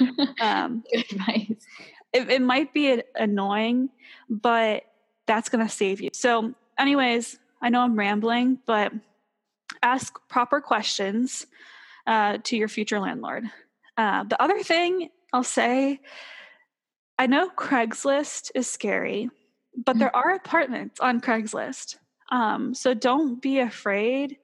um, 0.41 0.83
advice. 0.93 1.65
It, 2.13 2.29
it 2.29 2.41
might 2.41 2.73
be 2.73 3.01
annoying, 3.15 3.89
but 4.29 4.83
that's 5.27 5.49
going 5.49 5.65
to 5.65 5.71
save 5.71 6.01
you. 6.01 6.09
So, 6.13 6.53
anyways, 6.77 7.39
I 7.61 7.69
know 7.69 7.81
I'm 7.81 7.97
rambling, 7.97 8.59
but 8.65 8.91
ask 9.81 10.15
proper 10.29 10.61
questions 10.61 11.47
uh, 12.07 12.37
to 12.43 12.57
your 12.57 12.67
future 12.67 12.99
landlord. 12.99 13.45
Uh, 13.97 14.23
the 14.23 14.41
other 14.41 14.61
thing 14.61 15.09
I'll 15.33 15.43
say 15.43 15.99
I 17.17 17.27
know 17.27 17.49
Craigslist 17.49 18.51
is 18.55 18.67
scary, 18.69 19.29
but 19.85 19.97
there 19.97 20.15
are 20.15 20.31
apartments 20.31 20.99
on 20.99 21.21
Craigslist. 21.21 21.97
Um, 22.29 22.73
so 22.73 22.93
don't 22.93 23.41
be 23.41 23.59
afraid, 23.59 24.37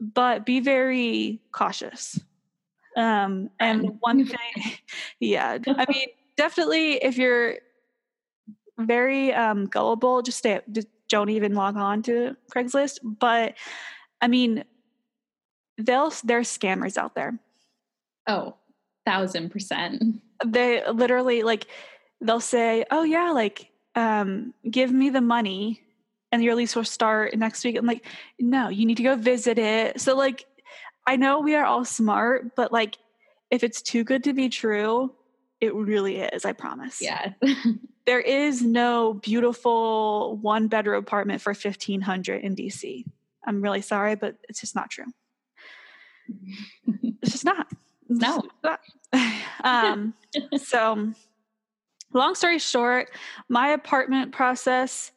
but 0.00 0.44
be 0.44 0.60
very 0.60 1.40
cautious. 1.52 2.20
Um, 2.96 3.50
and 3.60 3.96
one 4.00 4.26
thing, 4.26 4.38
yeah, 5.20 5.58
I 5.66 5.86
mean, 5.88 6.08
definitely 6.36 6.94
if 6.94 7.16
you're 7.16 7.56
very 8.78 9.32
um, 9.32 9.66
gullible, 9.66 10.22
just 10.22 10.38
stay, 10.38 10.60
just 10.70 10.88
don't 11.08 11.30
even 11.30 11.54
log 11.54 11.76
on 11.76 12.02
to 12.02 12.36
Craigslist. 12.54 12.98
But 13.02 13.54
I 14.20 14.28
mean, 14.28 14.64
they'll, 15.78 16.12
there's 16.24 16.56
scammers 16.56 16.96
out 16.96 17.14
there. 17.14 17.38
Oh, 18.26 18.56
thousand 19.04 19.50
percent. 19.50 20.02
They 20.44 20.82
literally 20.90 21.42
like 21.42 21.66
they'll 22.20 22.40
say, 22.40 22.84
"Oh 22.90 23.04
yeah, 23.04 23.30
like 23.30 23.70
um, 23.94 24.52
give 24.68 24.92
me 24.92 25.10
the 25.10 25.20
money, 25.20 25.80
and 26.32 26.42
your 26.42 26.54
lease 26.54 26.76
will 26.76 26.84
start 26.84 27.36
next 27.36 27.64
week." 27.64 27.76
I'm 27.76 27.86
like, 27.86 28.04
"No, 28.38 28.68
you 28.68 28.84
need 28.84 28.98
to 28.98 29.02
go 29.02 29.16
visit 29.16 29.58
it." 29.58 30.00
So 30.00 30.16
like, 30.16 30.44
I 31.06 31.16
know 31.16 31.40
we 31.40 31.54
are 31.54 31.64
all 31.64 31.84
smart, 31.84 32.54
but 32.56 32.72
like, 32.72 32.98
if 33.50 33.62
it's 33.64 33.80
too 33.80 34.04
good 34.04 34.24
to 34.24 34.34
be 34.34 34.48
true, 34.48 35.14
it 35.60 35.74
really 35.74 36.18
is. 36.18 36.44
I 36.44 36.52
promise. 36.52 37.00
Yeah. 37.00 37.32
there 38.06 38.20
is 38.20 38.62
no 38.62 39.14
beautiful 39.14 40.36
one 40.36 40.68
bedroom 40.68 40.98
apartment 40.98 41.40
for 41.40 41.54
fifteen 41.54 42.00
hundred 42.00 42.42
in 42.42 42.54
DC. 42.54 43.04
I'm 43.46 43.62
really 43.62 43.82
sorry, 43.82 44.16
but 44.16 44.36
it's 44.48 44.60
just 44.60 44.74
not 44.74 44.90
true. 44.90 45.06
it's 47.22 47.32
just 47.32 47.44
not. 47.44 47.68
No. 48.08 48.42
um, 49.64 50.14
so, 50.56 51.12
long 52.12 52.34
story 52.34 52.58
short, 52.58 53.10
my 53.48 53.68
apartment 53.68 54.32
process, 54.32 55.12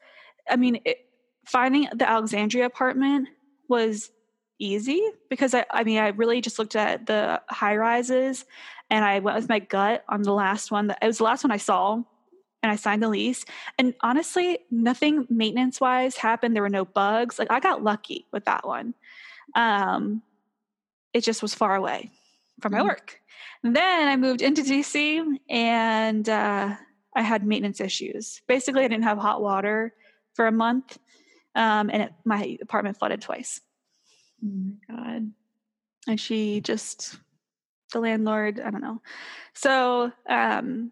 I 0.50 0.56
mean, 0.56 0.80
it, 0.86 0.98
finding 1.46 1.88
the 1.94 2.08
Alexandria 2.08 2.66
apartment 2.66 3.30
was 3.68 4.12
easy 4.60 5.02
because 5.30 5.54
I, 5.54 5.66
I 5.72 5.84
mean, 5.84 6.00
I 6.00 6.10
really 6.10 6.42
just 6.42 6.60
looked 6.60 6.76
at 6.76 7.06
the 7.06 7.42
high 7.50 7.78
rises 7.78 8.46
and 8.90 9.06
I 9.06 9.20
went 9.20 9.38
with 9.38 9.50
my 9.50 9.60
gut 9.60 10.04
on 10.10 10.24
the 10.24 10.34
last 10.34 10.72
one. 10.72 10.88
That 10.88 11.00
it 11.02 11.08
was 11.08 11.20
the 11.20 11.24
last 11.24 11.44
one 11.44 11.52
I 11.52 11.58
saw, 11.58 12.02
and 12.64 12.72
I 12.72 12.76
signed 12.76 13.04
the 13.04 13.10
lease. 13.10 13.46
And 13.78 13.94
honestly, 14.02 14.60
nothing 14.72 15.28
maintenance 15.30 15.80
wise 15.80 16.18
happened. 16.18 16.56
There 16.56 16.64
were 16.64 16.70
no 16.70 16.86
bugs. 16.86 17.40
Like 17.40 17.52
I 17.52 17.60
got 17.60 17.84
lucky 17.84 18.26
with 18.32 18.46
that 18.46 18.66
one. 18.66 18.94
Um, 19.56 20.22
it 21.14 21.24
just 21.24 21.42
was 21.42 21.56
far 21.56 21.76
away 21.76 22.12
from 22.62 22.74
my 22.74 22.80
mm-hmm. 22.80 22.88
work. 22.88 23.20
And 23.64 23.76
then 23.76 24.08
I 24.08 24.16
moved 24.16 24.42
into 24.42 24.62
DC 24.62 25.38
and 25.50 26.28
uh, 26.30 26.76
I 27.16 27.22
had 27.22 27.46
maintenance 27.46 27.82
issues. 27.82 28.42
Basically, 28.48 28.84
I 28.84 28.88
didn't 28.88 29.04
have 29.04 29.18
hot 29.18 29.42
water 29.42 29.94
for 30.34 30.48
a 30.48 30.52
month, 30.52 30.98
um, 31.56 31.90
and 31.90 32.04
it, 32.04 32.14
my 32.24 32.58
apartment 32.62 32.98
flooded 32.98 33.22
twice. 33.22 33.60
Oh 34.44 34.48
my 34.48 34.96
god! 34.96 35.32
And 36.08 36.20
she 36.20 36.62
just, 36.62 37.18
the 37.92 38.00
landlord, 38.00 38.60
I 38.60 38.70
don't 38.70 38.82
know. 38.82 39.02
So, 39.54 40.12
um, 40.28 40.92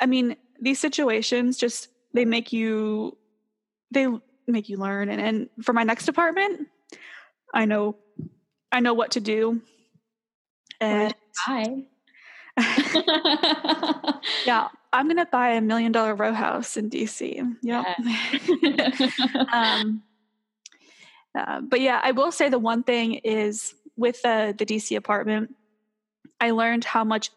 I 0.00 0.06
mean, 0.06 0.36
these 0.60 0.78
situations 0.78 1.58
just 1.58 1.88
they 2.12 2.24
make 2.24 2.52
you, 2.52 3.16
they 3.90 4.06
make 4.46 4.68
you 4.68 4.76
learn. 4.76 5.08
And, 5.08 5.20
and 5.20 5.48
for 5.62 5.72
my 5.72 5.84
next 5.84 6.08
apartment, 6.08 6.68
I 7.54 7.64
know, 7.64 7.96
I 8.72 8.80
know 8.80 8.94
what 8.94 9.12
to 9.12 9.20
do. 9.20 9.60
And 10.80 11.14
Hi. 11.38 11.84
yeah, 14.44 14.68
I'm 14.92 15.08
gonna 15.08 15.26
buy 15.26 15.50
a 15.50 15.60
million 15.60 15.92
dollar 15.92 16.14
row 16.14 16.32
house 16.32 16.76
in 16.76 16.90
DC. 16.90 17.56
Yep. 17.62 17.86
Yeah. 18.62 19.46
um, 19.52 20.02
uh, 21.34 21.60
but 21.60 21.80
yeah, 21.80 22.00
I 22.02 22.12
will 22.12 22.32
say 22.32 22.48
the 22.48 22.58
one 22.58 22.82
thing 22.82 23.14
is 23.14 23.74
with 23.96 24.20
the 24.22 24.54
the 24.56 24.66
DC 24.66 24.96
apartment, 24.96 25.54
I 26.40 26.50
learned 26.52 26.84
how 26.84 27.04
much 27.04 27.30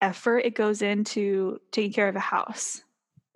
effort 0.00 0.38
it 0.40 0.54
goes 0.54 0.82
into 0.82 1.60
taking 1.72 1.92
care 1.92 2.08
of 2.08 2.16
a 2.16 2.20
house. 2.20 2.82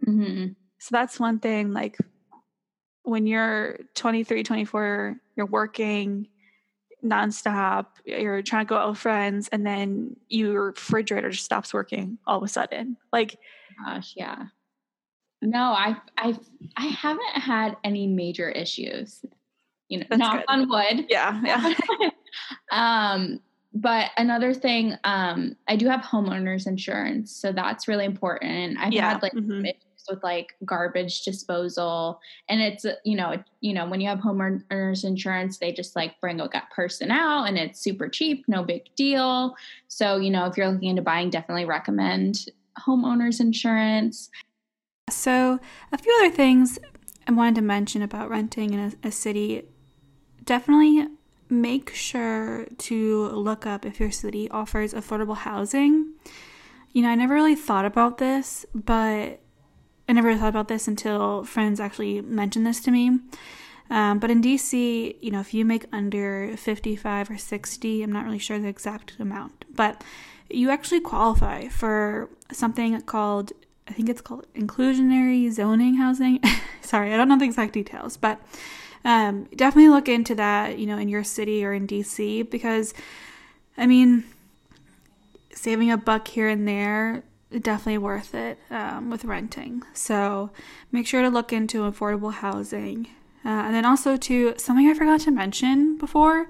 Mhm. 0.06 0.54
So 0.78 0.88
that's 0.92 1.18
one 1.18 1.38
thing. 1.38 1.72
Like 1.72 1.96
when 3.02 3.26
you're 3.26 3.78
23, 3.94 4.42
24, 4.42 5.16
you're 5.36 5.46
working 5.46 6.28
nonstop, 7.04 7.86
you're 8.04 8.42
trying 8.42 8.64
to 8.66 8.68
go 8.68 8.76
out 8.76 8.90
with 8.90 8.98
friends, 8.98 9.48
and 9.48 9.66
then 9.66 10.16
your 10.28 10.66
refrigerator 10.66 11.30
just 11.30 11.44
stops 11.44 11.74
working 11.74 12.18
all 12.26 12.38
of 12.38 12.44
a 12.44 12.48
sudden. 12.48 12.96
Like, 13.12 13.38
Gosh, 13.84 14.14
yeah. 14.16 14.46
No, 15.40 15.72
I 15.72 15.96
I 16.16 16.38
I 16.76 16.86
haven't 16.86 17.34
had 17.34 17.76
any 17.82 18.06
major 18.06 18.48
issues. 18.48 19.24
You 19.88 19.98
know, 19.98 20.16
knock 20.16 20.36
good. 20.36 20.44
on 20.46 20.68
wood. 20.68 21.06
yeah, 21.08 21.40
yeah. 21.44 22.10
um, 22.70 23.40
but 23.74 24.10
another 24.16 24.52
thing, 24.52 24.96
um, 25.04 25.56
I 25.66 25.76
do 25.76 25.88
have 25.88 26.00
homeowners 26.00 26.66
insurance, 26.66 27.34
so 27.34 27.52
that's 27.52 27.88
really 27.88 28.04
important. 28.04 28.78
I've 28.78 28.92
Yeah, 28.92 29.08
had 29.10 29.22
like 29.22 29.32
some 29.32 29.42
mhm. 29.42 29.64
issues 29.64 30.04
with 30.10 30.22
like 30.22 30.54
garbage 30.64 31.22
disposal, 31.22 32.20
and 32.48 32.60
it's 32.60 32.84
uh, 32.84 32.96
you 33.04 33.16
know 33.16 33.42
you 33.60 33.72
know 33.72 33.88
when 33.88 34.00
you 34.00 34.08
have 34.08 34.18
homeowners 34.18 35.04
insurance, 35.04 35.58
they 35.58 35.72
just 35.72 35.96
like 35.96 36.20
bring 36.20 36.40
a 36.40 36.48
gut 36.48 36.64
person 36.74 37.10
out, 37.10 37.44
and 37.44 37.56
it's 37.56 37.80
super 37.80 38.08
cheap, 38.08 38.44
no 38.46 38.62
big 38.62 38.94
deal. 38.94 39.54
So 39.88 40.18
you 40.18 40.30
know 40.30 40.46
if 40.46 40.56
you're 40.56 40.68
looking 40.68 40.90
into 40.90 41.02
buying, 41.02 41.30
definitely 41.30 41.64
recommend 41.64 42.46
homeowners 42.86 43.40
insurance. 43.40 44.30
So, 45.10 45.60
a 45.90 45.98
few 45.98 46.14
other 46.20 46.34
things 46.34 46.78
I 47.26 47.32
wanted 47.32 47.56
to 47.56 47.62
mention 47.62 48.02
about 48.02 48.30
renting 48.30 48.72
in 48.74 48.80
a, 48.80 49.08
a 49.08 49.10
city. 49.10 49.64
Definitely 50.44 51.06
make 51.52 51.94
sure 51.94 52.66
to 52.78 53.28
look 53.28 53.66
up 53.66 53.84
if 53.84 54.00
your 54.00 54.10
city 54.10 54.48
offers 54.50 54.94
affordable 54.94 55.36
housing. 55.36 56.12
You 56.92 57.02
know, 57.02 57.08
I 57.08 57.14
never 57.14 57.34
really 57.34 57.54
thought 57.54 57.84
about 57.84 58.18
this, 58.18 58.64
but 58.74 59.40
I 60.08 60.12
never 60.12 60.34
thought 60.36 60.48
about 60.48 60.68
this 60.68 60.88
until 60.88 61.44
friends 61.44 61.78
actually 61.78 62.22
mentioned 62.22 62.66
this 62.66 62.80
to 62.80 62.90
me. 62.90 63.18
Um, 63.90 64.18
but 64.18 64.30
in 64.30 64.40
DC, 64.40 65.16
you 65.20 65.30
know, 65.30 65.40
if 65.40 65.52
you 65.52 65.64
make 65.66 65.84
under 65.92 66.56
55 66.56 67.30
or 67.30 67.38
60, 67.38 68.02
I'm 68.02 68.12
not 68.12 68.24
really 68.24 68.38
sure 68.38 68.58
the 68.58 68.68
exact 68.68 69.20
amount, 69.20 69.66
but 69.74 70.02
you 70.48 70.70
actually 70.70 71.00
qualify 71.00 71.68
for 71.68 72.30
something 72.50 72.98
called, 73.02 73.52
I 73.86 73.92
think 73.92 74.08
it's 74.08 74.22
called 74.22 74.46
inclusionary 74.54 75.50
zoning 75.50 75.96
housing. 75.96 76.40
Sorry, 76.80 77.12
I 77.12 77.16
don't 77.18 77.28
know 77.28 77.38
the 77.38 77.44
exact 77.44 77.74
details, 77.74 78.16
but 78.16 78.40
um, 79.04 79.44
definitely 79.56 79.90
look 79.90 80.08
into 80.08 80.34
that, 80.36 80.78
you 80.78 80.86
know, 80.86 80.98
in 80.98 81.08
your 81.08 81.24
city 81.24 81.64
or 81.64 81.72
in 81.72 81.86
DC 81.86 82.48
because, 82.50 82.94
I 83.76 83.86
mean, 83.86 84.24
saving 85.52 85.90
a 85.90 85.96
buck 85.96 86.28
here 86.28 86.48
and 86.48 86.66
there 86.66 87.24
definitely 87.60 87.98
worth 87.98 88.34
it 88.34 88.58
um, 88.70 89.10
with 89.10 89.24
renting. 89.24 89.82
So 89.92 90.50
make 90.90 91.06
sure 91.06 91.22
to 91.22 91.28
look 91.28 91.52
into 91.52 91.80
affordable 91.82 92.32
housing. 92.32 93.08
Uh, 93.44 93.48
and 93.48 93.74
then 93.74 93.84
also 93.84 94.16
to 94.16 94.54
something 94.56 94.88
I 94.88 94.94
forgot 94.94 95.20
to 95.22 95.30
mention 95.30 95.98
before. 95.98 96.48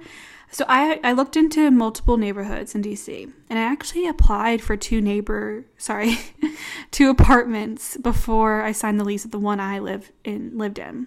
So 0.50 0.66
I 0.68 1.00
I 1.02 1.12
looked 1.12 1.36
into 1.36 1.70
multiple 1.70 2.18
neighborhoods 2.18 2.74
in 2.74 2.82
DC 2.82 3.32
and 3.48 3.58
I 3.58 3.62
actually 3.62 4.06
applied 4.06 4.60
for 4.60 4.76
two 4.76 5.00
neighbor 5.00 5.64
sorry, 5.78 6.18
two 6.90 7.08
apartments 7.08 7.96
before 7.96 8.60
I 8.60 8.72
signed 8.72 9.00
the 9.00 9.04
lease 9.04 9.24
of 9.24 9.30
the 9.30 9.38
one 9.38 9.60
I 9.60 9.78
live 9.78 10.12
in 10.24 10.58
lived 10.58 10.78
in. 10.78 11.06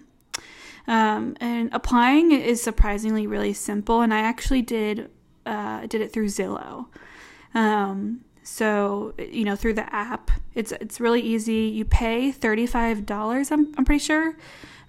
Um, 0.88 1.36
and 1.40 1.68
applying 1.72 2.30
is 2.32 2.62
surprisingly 2.62 3.26
really 3.26 3.52
simple 3.52 4.02
and 4.02 4.14
I 4.14 4.20
actually 4.20 4.62
did 4.62 5.10
uh, 5.44 5.86
did 5.86 6.00
it 6.00 6.12
through 6.12 6.26
Zillow. 6.26 6.86
Um, 7.54 8.24
so 8.42 9.14
you 9.18 9.44
know 9.44 9.56
through 9.56 9.74
the 9.74 9.92
app, 9.94 10.30
it's 10.54 10.72
it's 10.72 11.00
really 11.00 11.20
easy. 11.20 11.68
You 11.68 11.84
pay 11.84 12.30
thirty 12.30 12.66
five 12.66 13.06
dollars. 13.06 13.50
I'm 13.50 13.72
I'm 13.76 13.84
pretty 13.84 14.04
sure, 14.04 14.36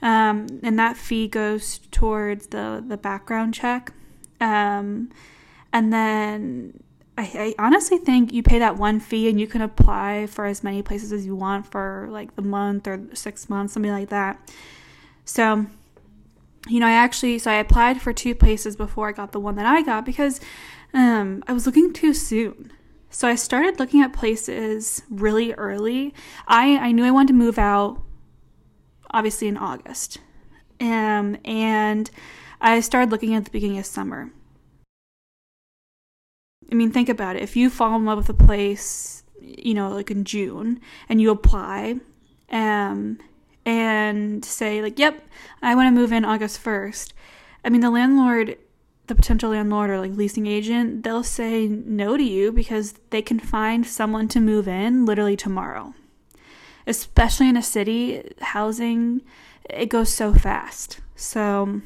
um, 0.02 0.48
and 0.64 0.78
that 0.78 0.98
fee 0.98 1.28
goes 1.28 1.80
towards 1.92 2.48
the 2.48 2.84
the 2.86 2.98
background 2.98 3.54
check. 3.54 3.94
Um, 4.40 5.10
and 5.74 5.92
then 5.92 6.84
I, 7.18 7.56
I 7.58 7.64
honestly 7.66 7.98
think 7.98 8.32
you 8.32 8.44
pay 8.44 8.60
that 8.60 8.78
one 8.78 9.00
fee 9.00 9.28
and 9.28 9.40
you 9.40 9.48
can 9.48 9.62
apply 9.62 10.28
for 10.28 10.46
as 10.46 10.64
many 10.64 10.84
places 10.84 11.12
as 11.12 11.26
you 11.26 11.36
want 11.36 11.66
for 11.66 12.08
like 12.12 12.36
the 12.36 12.44
month 12.44 12.88
or 12.88 13.02
six 13.14 13.50
months, 13.50 13.74
something 13.74 13.92
like 13.92 14.10
that. 14.10 14.40
So, 15.26 15.66
you 16.68 16.80
know, 16.80 16.88
I 16.88 16.92
actually 16.92 17.40
so 17.40 17.52
I 17.52 17.56
applied 17.56 18.02
for 18.02 18.14
two 18.14 18.36
places 18.36 18.76
before 18.76 19.10
I 19.10 19.12
got 19.12 19.32
the 19.32 19.40
one 19.40 19.56
that 19.56 19.66
I 19.66 19.82
got 19.82 20.06
because 20.06 20.40
um, 20.94 21.44
I 21.48 21.54
was 21.54 21.66
looking 21.66 21.94
too 21.94 22.14
soon. 22.14 22.72
So 23.10 23.28
I 23.28 23.36
started 23.36 23.80
looking 23.80 24.02
at 24.02 24.14
places 24.14 25.02
really 25.10 25.54
early. 25.54 26.14
I, 26.48 26.78
I 26.78 26.92
knew 26.92 27.06
I 27.06 27.12
wanted 27.12 27.30
to 27.30 27.34
move 27.34 27.58
out 27.58 28.02
obviously 29.12 29.48
in 29.48 29.58
August. 29.58 30.20
Um, 30.80 31.38
and 31.46 32.10
I 32.62 32.80
started 32.82 33.12
looking 33.12 33.34
at 33.34 33.46
the 33.46 33.52
beginning 33.52 33.80
of 33.80 33.86
summer. 33.86 34.32
I 36.72 36.76
mean, 36.76 36.92
think 36.92 37.10
about 37.10 37.36
it. 37.36 37.42
If 37.42 37.56
you 37.56 37.70
fall 37.70 37.96
in 37.96 38.06
love 38.06 38.18
with 38.18 38.30
a 38.30 38.34
place, 38.34 39.24
you 39.42 39.74
know, 39.74 39.90
like 39.90 40.12
in 40.12 40.26
June, 40.26 40.82
and 41.08 41.22
you 41.22 41.32
apply, 41.32 41.96
um, 42.50 43.20
and 43.68 44.46
say 44.46 44.82
like, 44.82 44.98
"Yep, 44.98 45.28
I 45.62 45.76
want 45.76 45.88
to 45.88 46.00
move 46.00 46.14
in 46.14 46.24
August 46.24 46.64
1st." 46.64 47.12
I 47.66 47.70
mean, 47.70 47.82
the 47.82 47.92
landlord, 47.92 48.58
the 49.08 49.16
potential 49.16 49.50
landlord 49.52 49.90
or 49.90 50.00
like 50.00 50.14
leasing 50.14 50.48
agent, 50.48 51.04
they'll 51.04 51.22
say 51.22 51.68
no 51.68 52.16
to 52.16 52.24
you 52.24 52.54
because 52.54 52.94
they 53.10 53.22
can 53.22 53.40
find 53.40 53.86
someone 53.86 54.30
to 54.30 54.40
move 54.40 54.68
in 54.70 55.06
literally 55.06 55.36
tomorrow. 55.36 55.94
Especially 56.88 57.50
in 57.50 57.58
a 57.58 57.62
city, 57.62 58.24
housing 58.40 59.22
it 59.70 59.90
goes 59.90 60.14
so 60.14 60.34
fast. 60.34 61.02
So 61.18 61.82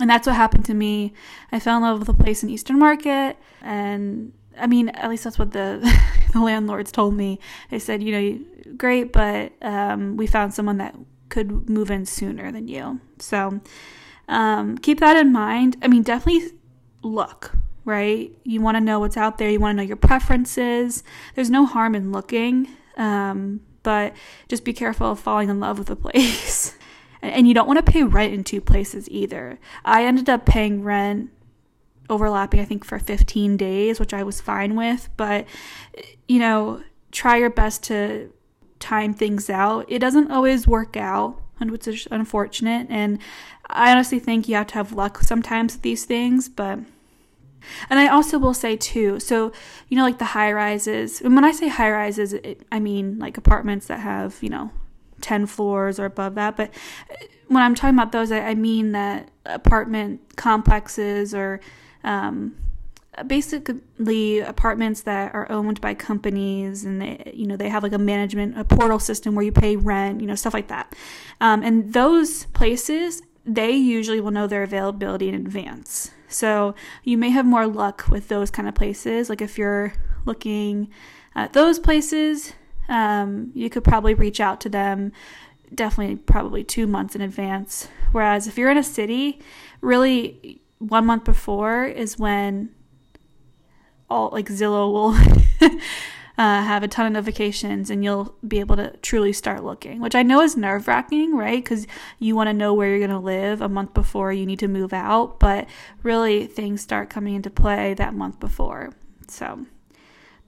and 0.00 0.10
that's 0.10 0.26
what 0.26 0.34
happened 0.34 0.64
to 0.64 0.74
me. 0.74 1.12
I 1.52 1.60
fell 1.60 1.76
in 1.76 1.82
love 1.82 2.00
with 2.00 2.08
a 2.08 2.14
place 2.14 2.42
in 2.42 2.50
Eastern 2.50 2.80
Market, 2.80 3.36
and 3.62 4.32
I 4.58 4.66
mean, 4.66 4.88
at 4.88 5.08
least 5.08 5.22
that's 5.22 5.38
what 5.38 5.52
the 5.52 5.80
the 6.32 6.40
landlords 6.40 6.92
told 6.92 7.14
me. 7.14 7.38
They 7.70 7.78
said, 7.78 8.02
you 8.02 8.12
know, 8.12 8.74
great, 8.76 9.12
but 9.12 9.52
um, 9.62 10.16
we 10.16 10.26
found 10.26 10.54
someone 10.54 10.78
that 10.78 10.94
could 11.28 11.68
move 11.68 11.90
in 11.90 12.06
sooner 12.06 12.50
than 12.52 12.68
you. 12.68 13.00
So 13.18 13.60
um, 14.28 14.78
keep 14.78 15.00
that 15.00 15.16
in 15.16 15.32
mind. 15.32 15.76
I 15.82 15.88
mean, 15.88 16.02
definitely 16.02 16.52
look. 17.02 17.52
Right? 17.86 18.30
You 18.44 18.60
want 18.60 18.76
to 18.76 18.80
know 18.80 19.00
what's 19.00 19.16
out 19.16 19.38
there. 19.38 19.50
You 19.50 19.58
want 19.58 19.76
to 19.76 19.82
know 19.82 19.86
your 19.86 19.96
preferences. 19.96 21.02
There's 21.34 21.50
no 21.50 21.64
harm 21.64 21.94
in 21.94 22.12
looking, 22.12 22.68
um, 22.96 23.62
but 23.82 24.14
just 24.48 24.64
be 24.64 24.74
careful 24.74 25.10
of 25.10 25.18
falling 25.18 25.48
in 25.48 25.58
love 25.60 25.78
with 25.78 25.90
a 25.90 25.96
place. 26.10 26.76
and 27.22 27.48
you 27.48 27.54
don't 27.54 27.66
want 27.66 27.84
to 27.84 27.92
pay 27.92 28.02
rent 28.02 28.34
in 28.34 28.44
two 28.44 28.60
places 28.60 29.08
either. 29.10 29.58
I 29.84 30.04
ended 30.04 30.28
up 30.28 30.44
paying 30.44 30.84
rent 30.84 31.30
overlapping, 32.10 32.60
I 32.60 32.64
think, 32.64 32.84
for 32.84 32.98
15 32.98 33.56
days, 33.56 34.00
which 34.00 34.12
I 34.12 34.22
was 34.22 34.40
fine 34.40 34.74
with. 34.74 35.08
But, 35.16 35.46
you 36.28 36.38
know, 36.38 36.82
try 37.12 37.36
your 37.36 37.50
best 37.50 37.84
to 37.84 38.32
time 38.78 39.14
things 39.14 39.48
out. 39.48 39.86
It 39.88 40.00
doesn't 40.00 40.30
always 40.30 40.66
work 40.66 40.96
out, 40.96 41.40
which 41.60 41.86
is 41.86 42.08
unfortunate. 42.10 42.88
And 42.90 43.18
I 43.66 43.92
honestly 43.92 44.18
think 44.18 44.48
you 44.48 44.56
have 44.56 44.68
to 44.68 44.74
have 44.74 44.92
luck 44.92 45.22
sometimes 45.22 45.74
with 45.74 45.82
these 45.82 46.04
things. 46.04 46.48
But, 46.48 46.80
and 47.88 47.98
I 47.98 48.08
also 48.08 48.38
will 48.38 48.54
say 48.54 48.76
too, 48.76 49.20
so, 49.20 49.52
you 49.88 49.96
know, 49.96 50.02
like 50.02 50.18
the 50.18 50.24
high 50.26 50.52
rises, 50.52 51.20
and 51.20 51.34
when 51.34 51.44
I 51.44 51.52
say 51.52 51.68
high 51.68 51.90
rises, 51.90 52.32
it, 52.32 52.62
I 52.72 52.80
mean 52.80 53.18
like 53.18 53.36
apartments 53.36 53.86
that 53.86 54.00
have, 54.00 54.38
you 54.40 54.48
know, 54.48 54.70
10 55.20 55.46
floors 55.46 56.00
or 56.00 56.06
above 56.06 56.34
that. 56.36 56.56
But 56.56 56.70
uh, 57.10 57.14
when 57.48 57.62
I'm 57.62 57.74
talking 57.74 57.96
about 57.96 58.12
those, 58.12 58.32
I, 58.32 58.40
I 58.40 58.54
mean 58.54 58.92
that 58.92 59.28
apartment 59.44 60.36
complexes 60.36 61.34
or 61.34 61.60
um, 62.04 62.56
basically 63.26 64.40
apartments 64.40 65.02
that 65.02 65.34
are 65.34 65.50
owned 65.50 65.80
by 65.80 65.94
companies 65.94 66.84
and 66.84 67.02
they 67.02 67.32
you 67.34 67.46
know 67.46 67.56
they 67.56 67.68
have 67.68 67.82
like 67.82 67.92
a 67.92 67.98
management 67.98 68.58
a 68.58 68.64
portal 68.64 68.98
system 68.98 69.34
where 69.34 69.44
you 69.44 69.52
pay 69.52 69.76
rent 69.76 70.20
you 70.20 70.26
know 70.26 70.34
stuff 70.34 70.54
like 70.54 70.68
that. 70.68 70.94
Um, 71.40 71.62
and 71.62 71.92
those 71.92 72.44
places 72.46 73.22
they 73.44 73.72
usually 73.72 74.20
will 74.20 74.30
know 74.30 74.46
their 74.46 74.62
availability 74.62 75.28
in 75.28 75.34
advance. 75.34 76.12
So 76.28 76.74
you 77.02 77.18
may 77.18 77.30
have 77.30 77.46
more 77.46 77.66
luck 77.66 78.06
with 78.08 78.28
those 78.28 78.50
kind 78.50 78.68
of 78.68 78.74
places. 78.74 79.28
Like 79.28 79.40
if 79.40 79.58
you're 79.58 79.92
looking 80.24 80.88
at 81.34 81.52
those 81.52 81.78
places 81.78 82.52
um, 82.88 83.50
you 83.54 83.70
could 83.70 83.84
probably 83.84 84.14
reach 84.14 84.40
out 84.40 84.60
to 84.62 84.68
them 84.68 85.12
definitely 85.72 86.16
probably 86.16 86.64
two 86.64 86.86
months 86.86 87.14
in 87.14 87.20
advance. 87.20 87.88
Whereas 88.12 88.46
if 88.46 88.56
you're 88.56 88.70
in 88.70 88.78
a 88.78 88.84
city 88.84 89.40
really 89.80 90.60
one 90.80 91.06
month 91.06 91.24
before 91.24 91.84
is 91.84 92.18
when 92.18 92.70
all 94.08 94.30
like 94.32 94.48
Zillow 94.48 94.92
will 94.92 95.10
uh, 95.70 96.62
have 96.62 96.82
a 96.82 96.88
ton 96.88 97.06
of 97.06 97.12
notifications 97.12 97.90
and 97.90 98.02
you'll 98.02 98.34
be 98.48 98.60
able 98.60 98.76
to 98.76 98.96
truly 99.02 99.32
start 99.32 99.62
looking, 99.62 100.00
which 100.00 100.14
I 100.14 100.22
know 100.22 100.40
is 100.40 100.56
nerve 100.56 100.88
wracking, 100.88 101.36
right? 101.36 101.62
Because 101.62 101.86
you 102.18 102.34
want 102.34 102.48
to 102.48 102.54
know 102.54 102.72
where 102.72 102.88
you're 102.88 102.98
going 102.98 103.10
to 103.10 103.18
live 103.18 103.60
a 103.60 103.68
month 103.68 103.92
before 103.92 104.32
you 104.32 104.46
need 104.46 104.58
to 104.60 104.68
move 104.68 104.94
out, 104.94 105.38
but 105.38 105.68
really 106.02 106.46
things 106.46 106.80
start 106.80 107.10
coming 107.10 107.34
into 107.34 107.50
play 107.50 107.94
that 107.94 108.14
month 108.14 108.40
before. 108.40 108.94
So 109.28 109.66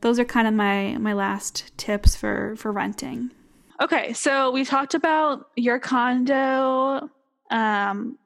those 0.01 0.19
are 0.19 0.25
kind 0.25 0.49
of 0.49 0.55
my 0.55 0.97
my 0.99 1.13
last 1.13 1.77
tips 1.77 2.17
for 2.17 2.57
for 2.57 2.73
renting. 2.73 3.31
Okay, 3.83 4.15
so 4.15 4.51
we 4.51 4.65
talked 4.65 4.95
about 4.95 5.51
your 5.57 5.79
condo. 5.79 7.11
Um, 7.51 8.19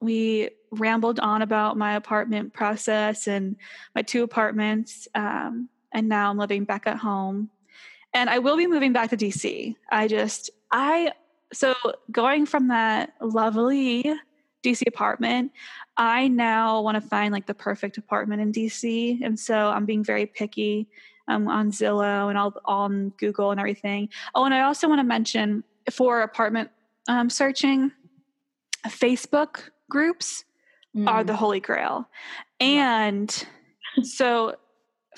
we 0.00 0.50
rambled 0.80 1.20
on 1.20 1.42
about 1.42 1.76
my 1.76 1.94
apartment 1.94 2.52
process 2.52 3.26
and 3.26 3.56
my 3.94 4.02
two 4.02 4.22
apartments. 4.22 5.08
Um, 5.14 5.68
and 5.92 6.08
now 6.08 6.30
I'm 6.30 6.38
living 6.38 6.64
back 6.64 6.86
at 6.86 6.98
home. 6.98 7.50
And 8.12 8.30
I 8.30 8.38
will 8.38 8.56
be 8.56 8.66
moving 8.66 8.92
back 8.92 9.10
to 9.10 9.16
DC. 9.16 9.74
I 9.90 10.08
just, 10.08 10.50
I, 10.70 11.12
so 11.52 11.74
going 12.10 12.46
from 12.46 12.68
that 12.68 13.14
lovely 13.20 14.14
DC 14.64 14.86
apartment, 14.86 15.52
I 15.96 16.28
now 16.28 16.80
want 16.80 16.96
to 16.96 17.00
find 17.00 17.32
like 17.32 17.46
the 17.46 17.54
perfect 17.54 17.98
apartment 17.98 18.40
in 18.40 18.52
DC. 18.52 19.20
And 19.22 19.38
so 19.38 19.54
I'm 19.70 19.84
being 19.84 20.04
very 20.04 20.26
picky 20.26 20.88
um, 21.28 21.48
on 21.48 21.70
Zillow 21.70 22.28
and 22.28 22.38
all 22.38 22.54
on 22.64 23.10
Google 23.18 23.50
and 23.50 23.60
everything. 23.60 24.08
Oh, 24.34 24.44
and 24.44 24.54
I 24.54 24.62
also 24.62 24.88
want 24.88 25.00
to 25.00 25.04
mention 25.04 25.64
for 25.90 26.22
apartment 26.22 26.70
um, 27.08 27.30
searching, 27.30 27.92
Facebook 28.86 29.70
groups 29.90 30.44
mm. 30.96 31.08
are 31.08 31.24
the 31.24 31.32
mm. 31.32 31.36
holy 31.36 31.60
grail. 31.60 32.08
And 32.60 33.46
so 34.02 34.56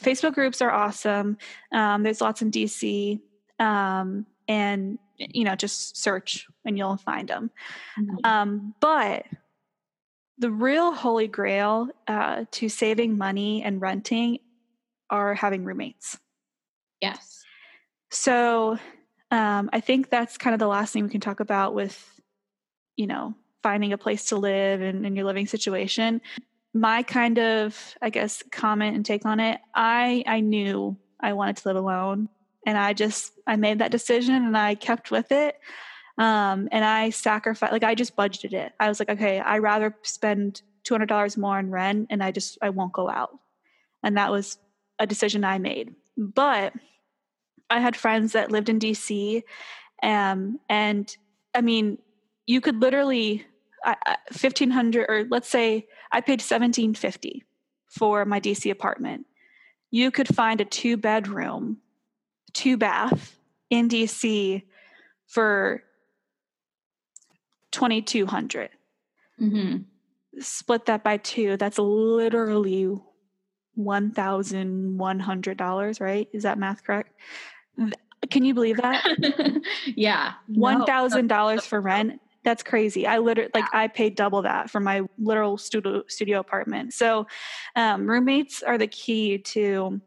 Facebook 0.00 0.34
groups 0.34 0.60
are 0.62 0.70
awesome. 0.70 1.38
Um, 1.72 2.02
there's 2.02 2.20
lots 2.20 2.42
in 2.42 2.50
DC. 2.50 3.20
Um, 3.58 4.26
and, 4.48 4.98
you 5.18 5.44
know, 5.44 5.54
just 5.54 5.96
search 5.96 6.46
and 6.64 6.76
you'll 6.76 6.96
find 6.96 7.28
them. 7.28 7.50
Mm-hmm. 7.98 8.24
Um, 8.24 8.74
but 8.80 9.26
the 10.38 10.50
real 10.50 10.92
holy 10.92 11.28
grail 11.28 11.88
uh, 12.06 12.44
to 12.52 12.68
saving 12.68 13.16
money 13.16 13.62
and 13.62 13.80
renting 13.80 14.38
are 15.08 15.34
having 15.34 15.64
roommates. 15.64 16.18
Yes. 17.00 17.42
So 18.10 18.78
um, 19.30 19.70
I 19.72 19.80
think 19.80 20.10
that's 20.10 20.36
kind 20.36 20.54
of 20.54 20.60
the 20.60 20.66
last 20.66 20.92
thing 20.92 21.04
we 21.04 21.10
can 21.10 21.20
talk 21.20 21.40
about 21.40 21.74
with, 21.74 22.20
you 22.96 23.06
know, 23.06 23.34
finding 23.66 23.92
a 23.92 23.98
place 23.98 24.26
to 24.26 24.36
live 24.36 24.80
and 24.80 25.04
in 25.04 25.16
your 25.16 25.24
living 25.24 25.48
situation. 25.48 26.20
My 26.72 27.02
kind 27.02 27.36
of, 27.36 27.96
I 28.00 28.10
guess, 28.10 28.44
comment 28.52 28.94
and 28.94 29.04
take 29.04 29.26
on 29.26 29.40
it, 29.40 29.58
I 29.74 30.22
I 30.24 30.38
knew 30.38 30.96
I 31.18 31.32
wanted 31.32 31.56
to 31.56 31.68
live 31.68 31.76
alone. 31.76 32.28
And 32.64 32.78
I 32.78 32.92
just 32.92 33.32
I 33.44 33.56
made 33.56 33.80
that 33.80 33.90
decision 33.90 34.36
and 34.36 34.56
I 34.56 34.76
kept 34.76 35.10
with 35.10 35.32
it. 35.32 35.56
Um, 36.16 36.68
and 36.70 36.84
I 36.84 37.10
sacrificed 37.10 37.72
like 37.72 37.82
I 37.82 37.96
just 37.96 38.14
budgeted 38.14 38.52
it. 38.52 38.72
I 38.78 38.88
was 38.88 39.00
like, 39.00 39.10
okay, 39.10 39.40
I 39.40 39.58
rather 39.58 39.96
spend 40.02 40.62
two 40.84 40.94
hundred 40.94 41.08
dollars 41.08 41.36
more 41.36 41.58
on 41.58 41.68
rent 41.72 42.06
and 42.10 42.22
I 42.22 42.30
just 42.30 42.58
I 42.62 42.70
won't 42.70 42.92
go 42.92 43.10
out. 43.10 43.36
And 44.04 44.16
that 44.16 44.30
was 44.30 44.58
a 45.00 45.08
decision 45.08 45.42
I 45.42 45.58
made. 45.58 45.92
But 46.16 46.72
I 47.68 47.80
had 47.80 47.96
friends 47.96 48.30
that 48.34 48.52
lived 48.52 48.68
in 48.68 48.78
DC 48.78 49.42
um, 50.04 50.60
and 50.68 51.16
I 51.52 51.62
mean, 51.62 51.98
you 52.46 52.60
could 52.60 52.80
literally 52.80 53.44
1500 53.86 55.06
or 55.08 55.26
let's 55.30 55.48
say 55.48 55.86
I 56.10 56.20
paid 56.20 56.40
1750 56.40 57.44
for 57.88 58.24
my 58.24 58.40
DC 58.40 58.68
apartment. 58.70 59.26
You 59.90 60.10
could 60.10 60.34
find 60.34 60.60
a 60.60 60.64
two 60.64 60.96
bedroom, 60.96 61.76
two 62.52 62.76
bath 62.76 63.38
in 63.70 63.88
DC 63.88 64.64
for 65.26 65.84
2200. 67.70 68.70
Mm-hmm. 69.40 69.76
Split 70.40 70.86
that 70.86 71.04
by 71.04 71.18
two, 71.18 71.56
that's 71.56 71.78
literally 71.78 72.98
$1,100, 73.78 76.00
right? 76.00 76.28
Is 76.32 76.42
that 76.42 76.58
math 76.58 76.82
correct? 76.84 77.12
Can 78.30 78.44
you 78.44 78.54
believe 78.54 78.78
that? 78.78 79.06
yeah. 79.94 80.32
$1,000 80.50 81.28
no. 81.28 81.60
for 81.60 81.80
rent 81.80 82.20
that's 82.46 82.62
crazy. 82.62 83.08
I 83.08 83.18
literally 83.18 83.50
like 83.54 83.64
I 83.74 83.88
paid 83.88 84.14
double 84.14 84.42
that 84.42 84.70
for 84.70 84.78
my 84.78 85.02
literal 85.18 85.58
studio 85.58 86.04
studio 86.06 86.38
apartment. 86.38 86.94
So 86.94 87.26
um, 87.74 88.08
roommates 88.08 88.62
are 88.62 88.78
the 88.78 88.86
key 88.86 89.38
to. 89.38 90.00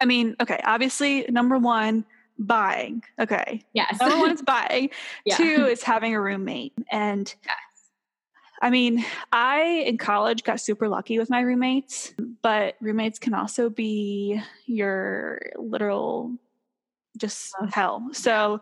I 0.00 0.06
mean, 0.06 0.36
okay, 0.40 0.60
obviously 0.64 1.26
number 1.28 1.58
one 1.58 2.06
buying. 2.38 3.02
Okay, 3.18 3.64
yes. 3.72 3.98
Number 4.00 4.18
one 4.18 4.30
is 4.34 4.42
buying. 4.42 4.90
yeah. 5.26 5.36
Two 5.36 5.66
is 5.66 5.82
having 5.82 6.14
a 6.14 6.20
roommate, 6.20 6.72
and 6.88 7.34
yes. 7.44 7.56
I 8.62 8.70
mean, 8.70 9.04
I 9.32 9.82
in 9.86 9.98
college 9.98 10.44
got 10.44 10.60
super 10.60 10.88
lucky 10.88 11.18
with 11.18 11.30
my 11.30 11.40
roommates, 11.40 12.14
but 12.42 12.76
roommates 12.80 13.18
can 13.18 13.34
also 13.34 13.70
be 13.70 14.40
your 14.66 15.40
literal 15.56 16.32
just 17.18 17.52
hell. 17.72 18.08
So, 18.12 18.60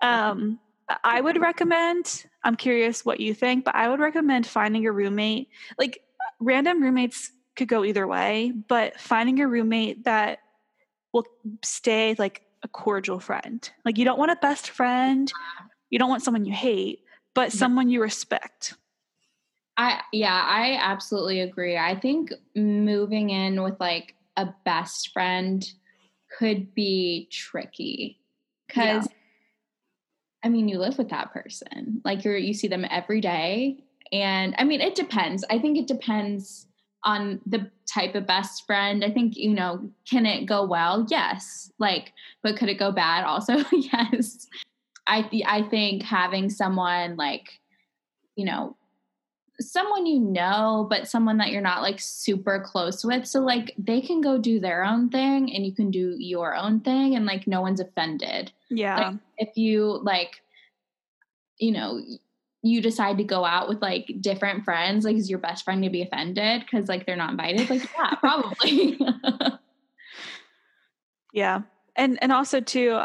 um, 0.00 0.58
I 1.04 1.20
would 1.20 1.40
recommend, 1.40 2.26
I'm 2.42 2.56
curious 2.56 3.04
what 3.04 3.20
you 3.20 3.34
think, 3.34 3.64
but 3.64 3.74
I 3.74 3.88
would 3.88 4.00
recommend 4.00 4.46
finding 4.46 4.86
a 4.86 4.92
roommate. 4.92 5.48
Like 5.78 6.02
random 6.40 6.82
roommates 6.82 7.30
could 7.56 7.68
go 7.68 7.84
either 7.84 8.06
way, 8.06 8.52
but 8.68 8.98
finding 8.98 9.40
a 9.40 9.48
roommate 9.48 10.04
that 10.04 10.40
will 11.12 11.26
stay 11.62 12.14
like 12.18 12.42
a 12.62 12.68
cordial 12.68 13.20
friend. 13.20 13.68
Like 13.84 13.98
you 13.98 14.04
don't 14.04 14.18
want 14.18 14.30
a 14.30 14.36
best 14.36 14.70
friend, 14.70 15.30
you 15.90 15.98
don't 15.98 16.10
want 16.10 16.22
someone 16.22 16.44
you 16.44 16.52
hate, 16.52 17.00
but 17.34 17.52
someone 17.52 17.88
you 17.88 18.02
respect. 18.02 18.74
I 19.76 20.00
yeah, 20.12 20.44
I 20.46 20.78
absolutely 20.80 21.40
agree. 21.40 21.78
I 21.78 21.98
think 21.98 22.32
moving 22.54 23.30
in 23.30 23.62
with 23.62 23.78
like 23.80 24.14
a 24.36 24.48
best 24.64 25.12
friend 25.12 25.66
could 26.38 26.74
be 26.74 27.28
tricky 27.30 28.20
cuz 28.68 28.84
yeah 28.84 29.02
I 30.42 30.48
mean, 30.48 30.68
you 30.68 30.78
live 30.78 30.98
with 30.98 31.10
that 31.10 31.32
person. 31.32 32.00
Like 32.04 32.24
you're 32.24 32.36
you 32.36 32.54
see 32.54 32.68
them 32.68 32.86
every 32.90 33.20
day. 33.20 33.84
And 34.12 34.54
I 34.58 34.64
mean, 34.64 34.80
it 34.80 34.94
depends. 34.94 35.44
I 35.50 35.58
think 35.58 35.78
it 35.78 35.86
depends 35.86 36.66
on 37.04 37.40
the 37.46 37.70
type 37.86 38.14
of 38.14 38.26
best 38.26 38.66
friend. 38.66 39.04
I 39.04 39.10
think, 39.10 39.36
you 39.36 39.54
know, 39.54 39.90
can 40.08 40.26
it 40.26 40.46
go 40.46 40.64
well? 40.64 41.06
Yes. 41.08 41.70
Like, 41.78 42.12
but 42.42 42.56
could 42.56 42.68
it 42.68 42.78
go 42.78 42.92
bad 42.92 43.24
also? 43.24 43.58
yes. 43.72 44.46
I 45.06 45.28
I 45.46 45.62
think 45.62 46.02
having 46.02 46.50
someone 46.50 47.16
like, 47.16 47.60
you 48.36 48.44
know, 48.44 48.76
someone 49.60 50.06
you 50.06 50.18
know, 50.20 50.86
but 50.88 51.08
someone 51.08 51.36
that 51.38 51.50
you're 51.50 51.60
not 51.60 51.82
like 51.82 52.00
super 52.00 52.60
close 52.60 53.04
with. 53.04 53.26
So 53.26 53.40
like 53.40 53.74
they 53.78 54.00
can 54.00 54.20
go 54.20 54.38
do 54.38 54.58
their 54.58 54.84
own 54.84 55.10
thing 55.10 55.54
and 55.54 55.64
you 55.64 55.72
can 55.72 55.90
do 55.90 56.16
your 56.18 56.56
own 56.56 56.80
thing 56.80 57.14
and 57.14 57.26
like 57.26 57.46
no 57.46 57.60
one's 57.60 57.80
offended. 57.80 58.52
Yeah. 58.70 58.96
Like, 58.96 59.16
if 59.38 59.56
you 59.56 60.00
like, 60.02 60.42
you 61.58 61.72
know, 61.72 62.00
you 62.62 62.82
decide 62.82 63.18
to 63.18 63.24
go 63.24 63.44
out 63.44 63.68
with 63.68 63.80
like 63.82 64.10
different 64.20 64.64
friends, 64.64 65.04
like 65.04 65.16
is 65.16 65.30
your 65.30 65.38
best 65.38 65.64
friend 65.64 65.82
to 65.82 65.90
be 65.90 66.02
offended 66.02 66.62
because 66.62 66.88
like 66.88 67.06
they're 67.06 67.16
not 67.16 67.30
invited? 67.30 67.68
Like, 67.68 67.88
yeah, 67.98 68.14
probably. 68.20 68.98
yeah. 71.32 71.62
And 71.96 72.18
and 72.22 72.32
also 72.32 72.60
too, 72.60 73.00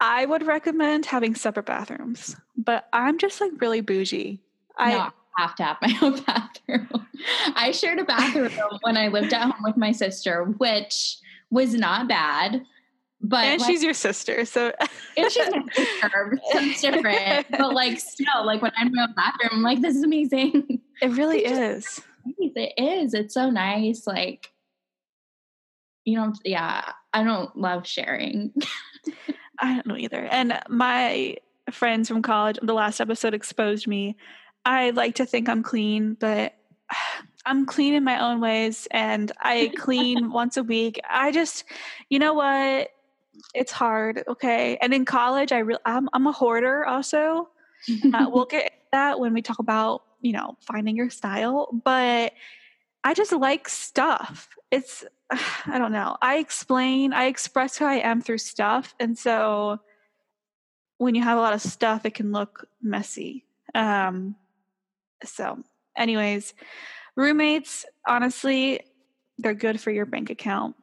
I 0.00 0.26
would 0.26 0.46
recommend 0.46 1.06
having 1.06 1.34
separate 1.34 1.66
bathrooms, 1.66 2.36
but 2.56 2.88
I'm 2.92 3.18
just 3.18 3.40
like 3.40 3.52
really 3.60 3.80
bougie. 3.80 4.40
I 4.76 4.92
no 4.92 5.12
have 5.36 5.54
to 5.56 5.64
have 5.64 5.76
my 5.82 5.96
own 6.02 6.20
bathroom. 6.22 7.06
I 7.54 7.70
shared 7.72 7.98
a 7.98 8.04
bathroom 8.04 8.52
when 8.82 8.96
I 8.96 9.08
lived 9.08 9.32
at 9.32 9.42
home 9.42 9.62
with 9.62 9.76
my 9.76 9.92
sister, 9.92 10.44
which 10.44 11.18
was 11.50 11.74
not 11.74 12.08
bad. 12.08 12.64
But 13.20 13.44
and 13.44 13.60
like, 13.60 13.70
she's 13.70 13.82
your 13.82 13.94
sister, 13.94 14.44
so 14.44 14.72
and 15.16 15.32
she's 15.32 15.50
my 15.50 15.62
sister, 15.72 16.38
so 16.52 16.58
it's 16.58 16.80
different. 16.82 17.46
But 17.50 17.74
like 17.74 17.98
still, 17.98 18.44
like 18.44 18.60
when 18.60 18.72
I'm 18.76 18.88
in 18.88 18.94
my 18.94 19.04
own 19.04 19.14
bathroom, 19.14 19.50
I'm 19.52 19.62
like, 19.62 19.80
this 19.80 19.96
is 19.96 20.02
amazing. 20.02 20.80
It 21.02 21.08
really 21.08 21.44
is. 21.44 22.00
It 22.38 22.72
is. 22.78 23.14
It's 23.14 23.34
so 23.34 23.50
nice. 23.50 24.06
Like 24.06 24.50
you 26.06 26.16
know, 26.16 26.32
yeah, 26.44 26.92
I 27.12 27.24
don't 27.24 27.54
love 27.56 27.86
sharing. 27.86 28.54
I 29.58 29.74
don't 29.74 29.86
know 29.86 29.96
either. 29.96 30.24
And 30.30 30.58
my 30.68 31.36
friends 31.70 32.08
from 32.08 32.22
college, 32.22 32.58
the 32.62 32.72
last 32.72 33.00
episode 33.00 33.34
exposed 33.34 33.86
me. 33.86 34.16
I 34.66 34.90
like 34.90 35.14
to 35.14 35.26
think 35.26 35.48
I'm 35.48 35.62
clean, 35.62 36.14
but 36.14 36.54
I'm 37.46 37.66
clean 37.66 37.94
in 37.94 38.02
my 38.02 38.20
own 38.20 38.40
ways 38.40 38.88
and 38.90 39.30
I 39.38 39.72
clean 39.78 40.32
once 40.32 40.56
a 40.56 40.64
week. 40.64 41.00
I 41.08 41.30
just, 41.30 41.64
you 42.10 42.18
know 42.18 42.34
what? 42.34 42.90
It's 43.54 43.70
hard, 43.70 44.24
okay? 44.26 44.76
And 44.82 44.92
in 44.92 45.04
college, 45.04 45.52
I 45.52 45.58
re- 45.58 45.78
I'm, 45.86 46.08
I'm 46.12 46.26
a 46.26 46.32
hoarder 46.32 46.84
also. 46.84 47.48
Uh, 48.12 48.26
we'll 48.28 48.44
get 48.50 48.72
that 48.90 49.20
when 49.20 49.32
we 49.32 49.40
talk 49.40 49.60
about, 49.60 50.02
you 50.20 50.32
know, 50.32 50.56
finding 50.60 50.96
your 50.96 51.10
style, 51.10 51.68
but 51.84 52.32
I 53.04 53.14
just 53.14 53.30
like 53.30 53.68
stuff. 53.68 54.48
It's 54.72 55.04
I 55.66 55.78
don't 55.78 55.92
know. 55.92 56.16
I 56.20 56.38
explain, 56.38 57.12
I 57.12 57.26
express 57.26 57.78
who 57.78 57.84
I 57.84 57.98
am 57.98 58.20
through 58.20 58.38
stuff. 58.38 58.96
And 58.98 59.16
so 59.16 59.78
when 60.98 61.14
you 61.14 61.22
have 61.22 61.38
a 61.38 61.40
lot 61.40 61.52
of 61.52 61.62
stuff, 61.62 62.04
it 62.04 62.14
can 62.14 62.32
look 62.32 62.66
messy. 62.82 63.44
Um, 63.72 64.34
so, 65.24 65.62
anyways, 65.96 66.54
roommates, 67.16 67.84
honestly, 68.06 68.80
they're 69.38 69.54
good 69.54 69.80
for 69.80 69.90
your 69.90 70.06
bank 70.06 70.30
account. 70.30 70.76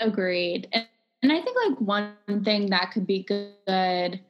Agreed. 0.00 0.68
And, 0.72 0.86
and 1.22 1.32
I 1.32 1.40
think 1.40 1.56
like 1.68 1.80
one 1.80 2.44
thing 2.44 2.70
that 2.70 2.92
could 2.92 3.06
be 3.06 3.22
good, 3.24 4.20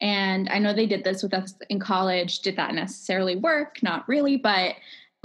and 0.00 0.48
I 0.48 0.58
know 0.58 0.72
they 0.72 0.86
did 0.86 1.04
this 1.04 1.22
with 1.22 1.34
us 1.34 1.54
in 1.70 1.80
college, 1.80 2.40
did 2.40 2.56
that 2.56 2.74
necessarily 2.74 3.36
work? 3.36 3.82
Not 3.82 4.06
really, 4.08 4.36
but 4.36 4.74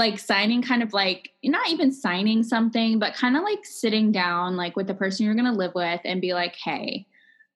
like 0.01 0.17
signing 0.17 0.63
kind 0.63 0.81
of 0.81 0.93
like 0.93 1.29
not 1.43 1.69
even 1.69 1.91
signing 1.91 2.41
something 2.41 2.97
but 2.97 3.13
kind 3.13 3.37
of 3.37 3.43
like 3.43 3.63
sitting 3.63 4.11
down 4.11 4.55
like 4.55 4.75
with 4.75 4.87
the 4.87 4.95
person 4.95 5.25
you're 5.25 5.35
going 5.35 5.45
to 5.45 5.51
live 5.51 5.75
with 5.75 6.01
and 6.05 6.19
be 6.19 6.33
like 6.33 6.55
hey 6.55 7.05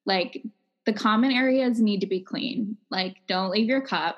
like 0.06 0.44
the 0.86 0.94
common 0.94 1.32
areas 1.32 1.82
need 1.82 2.02
to 2.02 2.06
be 2.06 2.20
clean 2.20 2.78
like 2.92 3.16
don't 3.26 3.50
leave 3.50 3.68
your 3.68 3.82
cup 3.82 4.18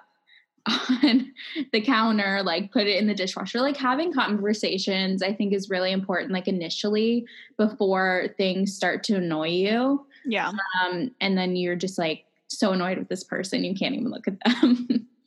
on 0.67 1.31
the 1.71 1.81
counter 1.81 2.41
like 2.43 2.71
put 2.71 2.87
it 2.87 2.97
in 2.97 3.07
the 3.07 3.13
dishwasher 3.13 3.61
like 3.61 3.77
having 3.77 4.13
conversations 4.13 5.21
i 5.21 5.33
think 5.33 5.53
is 5.53 5.69
really 5.69 5.91
important 5.91 6.31
like 6.31 6.47
initially 6.47 7.25
before 7.57 8.27
things 8.37 8.73
start 8.73 9.03
to 9.03 9.15
annoy 9.15 9.47
you 9.47 10.05
yeah 10.25 10.51
um 10.83 11.11
and 11.21 11.37
then 11.37 11.55
you're 11.55 11.75
just 11.75 11.97
like 11.97 12.25
so 12.47 12.71
annoyed 12.71 12.97
with 12.97 13.09
this 13.09 13.23
person 13.23 13.63
you 13.63 13.75
can't 13.75 13.95
even 13.95 14.09
look 14.09 14.27
at 14.27 14.39
them 14.61 15.07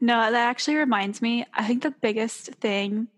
No, 0.00 0.30
that 0.30 0.48
actually 0.48 0.76
reminds 0.76 1.20
me. 1.20 1.44
I 1.52 1.66
think 1.66 1.82
the 1.82 1.90
biggest 1.90 2.46
thing 2.54 3.08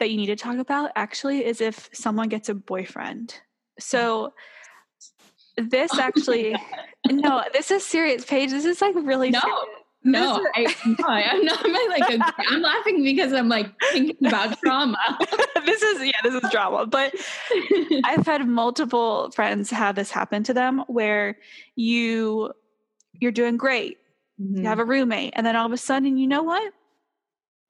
that 0.00 0.10
you 0.10 0.16
need 0.16 0.26
to 0.26 0.36
talk 0.36 0.58
about 0.58 0.90
actually 0.96 1.44
is 1.44 1.60
if 1.60 1.88
someone 1.92 2.28
gets 2.28 2.48
a 2.48 2.54
boyfriend. 2.54 3.40
So 3.78 4.34
this 5.56 5.92
oh 5.94 6.00
actually 6.00 6.56
no, 7.08 7.44
this 7.52 7.70
is 7.70 7.86
serious, 7.86 8.24
Paige. 8.24 8.50
This 8.50 8.64
is 8.64 8.80
like 8.80 8.94
really 8.96 9.30
no. 9.30 9.40
Serious. 9.40 9.83
No, 10.04 10.46
I, 10.54 10.62
no, 10.86 11.08
I'm 11.08 11.44
not. 11.44 11.64
I'm 11.64 11.88
like, 11.88 12.10
a, 12.10 12.34
I'm 12.50 12.60
laughing 12.60 13.02
because 13.02 13.32
I'm 13.32 13.48
like 13.48 13.72
thinking 13.90 14.26
about 14.26 14.58
trauma. 14.60 14.98
this 15.64 15.82
is 15.82 16.04
yeah, 16.04 16.12
this 16.22 16.34
is 16.34 16.50
drama. 16.50 16.86
But 16.86 17.14
I've 18.04 18.26
had 18.26 18.46
multiple 18.46 19.30
friends 19.30 19.70
have 19.70 19.96
this 19.96 20.10
happen 20.10 20.42
to 20.44 20.54
them 20.54 20.84
where 20.88 21.38
you 21.74 22.52
you're 23.14 23.32
doing 23.32 23.56
great 23.56 23.98
Mm-hmm. 24.40 24.58
You 24.58 24.64
have 24.64 24.78
a 24.78 24.84
roommate, 24.84 25.32
and 25.36 25.46
then 25.46 25.56
all 25.56 25.66
of 25.66 25.72
a 25.72 25.76
sudden, 25.76 26.16
you 26.16 26.26
know 26.26 26.42
what? 26.42 26.72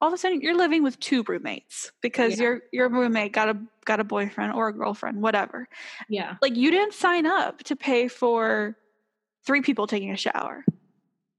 All 0.01 0.07
of 0.07 0.13
a 0.13 0.17
sudden, 0.17 0.41
you're 0.41 0.57
living 0.57 0.83
with 0.83 0.99
two 0.99 1.23
roommates 1.27 1.91
because 2.01 2.37
yeah. 2.37 2.43
your 2.43 2.61
your 2.71 2.89
roommate 2.89 3.33
got 3.33 3.49
a 3.49 3.57
got 3.85 3.99
a 3.99 4.03
boyfriend 4.03 4.53
or 4.53 4.69
a 4.69 4.73
girlfriend, 4.73 5.21
whatever. 5.21 5.67
Yeah, 6.09 6.35
like 6.41 6.55
you 6.55 6.71
didn't 6.71 6.93
sign 6.93 7.25
up 7.25 7.63
to 7.63 7.75
pay 7.75 8.07
for 8.07 8.77
three 9.45 9.61
people 9.61 9.85
taking 9.85 10.11
a 10.11 10.17
shower, 10.17 10.65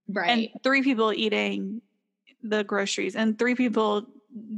right? 0.09 0.51
And 0.55 0.63
three 0.63 0.83
people 0.83 1.13
eating 1.13 1.83
the 2.43 2.65
groceries, 2.65 3.17
and 3.17 3.39
three 3.39 3.55
people 3.55 4.07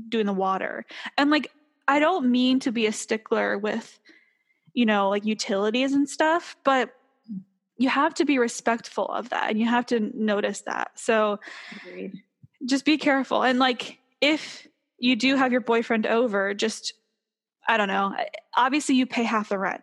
doing 0.09 0.27
the 0.27 0.33
water, 0.33 0.85
and 1.17 1.31
like 1.31 1.51
I 1.89 1.99
don't 1.99 2.31
mean 2.31 2.61
to 2.61 2.71
be 2.71 2.87
a 2.87 2.93
stickler 2.93 3.57
with, 3.57 3.99
you 4.75 4.85
know, 4.85 5.09
like 5.09 5.25
utilities 5.25 5.95
and 5.95 6.09
stuff, 6.09 6.55
but 6.63 6.95
you 7.79 7.89
have 7.89 8.13
to 8.15 8.27
be 8.27 8.39
respectful 8.39 9.07
of 9.07 9.31
that 9.31 9.49
and 9.49 9.59
you 9.59 9.67
have 9.67 9.87
to 9.87 10.01
notice 10.15 10.61
that. 10.63 10.91
So 10.97 11.41
Agreed. 11.77 12.23
just 12.67 12.85
be 12.85 12.99
careful. 12.99 13.43
And 13.43 13.59
like 13.59 13.99
if 14.21 14.67
you 14.99 15.17
do 15.17 15.37
have 15.37 15.51
your 15.51 15.63
boyfriend 15.63 16.07
over, 16.07 16.53
just 16.53 16.93
I 17.67 17.77
don't 17.79 17.89
know. 17.89 18.15
Obviously 18.57 18.97
you 18.97 19.07
pay 19.07 19.23
half 19.23 19.49
the 19.49 19.59
rent. 19.59 19.83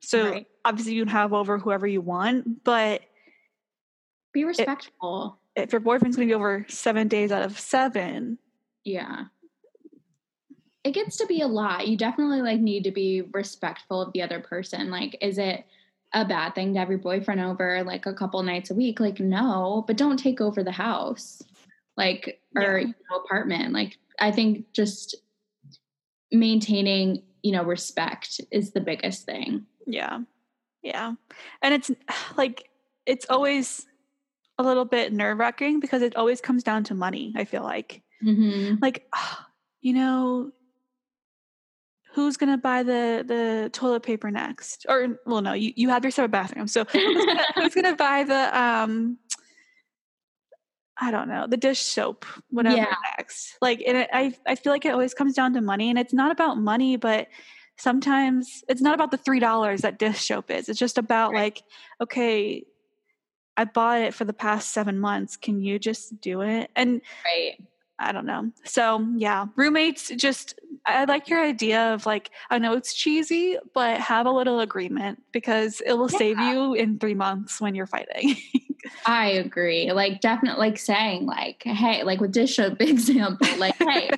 So 0.00 0.30
right. 0.30 0.46
obviously 0.64 0.94
you 0.94 1.02
can 1.02 1.12
have 1.12 1.32
over 1.32 1.58
whoever 1.58 1.86
you 1.86 2.00
want, 2.00 2.64
but 2.64 3.02
be 4.32 4.44
respectful. 4.44 5.38
It, 5.56 5.62
if 5.62 5.72
your 5.72 5.80
boyfriend's 5.80 6.16
going 6.16 6.28
to 6.28 6.32
be 6.32 6.36
over 6.36 6.64
7 6.68 7.08
days 7.08 7.32
out 7.32 7.42
of 7.42 7.58
7, 7.58 8.38
yeah. 8.84 9.24
It 10.84 10.92
gets 10.92 11.16
to 11.18 11.26
be 11.26 11.42
a 11.42 11.46
lot. 11.46 11.86
You 11.86 11.96
definitely 11.96 12.42
like 12.42 12.60
need 12.60 12.84
to 12.84 12.90
be 12.90 13.22
respectful 13.32 14.02
of 14.02 14.12
the 14.12 14.22
other 14.22 14.40
person. 14.40 14.90
Like 14.90 15.16
is 15.20 15.38
it 15.38 15.64
a 16.14 16.24
bad 16.24 16.54
thing 16.54 16.74
to 16.74 16.80
have 16.80 16.90
your 16.90 16.98
boyfriend 16.98 17.40
over 17.40 17.82
like 17.84 18.06
a 18.06 18.12
couple 18.12 18.42
nights 18.42 18.70
a 18.70 18.74
week. 18.74 19.00
Like, 19.00 19.20
no, 19.20 19.84
but 19.86 19.96
don't 19.96 20.18
take 20.18 20.40
over 20.40 20.62
the 20.62 20.72
house, 20.72 21.42
like, 21.96 22.40
or 22.54 22.78
yeah. 22.78 22.86
you 22.86 22.94
know, 23.10 23.16
apartment. 23.24 23.72
Like, 23.72 23.98
I 24.18 24.30
think 24.30 24.72
just 24.72 25.16
maintaining, 26.30 27.22
you 27.42 27.52
know, 27.52 27.64
respect 27.64 28.40
is 28.50 28.72
the 28.72 28.80
biggest 28.80 29.24
thing. 29.24 29.66
Yeah. 29.86 30.20
Yeah. 30.82 31.14
And 31.62 31.74
it's 31.74 31.90
like, 32.36 32.68
it's 33.06 33.26
always 33.30 33.86
a 34.62 34.68
little 34.68 34.84
bit 34.84 35.12
nerve 35.12 35.38
wracking 35.38 35.80
because 35.80 36.02
it 36.02 36.16
always 36.16 36.40
comes 36.40 36.62
down 36.62 36.84
to 36.84 36.94
money, 36.94 37.32
I 37.36 37.44
feel 37.44 37.62
like. 37.62 38.02
Mm-hmm. 38.24 38.76
Like, 38.80 39.06
you 39.80 39.92
know, 39.92 40.52
who's 42.14 42.36
gonna 42.36 42.58
buy 42.58 42.82
the 42.82 43.24
the 43.26 43.70
toilet 43.72 44.02
paper 44.02 44.30
next? 44.30 44.86
Or 44.88 45.18
well, 45.26 45.42
no, 45.42 45.52
you, 45.52 45.72
you 45.76 45.88
have 45.88 46.04
your 46.04 46.10
separate 46.10 46.30
bathroom. 46.30 46.68
So 46.68 46.84
who's 46.84 47.26
gonna, 47.26 47.46
who's 47.54 47.74
gonna 47.74 47.96
buy 47.96 48.24
the 48.24 48.58
um 48.58 49.18
I 50.98 51.10
don't 51.10 51.28
know, 51.28 51.46
the 51.48 51.56
dish 51.56 51.80
soap, 51.80 52.26
whatever 52.50 52.76
yeah. 52.76 52.94
next. 53.18 53.56
Like 53.60 53.82
and 53.86 53.98
it, 53.98 54.10
I 54.12 54.34
I 54.46 54.54
feel 54.54 54.72
like 54.72 54.84
it 54.84 54.92
always 54.92 55.14
comes 55.14 55.34
down 55.34 55.54
to 55.54 55.60
money 55.60 55.90
and 55.90 55.98
it's 55.98 56.12
not 56.12 56.30
about 56.30 56.58
money, 56.58 56.96
but 56.96 57.28
sometimes 57.78 58.62
it's 58.68 58.82
not 58.82 58.94
about 58.94 59.10
the 59.10 59.16
three 59.16 59.40
dollars 59.40 59.80
that 59.80 59.98
dish 59.98 60.28
soap 60.28 60.50
is. 60.50 60.68
It's 60.68 60.78
just 60.78 60.98
about 60.98 61.32
right. 61.32 61.42
like, 61.42 61.62
okay, 62.00 62.64
I 63.62 63.64
bought 63.64 64.00
it 64.00 64.12
for 64.12 64.24
the 64.24 64.32
past 64.32 64.72
seven 64.72 64.98
months. 64.98 65.36
Can 65.36 65.60
you 65.60 65.78
just 65.78 66.20
do 66.20 66.40
it? 66.40 66.68
And 66.74 67.00
right. 67.24 67.56
I 67.96 68.10
don't 68.10 68.26
know. 68.26 68.50
So 68.64 69.06
yeah, 69.16 69.46
roommates 69.54 70.08
just 70.08 70.58
I 70.84 71.04
like 71.04 71.28
your 71.28 71.40
idea 71.40 71.94
of 71.94 72.04
like 72.04 72.30
I 72.50 72.58
know 72.58 72.72
it's 72.72 72.92
cheesy, 72.92 73.56
but 73.72 74.00
have 74.00 74.26
a 74.26 74.32
little 74.32 74.58
agreement 74.58 75.22
because 75.30 75.80
it 75.86 75.92
will 75.92 76.10
yeah. 76.10 76.18
save 76.18 76.40
you 76.40 76.74
in 76.74 76.98
3 76.98 77.14
months 77.14 77.60
when 77.60 77.76
you're 77.76 77.86
fighting. 77.86 78.36
I 79.06 79.30
agree. 79.30 79.92
Like 79.92 80.20
definitely 80.20 80.58
like 80.58 80.78
saying 80.78 81.26
like, 81.26 81.62
hey, 81.64 82.02
like 82.02 82.20
with 82.20 82.32
dish 82.32 82.56
soap 82.56 82.76
example, 82.80 83.46
like, 83.58 83.76
hey, 83.76 84.10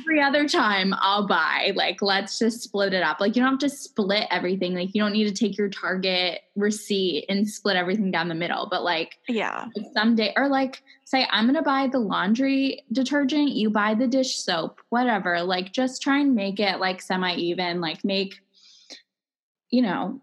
every 0.00 0.20
other 0.20 0.48
time 0.48 0.94
I'll 0.98 1.26
buy, 1.26 1.72
like 1.74 2.02
let's 2.02 2.38
just 2.38 2.62
split 2.62 2.92
it 2.92 3.02
up. 3.02 3.20
Like 3.20 3.36
you 3.36 3.42
don't 3.42 3.52
have 3.52 3.60
to 3.60 3.68
split 3.68 4.26
everything. 4.30 4.74
Like 4.74 4.94
you 4.94 5.02
don't 5.02 5.12
need 5.12 5.28
to 5.28 5.34
take 5.34 5.56
your 5.56 5.68
Target 5.68 6.42
receipt 6.56 7.26
and 7.28 7.48
split 7.48 7.76
everything 7.76 8.10
down 8.10 8.28
the 8.28 8.34
middle. 8.34 8.66
But 8.70 8.82
like 8.82 9.18
yeah. 9.28 9.66
Someday 9.94 10.32
or 10.36 10.48
like 10.48 10.82
say 11.04 11.26
I'm 11.30 11.46
gonna 11.46 11.62
buy 11.62 11.88
the 11.88 12.00
laundry 12.00 12.84
detergent, 12.92 13.50
you 13.50 13.70
buy 13.70 13.94
the 13.94 14.06
dish 14.06 14.36
soap, 14.36 14.80
whatever. 14.88 15.42
Like 15.42 15.72
just 15.72 16.02
try 16.02 16.18
and 16.18 16.34
make 16.34 16.58
it 16.58 16.80
like 16.80 17.00
semi 17.00 17.34
even, 17.36 17.80
like 17.80 18.04
make 18.04 18.40
you 19.70 19.82
know, 19.82 20.20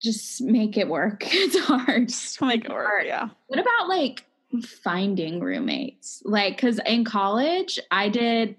just 0.00 0.40
make 0.40 0.76
it 0.76 0.88
work. 0.88 1.24
It's 1.26 1.58
hard. 1.58 2.08
Just 2.08 2.40
make 2.40 2.64
it 2.64 2.70
work. 2.70 3.04
Yeah. 3.04 3.28
What 3.48 3.58
about 3.58 3.88
like 3.88 4.24
finding 4.62 5.40
roommates? 5.40 6.22
Like, 6.24 6.58
cause 6.58 6.80
in 6.86 7.04
college 7.04 7.78
I 7.90 8.08
did, 8.08 8.56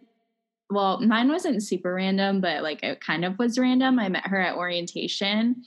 well, 0.69 0.99
mine 1.01 1.29
wasn't 1.29 1.63
super 1.63 1.93
random, 1.93 2.41
but 2.41 2.63
like 2.63 2.83
it 2.83 3.01
kind 3.01 3.25
of 3.25 3.37
was 3.39 3.59
random. 3.59 3.99
I 3.99 4.09
met 4.09 4.27
her 4.27 4.39
at 4.39 4.55
orientation, 4.55 5.63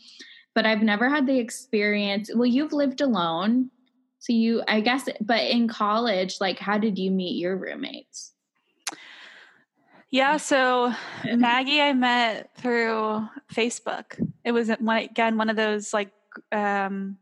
but 0.55 0.67
I've 0.67 0.83
never 0.83 1.09
had 1.09 1.27
the 1.27 1.39
experience. 1.39 2.31
Well, 2.35 2.47
you've 2.47 2.73
lived 2.73 3.01
alone. 3.01 3.71
So 4.19 4.33
you, 4.33 4.63
I 4.67 4.81
guess, 4.81 5.09
but 5.21 5.43
in 5.43 5.69
college, 5.69 6.37
like, 6.41 6.59
how 6.59 6.79
did 6.79 6.99
you 6.99 7.11
meet 7.11 7.39
your 7.39 7.57
roommates? 7.59 8.34
Yeah, 10.15 10.37
so 10.37 10.95
Maggie 11.25 11.81
I 11.81 11.93
met 11.93 12.57
through 12.59 13.29
Facebook. 13.53 14.17
It 14.45 14.53
was 14.53 14.69
one 14.69 14.99
again 14.99 15.37
one 15.37 15.51
of 15.51 15.57
those 15.57 15.93
like 15.93 16.13
um 16.53 17.19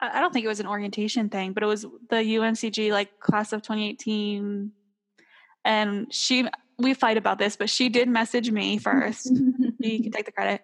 I 0.00 0.20
don't 0.20 0.32
think 0.32 0.46
it 0.46 0.48
was 0.48 0.58
an 0.58 0.66
orientation 0.66 1.28
thing, 1.28 1.52
but 1.52 1.62
it 1.62 1.66
was 1.66 1.82
the 1.82 2.16
UNCG 2.16 2.92
like 2.92 3.20
class 3.20 3.52
of 3.52 3.60
2018 3.60 4.72
and 5.66 6.14
she 6.14 6.48
we 6.78 6.94
fight 6.94 7.18
about 7.18 7.36
this, 7.36 7.56
but 7.56 7.68
she 7.68 7.90
did 7.90 8.08
message 8.08 8.50
me 8.50 8.78
first. 8.78 9.30
you 9.78 10.02
can 10.02 10.10
take 10.10 10.24
the 10.24 10.32
credit. 10.32 10.62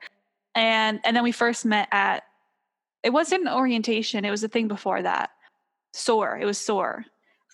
And 0.54 0.98
and 1.04 1.14
then 1.14 1.24
we 1.24 1.32
first 1.32 1.66
met 1.66 1.88
at 1.92 2.22
it 3.02 3.10
wasn't 3.10 3.48
orientation, 3.48 4.24
it 4.24 4.30
was 4.30 4.40
the 4.40 4.48
thing 4.48 4.66
before 4.66 5.02
that. 5.02 5.28
SOAR. 5.92 6.38
It 6.40 6.46
was 6.46 6.56
SOAR. 6.56 7.04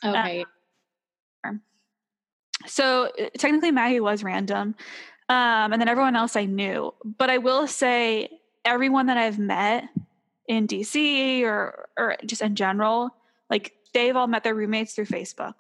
Okay. 0.05 0.43
Um, 0.43 0.47
so 2.67 3.11
uh, 3.19 3.29
technically 3.39 3.71
Maggie 3.71 4.01
was 4.01 4.23
random. 4.23 4.75
Um, 5.29 5.73
and 5.73 5.81
then 5.81 5.89
everyone 5.89 6.17
else 6.17 6.37
I 6.37 6.45
knew. 6.45 6.93
But 7.05 7.31
I 7.31 7.39
will 7.39 7.67
say 7.67 8.29
everyone 8.65 9.07
that 9.07 9.17
I've 9.17 9.39
met 9.39 9.89
in 10.49 10.67
DC 10.67 11.43
or 11.43 11.89
or 11.99 12.17
just 12.27 12.43
in 12.43 12.55
general, 12.55 13.11
like 13.49 13.73
they've 13.95 14.17
all 14.17 14.27
met 14.27 14.45
their 14.45 14.55
roommates 14.55 14.95
through 14.95 15.07
Facebook. 15.07 15.55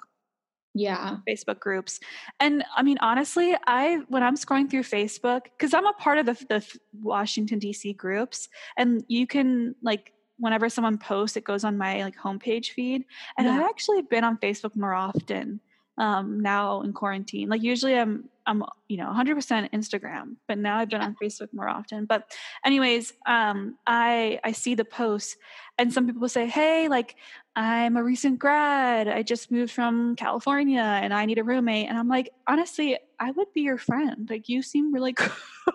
Yeah. 0.74 1.18
Facebook 1.28 1.60
groups. 1.60 2.00
And 2.40 2.64
I 2.74 2.82
mean, 2.82 2.98
honestly, 3.00 3.54
I 3.66 4.00
when 4.08 4.22
I'm 4.22 4.36
scrolling 4.36 4.70
through 4.70 4.84
Facebook, 4.84 5.42
because 5.44 5.74
I'm 5.74 5.86
a 5.86 5.92
part 5.94 6.18
of 6.18 6.26
the, 6.26 6.34
the 6.48 6.78
Washington 7.00 7.60
DC 7.60 7.96
groups, 7.96 8.48
and 8.76 9.04
you 9.08 9.26
can 9.26 9.74
like 9.82 10.12
whenever 10.38 10.68
someone 10.68 10.98
posts, 10.98 11.36
it 11.36 11.44
goes 11.44 11.62
on 11.62 11.78
my 11.78 12.02
like 12.02 12.16
homepage 12.16 12.70
feed. 12.70 13.04
And 13.36 13.46
Yeah. 13.46 13.54
I've 13.54 13.68
actually 13.68 14.02
been 14.02 14.24
on 14.24 14.38
Facebook 14.38 14.74
more 14.74 14.94
often 14.94 15.60
um, 15.98 16.40
now 16.40 16.82
in 16.82 16.92
quarantine. 16.92 17.48
Like 17.48 17.62
usually 17.62 17.96
I'm 17.98 18.28
I'm 18.44 18.64
you 18.88 18.96
know 18.96 19.06
100% 19.06 19.70
Instagram, 19.72 20.36
but 20.48 20.58
now 20.58 20.78
I've 20.78 20.88
been 20.88 21.00
on 21.00 21.14
Facebook 21.22 21.48
more 21.52 21.68
often. 21.68 22.06
But 22.06 22.30
anyways, 22.64 23.12
um, 23.26 23.76
I 23.86 24.40
I 24.42 24.52
see 24.52 24.74
the 24.74 24.84
posts, 24.84 25.36
and 25.78 25.92
some 25.92 26.06
people 26.06 26.28
say, 26.28 26.46
hey, 26.46 26.88
like 26.88 27.16
I'm 27.54 27.98
a 27.98 28.02
recent 28.02 28.38
grad. 28.38 29.08
I 29.08 29.22
just 29.22 29.50
moved 29.50 29.72
from 29.72 30.16
California 30.16 30.80
and 30.80 31.12
I 31.12 31.26
need 31.26 31.36
a 31.36 31.44
roommate. 31.44 31.86
And 31.86 31.98
I'm 31.98 32.08
like, 32.08 32.30
honestly, 32.46 32.96
I 33.20 33.30
would 33.30 33.52
be 33.52 33.60
your 33.60 33.76
friend. 33.76 34.26
Like, 34.30 34.48
you 34.48 34.62
seem 34.62 34.90
really 34.90 35.12
cool. 35.18 35.30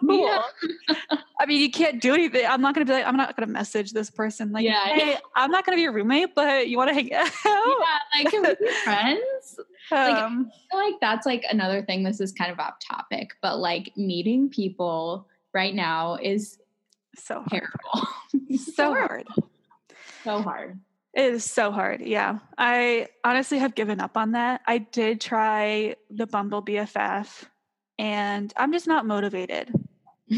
Yeah. 0.10 0.42
I 1.40 1.46
mean, 1.46 1.62
you 1.62 1.70
can't 1.70 2.02
do 2.02 2.16
anything. 2.16 2.48
I'm 2.48 2.62
not 2.62 2.74
to 2.74 2.84
be 2.84 2.92
like, 2.94 3.06
I'm 3.06 3.16
not 3.16 3.38
to 3.38 3.46
message 3.46 3.94
this 3.94 4.10
person. 4.10 4.52
Like, 4.52 4.66
Yeah. 4.66 4.86
hey, 4.88 5.18
I'm 5.36 5.52
not 5.52 5.66
to 5.66 5.72
be 5.76 5.84
your 5.84 5.92
roommate, 5.94 6.34
but 6.34 6.68
you 6.68 6.78
want 6.78 6.90
to 6.90 6.96
hang 6.96 7.14
out? 7.14 7.30
Yeah, 7.46 7.74
like 8.24 8.32
can 8.32 8.42
we 8.42 8.56
be 8.60 8.74
friends? 8.84 9.60
Like, 9.92 10.16
Um, 10.16 10.52
I 10.54 10.72
feel 10.72 10.92
like 10.92 11.00
that's 11.02 11.26
like 11.26 11.44
another 11.50 11.82
thing. 11.82 12.04
This 12.04 12.20
is 12.20 12.32
kind 12.32 12.52
of 12.52 12.60
off 12.60 12.76
topic, 12.80 13.32
but 13.42 13.58
like 13.60 13.92
meeting 13.98 14.50
people 14.50 15.28
right 15.54 15.74
now 15.74 16.16
is 16.22 16.60
so 17.16 17.44
hard. 17.48 17.50
terrible. 17.50 18.08
So 18.58 18.94
hard. 18.94 19.28
So 20.24 20.42
hard. 20.42 20.80
It 21.14 21.34
is 21.34 21.44
so 21.46 21.72
hard. 21.72 22.02
Yeah. 22.02 22.40
I 22.58 23.08
honestly 23.24 23.58
have 23.60 23.74
given 23.76 24.00
up 24.00 24.18
on 24.18 24.34
that. 24.34 24.62
I 24.68 24.78
did 24.80 25.20
try 25.20 25.96
the 26.10 26.28
Bumble 26.28 26.62
BFF 26.62 27.44
and 27.98 28.54
I'm 28.56 28.72
just 28.72 28.88
not 28.88 29.06
motivated. 29.06 29.74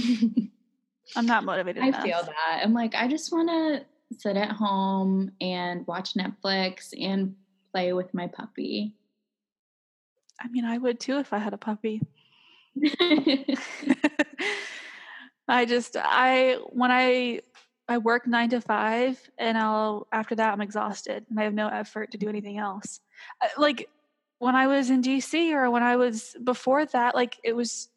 I'm 1.16 1.26
not 1.26 1.44
motivated. 1.44 1.84
I 1.84 1.88
enough. 1.88 2.04
feel 2.04 2.24
that. 2.24 2.62
I'm 2.64 2.74
like, 2.74 2.96
I 2.96 3.08
just 3.08 3.32
want 3.32 3.50
to 3.50 3.86
sit 4.18 4.38
at 4.38 4.52
home 4.52 5.32
and 5.42 5.86
watch 5.88 6.14
Netflix 6.14 6.94
and 7.00 7.36
play 7.74 7.94
with 7.94 8.14
my 8.14 8.28
puppy. 8.28 8.96
I 10.40 10.48
mean, 10.48 10.66
I 10.66 10.78
would 10.78 11.00
too 11.00 11.18
if 11.18 11.34
I 11.34 11.38
had 11.38 11.54
a 11.54 11.58
puppy. 11.58 12.02
I 15.48 15.66
just 15.66 15.98
I 16.00 16.58
when 16.70 16.92
I 16.92 17.42
I 17.88 17.98
work 17.98 18.28
9 18.28 18.50
to 18.52 18.62
5 18.62 19.30
and 19.38 19.58
I'll 19.58 20.08
after 20.12 20.36
that 20.36 20.54
I'm 20.54 20.62
exhausted 20.62 21.26
and 21.30 21.40
I 21.40 21.44
have 21.44 21.54
no 21.54 21.68
effort 21.68 22.12
to 22.12 22.18
do 22.18 22.30
anything 22.30 22.58
else. 22.58 23.00
Uh, 23.42 23.48
like 23.58 23.90
when 24.38 24.56
I 24.56 24.68
was 24.68 24.90
in 24.90 25.02
DC 25.02 25.54
or 25.54 25.70
when 25.72 25.84
I 25.84 25.96
was 25.96 26.36
before 26.44 26.86
that 26.86 27.16
like 27.16 27.38
it 27.44 27.56
was 27.56 27.90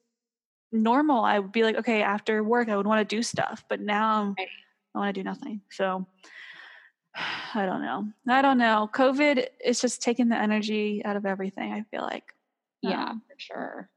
normal. 0.73 1.23
I 1.23 1.39
would 1.39 1.53
be 1.53 1.63
like 1.63 1.77
okay, 1.77 2.03
after 2.03 2.43
work 2.43 2.69
I 2.69 2.77
would 2.77 2.87
want 2.87 3.07
to 3.07 3.17
do 3.17 3.23
stuff, 3.23 3.65
but 3.69 3.81
now 3.81 4.23
I'm, 4.23 4.35
Right. 4.39 4.49
I 4.95 4.99
want 4.99 5.15
to 5.15 5.21
do 5.21 5.25
nothing. 5.25 5.61
So 5.71 6.07
I 7.55 7.67
don't 7.67 7.83
know. 7.83 8.07
I 8.29 8.43
don't 8.43 8.59
know. 8.59 8.89
COVID 8.93 9.47
is 9.65 9.81
just 9.81 10.03
taking 10.03 10.29
the 10.29 10.37
energy 10.37 11.03
out 11.05 11.17
of 11.17 11.27
everything, 11.27 11.73
I 11.73 11.83
feel 11.91 12.03
like. 12.03 12.25
yeah, 12.83 13.11
Um, 13.11 13.23
for 13.29 13.39
sure. 13.39 13.91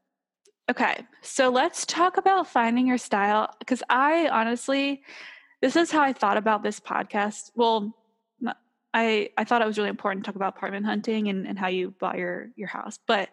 Okay, 0.68 1.06
so 1.22 1.48
let's 1.48 1.86
talk 1.86 2.16
about 2.16 2.48
finding 2.48 2.88
your 2.88 2.98
style 2.98 3.48
because 3.60 3.84
I 3.88 4.28
honestly, 4.28 5.02
this 5.62 5.76
is 5.76 5.92
how 5.92 6.02
I 6.02 6.12
thought 6.12 6.36
about 6.36 6.64
this 6.64 6.80
podcast. 6.80 7.52
Well, 7.54 7.94
I 8.92 9.30
I 9.36 9.44
thought 9.44 9.62
it 9.62 9.66
was 9.66 9.78
really 9.78 9.90
important 9.90 10.24
to 10.24 10.28
talk 10.28 10.36
about 10.36 10.56
apartment 10.56 10.86
hunting 10.86 11.28
and, 11.28 11.46
and 11.46 11.56
how 11.56 11.68
you 11.68 11.94
bought 12.00 12.18
your 12.18 12.48
your 12.56 12.68
house, 12.68 12.98
but 13.06 13.28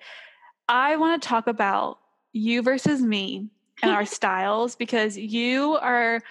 I 0.67 0.97
want 0.97 1.21
to 1.21 1.27
talk 1.27 1.47
about 1.47 1.97
you 2.33 2.61
versus 2.61 3.01
me 3.01 3.49
and 3.81 3.91
our 3.91 4.05
styles 4.19 4.75
because 4.75 5.17
you 5.17 5.75
are 5.77 6.21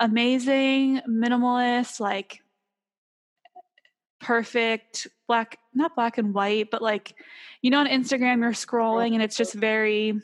amazing, 0.00 1.00
minimalist, 1.08 1.98
like 2.00 2.41
perfect 4.22 5.08
black 5.26 5.58
not 5.74 5.94
black 5.94 6.16
and 6.16 6.32
white 6.32 6.70
but 6.70 6.80
like 6.80 7.14
you 7.60 7.70
know 7.70 7.80
on 7.80 7.86
instagram 7.86 8.40
you're 8.40 8.52
scrolling 8.52 9.12
and 9.12 9.22
it's 9.22 9.36
just 9.36 9.52
very 9.52 10.20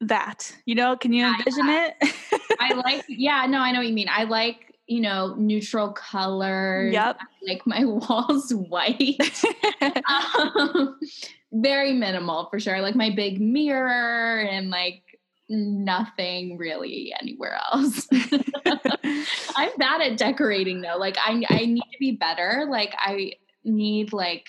that 0.00 0.56
you 0.64 0.74
know 0.74 0.96
can 0.96 1.12
you 1.12 1.26
envision 1.26 1.68
it 1.68 1.94
I 2.62 2.74
like, 2.74 3.04
yeah, 3.08 3.46
no, 3.48 3.58
I 3.58 3.72
know 3.72 3.78
what 3.78 3.88
you 3.88 3.94
mean. 3.94 4.08
I 4.10 4.24
like, 4.24 4.74
you 4.86 5.00
know, 5.00 5.34
neutral 5.36 5.92
colors. 5.92 6.92
Yep. 6.92 7.18
I 7.20 7.52
like 7.52 7.66
my 7.66 7.84
walls 7.84 8.52
white. 8.52 9.18
um, 10.08 10.98
very 11.52 11.92
minimal 11.92 12.48
for 12.50 12.60
sure. 12.60 12.76
I 12.76 12.80
Like 12.80 12.94
my 12.94 13.10
big 13.10 13.40
mirror 13.40 14.40
and 14.40 14.70
like 14.70 15.02
nothing 15.48 16.56
really 16.56 17.12
anywhere 17.20 17.58
else. 17.72 18.08
I'm 19.56 19.76
bad 19.78 20.00
at 20.00 20.16
decorating 20.16 20.80
though. 20.80 20.96
Like 20.98 21.16
I 21.18 21.42
I 21.48 21.66
need 21.66 21.82
to 21.92 21.98
be 21.98 22.12
better. 22.12 22.66
Like 22.70 22.94
I 22.98 23.32
need 23.64 24.12
like 24.12 24.46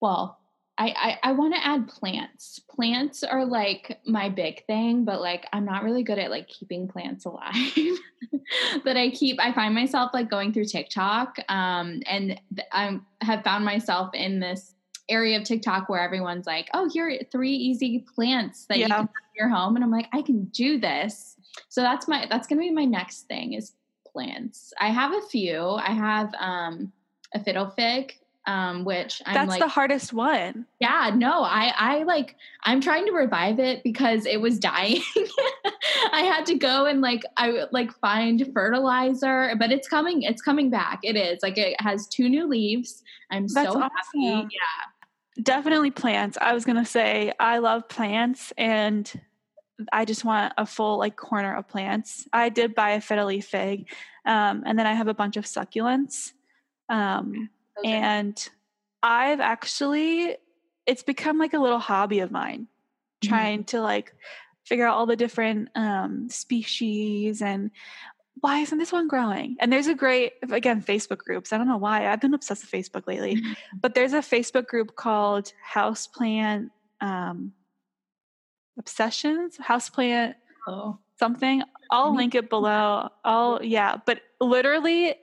well, 0.00 0.38
I 0.78 1.18
I, 1.22 1.30
I 1.30 1.32
want 1.32 1.54
to 1.54 1.66
add 1.66 1.88
plants. 1.88 2.60
Plants 2.70 3.22
are 3.22 3.44
like 3.44 3.98
my 4.06 4.28
big 4.28 4.64
thing, 4.66 5.04
but 5.04 5.20
like 5.20 5.46
I'm 5.52 5.64
not 5.64 5.82
really 5.82 6.02
good 6.02 6.18
at 6.18 6.30
like 6.30 6.48
keeping 6.48 6.88
plants 6.88 7.24
alive. 7.26 7.54
but 8.84 8.96
I 8.96 9.10
keep 9.10 9.40
I 9.40 9.52
find 9.52 9.74
myself 9.74 10.12
like 10.14 10.30
going 10.30 10.52
through 10.52 10.66
TikTok 10.66 11.38
um 11.48 12.02
and 12.06 12.40
I 12.72 12.98
have 13.20 13.42
found 13.42 13.64
myself 13.64 14.14
in 14.14 14.40
this 14.40 14.75
area 15.08 15.38
of 15.38 15.44
TikTok 15.44 15.88
where 15.88 16.00
everyone's 16.00 16.46
like, 16.46 16.68
"Oh, 16.74 16.88
here 16.92 17.08
are 17.08 17.24
three 17.30 17.54
easy 17.54 18.04
plants 18.14 18.66
that 18.66 18.78
you 18.78 18.84
can 18.84 18.90
have 18.90 19.00
in 19.04 19.36
your 19.36 19.48
home," 19.48 19.76
and 19.76 19.84
I'm 19.84 19.90
like, 19.90 20.08
"I 20.12 20.22
can 20.22 20.44
do 20.46 20.78
this." 20.78 21.36
So 21.68 21.80
that's 21.80 22.08
my 22.08 22.26
that's 22.28 22.46
gonna 22.46 22.60
be 22.60 22.70
my 22.70 22.84
next 22.84 23.22
thing 23.22 23.52
is 23.52 23.72
plants. 24.12 24.72
I 24.80 24.88
have 24.88 25.12
a 25.12 25.20
few. 25.22 25.62
I 25.62 25.90
have 25.90 26.34
um, 26.38 26.92
a 27.34 27.42
fiddle 27.42 27.68
fig, 27.68 28.14
um, 28.46 28.84
which 28.84 29.22
I'm 29.26 29.34
that's 29.34 29.50
like, 29.50 29.60
the 29.60 29.68
hardest 29.68 30.12
one 30.12 30.66
yeah, 30.80 31.10
no, 31.14 31.42
I 31.42 31.72
I 31.76 32.02
like 32.04 32.36
I'm 32.62 32.80
trying 32.80 33.06
to 33.06 33.12
revive 33.12 33.58
it 33.58 33.82
because 33.82 34.26
it 34.26 34.40
was 34.40 34.58
dying. 34.60 35.00
I 36.12 36.20
had 36.20 36.46
to 36.46 36.54
go 36.54 36.86
and 36.86 37.00
like 37.00 37.22
I 37.36 37.64
like 37.72 37.92
find 37.98 38.48
fertilizer, 38.52 39.54
but 39.58 39.72
it's 39.72 39.88
coming. 39.88 40.22
It's 40.22 40.42
coming 40.42 40.70
back. 40.70 41.00
It 41.02 41.16
is 41.16 41.40
like 41.42 41.58
it 41.58 41.80
has 41.80 42.06
two 42.06 42.28
new 42.28 42.46
leaves. 42.46 43.02
I'm 43.30 43.48
That's 43.48 43.72
so 43.72 43.80
happy. 43.80 43.92
Yeah. 44.14 44.46
Definitely 45.42 45.90
plants. 45.90 46.36
I 46.40 46.52
was 46.54 46.64
gonna 46.64 46.84
say 46.84 47.32
i 47.38 47.58
love 47.58 47.88
plants 47.88 48.52
and 48.56 49.10
i 49.92 50.04
just 50.04 50.24
want 50.24 50.54
a 50.56 50.64
full 50.66 50.98
like 50.98 51.16
corner 51.16 51.54
of 51.54 51.68
plants. 51.68 52.26
I 52.32 52.48
did 52.48 52.74
buy 52.74 52.90
a 52.92 53.00
fiddle 53.00 53.26
leaf 53.26 53.46
fig 53.46 53.88
um, 54.24 54.62
and 54.66 54.78
then 54.78 54.86
i 54.86 54.94
have 54.94 55.08
a 55.08 55.14
bunch 55.14 55.36
of 55.36 55.44
succulents 55.44 56.32
um, 56.88 57.50
are- 57.76 57.84
and 57.84 58.48
i've 59.02 59.40
actually 59.40 60.36
it's 60.86 61.02
become 61.02 61.38
like 61.38 61.52
a 61.54 61.58
little 61.58 61.78
hobby 61.80 62.20
of 62.20 62.30
mine 62.30 62.68
Mhm. 63.24 63.28
trying 63.28 63.64
to 63.64 63.80
like 63.80 64.14
figure 64.64 64.86
out 64.86 64.96
all 64.96 65.06
the 65.06 65.16
different 65.16 65.68
um, 65.74 66.28
species 66.28 67.40
and 67.40 67.70
why 68.40 68.60
isn't 68.60 68.78
this 68.78 68.92
one 68.92 69.08
growing? 69.08 69.56
And 69.60 69.72
there's 69.72 69.86
a 69.86 69.94
great 69.94 70.34
again 70.50 70.82
facebook 70.82 71.18
groups. 71.18 71.52
I 71.52 71.58
don't 71.58 71.68
know 71.68 71.76
why. 71.76 72.08
I've 72.08 72.20
been 72.20 72.34
obsessed 72.34 72.70
with 72.70 72.84
facebook 72.84 73.06
lately. 73.06 73.42
But 73.80 73.94
there's 73.94 74.12
a 74.12 74.18
facebook 74.18 74.66
group 74.66 74.96
called 74.96 75.52
houseplant 75.72 76.70
um, 77.00 77.52
obsessions? 78.78 79.56
Houseplant 79.56 80.34
oh. 80.68 80.98
something? 81.18 81.62
I'll 81.90 82.14
link 82.14 82.34
it 82.34 82.50
below. 82.50 83.08
I'll 83.24 83.60
yeah. 83.62 83.96
But 84.04 84.20
literally 84.40 85.14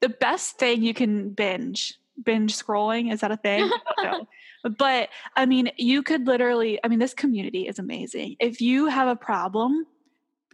the 0.00 0.08
best 0.08 0.58
thing 0.58 0.82
you 0.82 0.94
can 0.94 1.30
binge 1.30 1.94
binge 2.22 2.56
scrolling 2.56 3.12
is 3.12 3.20
that 3.20 3.32
a 3.32 3.36
thing? 3.36 3.70
I 3.98 4.20
but 4.78 5.08
i 5.34 5.44
mean 5.44 5.72
you 5.76 6.04
could 6.04 6.24
literally 6.28 6.78
i 6.84 6.88
mean 6.88 7.00
this 7.00 7.14
community 7.14 7.66
is 7.66 7.78
amazing. 7.78 8.36
If 8.38 8.60
you 8.60 8.86
have 8.86 9.08
a 9.08 9.16
problem 9.16 9.86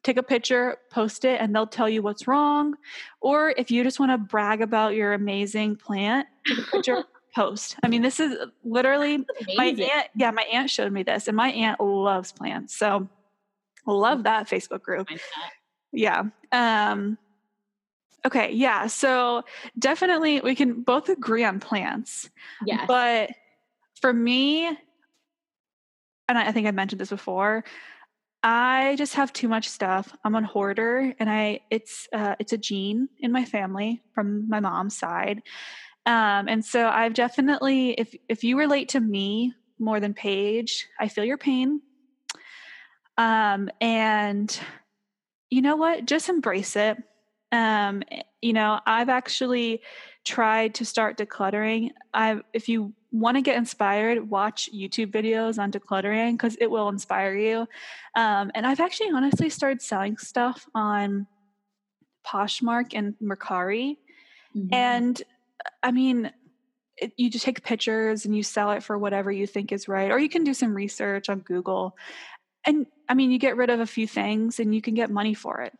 take 0.03 0.17
a 0.17 0.23
picture 0.23 0.77
post 0.91 1.25
it 1.25 1.41
and 1.41 1.55
they'll 1.55 1.67
tell 1.67 1.89
you 1.89 2.03
what's 2.03 2.29
wrong 2.29 2.75
or 3.21 3.55
if 3.57 3.71
you 3.71 3.83
just 3.83 3.99
want 3.99 4.13
to 4.13 4.19
brag 4.19 4.63
about 4.63 4.95
your 4.95 5.13
amazing 5.13 5.75
plant 5.77 6.27
take 6.47 6.59
a 6.59 6.63
picture 6.71 7.05
post. 7.35 7.77
I 7.83 7.89
mean, 7.89 8.03
this 8.03 8.19
is 8.19 8.37
literally 8.65 9.19
my 9.55 9.67
aunt. 9.67 10.09
Yeah, 10.17 10.31
my 10.31 10.43
aunt 10.53 10.71
showed 10.71 10.93
me 10.93 11.03
this, 11.03 11.29
and 11.29 11.37
my 11.37 11.51
aunt 11.51 11.81
loves 11.81 12.33
plants. 12.33 12.77
So 12.77 13.09
love 13.87 14.25
that 14.25 14.49
Facebook 14.49 14.83
group. 14.83 15.09
Yeah. 15.93 16.25
Um, 16.53 17.17
okay. 18.27 18.53
Yeah. 18.53 18.89
So 18.89 19.45
definitely 19.79 20.41
we 20.41 20.55
can 20.55 20.83
both 20.83 21.09
agree 21.09 21.45
on 21.45 21.61
plants. 21.61 22.29
Yeah. 22.67 22.87
But 22.87 23.31
for 24.01 24.13
me, 24.13 24.67
and 24.67 24.77
I, 26.39 26.49
I 26.49 26.53
think 26.53 26.67
I've 26.67 26.75
mentioned 26.75 27.01
this 27.01 27.11
before, 27.11 27.65
I 28.43 28.95
just 28.97 29.15
have 29.15 29.33
too 29.33 29.49
much 29.49 29.69
stuff. 29.69 30.15
I'm 30.25 30.35
a 30.35 30.47
hoarder, 30.47 31.13
and 31.19 31.29
I 31.29 31.61
it's 31.71 32.09
uh, 32.13 32.37
it's 32.39 32.53
a 32.53 32.59
gene 32.59 33.09
in 33.19 33.33
my 33.33 33.45
family 33.45 34.03
from 34.15 34.49
my 34.49 34.61
mom's 34.61 34.97
side, 34.97 35.43
um, 36.07 36.49
and 36.49 36.65
so 36.65 36.89
I've 36.89 37.15
definitely 37.15 37.91
if 37.93 38.15
if 38.29 38.45
you 38.45 38.59
relate 38.59 38.91
to 38.91 39.01
me 39.01 39.55
more 39.79 40.01
than 40.01 40.15
Paige, 40.15 40.89
I 40.99 41.09
feel 41.09 41.25
your 41.25 41.39
pain. 41.39 41.81
Um, 43.17 43.69
and 43.81 44.59
you 45.51 45.63
know 45.63 45.77
what? 45.77 46.07
Just 46.07 46.29
embrace 46.29 46.77
it. 46.77 46.97
Um, 47.51 48.03
eh, 48.11 48.23
you 48.41 48.53
know, 48.53 48.81
I've 48.87 49.09
actually 49.09 49.83
tried 50.25 50.75
to 50.75 50.85
start 50.85 51.17
decluttering. 51.17 51.91
I 52.13 52.41
if 52.53 52.69
you 52.69 52.93
want 53.11 53.37
to 53.37 53.43
get 53.43 53.57
inspired, 53.57 54.29
watch 54.29 54.69
YouTube 54.75 55.11
videos 55.11 55.59
on 55.59 55.73
decluttering 55.73 56.33
because 56.33 56.57
it 56.61 56.71
will 56.71 56.89
inspire 56.89 57.35
you. 57.35 57.67
Um, 58.15 58.51
and 58.55 58.67
I've 58.67 58.81
actually 58.81 59.11
honestly 59.11 59.49
started 59.49 59.81
selling 59.81 60.19
stuff 60.19 60.69
on 60.75 61.27
Poshmark 62.27 62.93
and 62.93 63.15
Mercari. 63.23 63.97
Mm-hmm. 64.55 64.75
And 64.75 65.23
I 65.83 65.91
mean, 65.91 66.31
it, 66.97 67.13
you 67.17 67.31
just 67.31 67.45
take 67.45 67.63
pictures 67.63 68.25
and 68.25 68.37
you 68.37 68.43
sell 68.43 68.73
it 68.73 68.83
for 68.83 68.99
whatever 68.99 69.33
you 69.33 69.47
think 69.47 69.73
is 69.73 69.89
right. 69.89 70.11
Or 70.11 70.19
you 70.19 70.29
can 70.29 70.45
do 70.45 70.53
some 70.53 70.75
research 70.75 71.29
on 71.29 71.41
Google. 71.41 71.97
And 72.67 72.87
I 73.09 73.15
mean, 73.15 73.31
you 73.31 73.39
get 73.39 73.57
rid 73.57 73.71
of 73.71 73.81
a 73.81 73.87
few 73.87 74.07
things 74.07 74.61
and 74.61 74.75
you 74.75 74.83
can 74.83 74.95
get 74.95 75.11
money 75.11 75.35
for 75.35 75.63
it. 75.63 75.73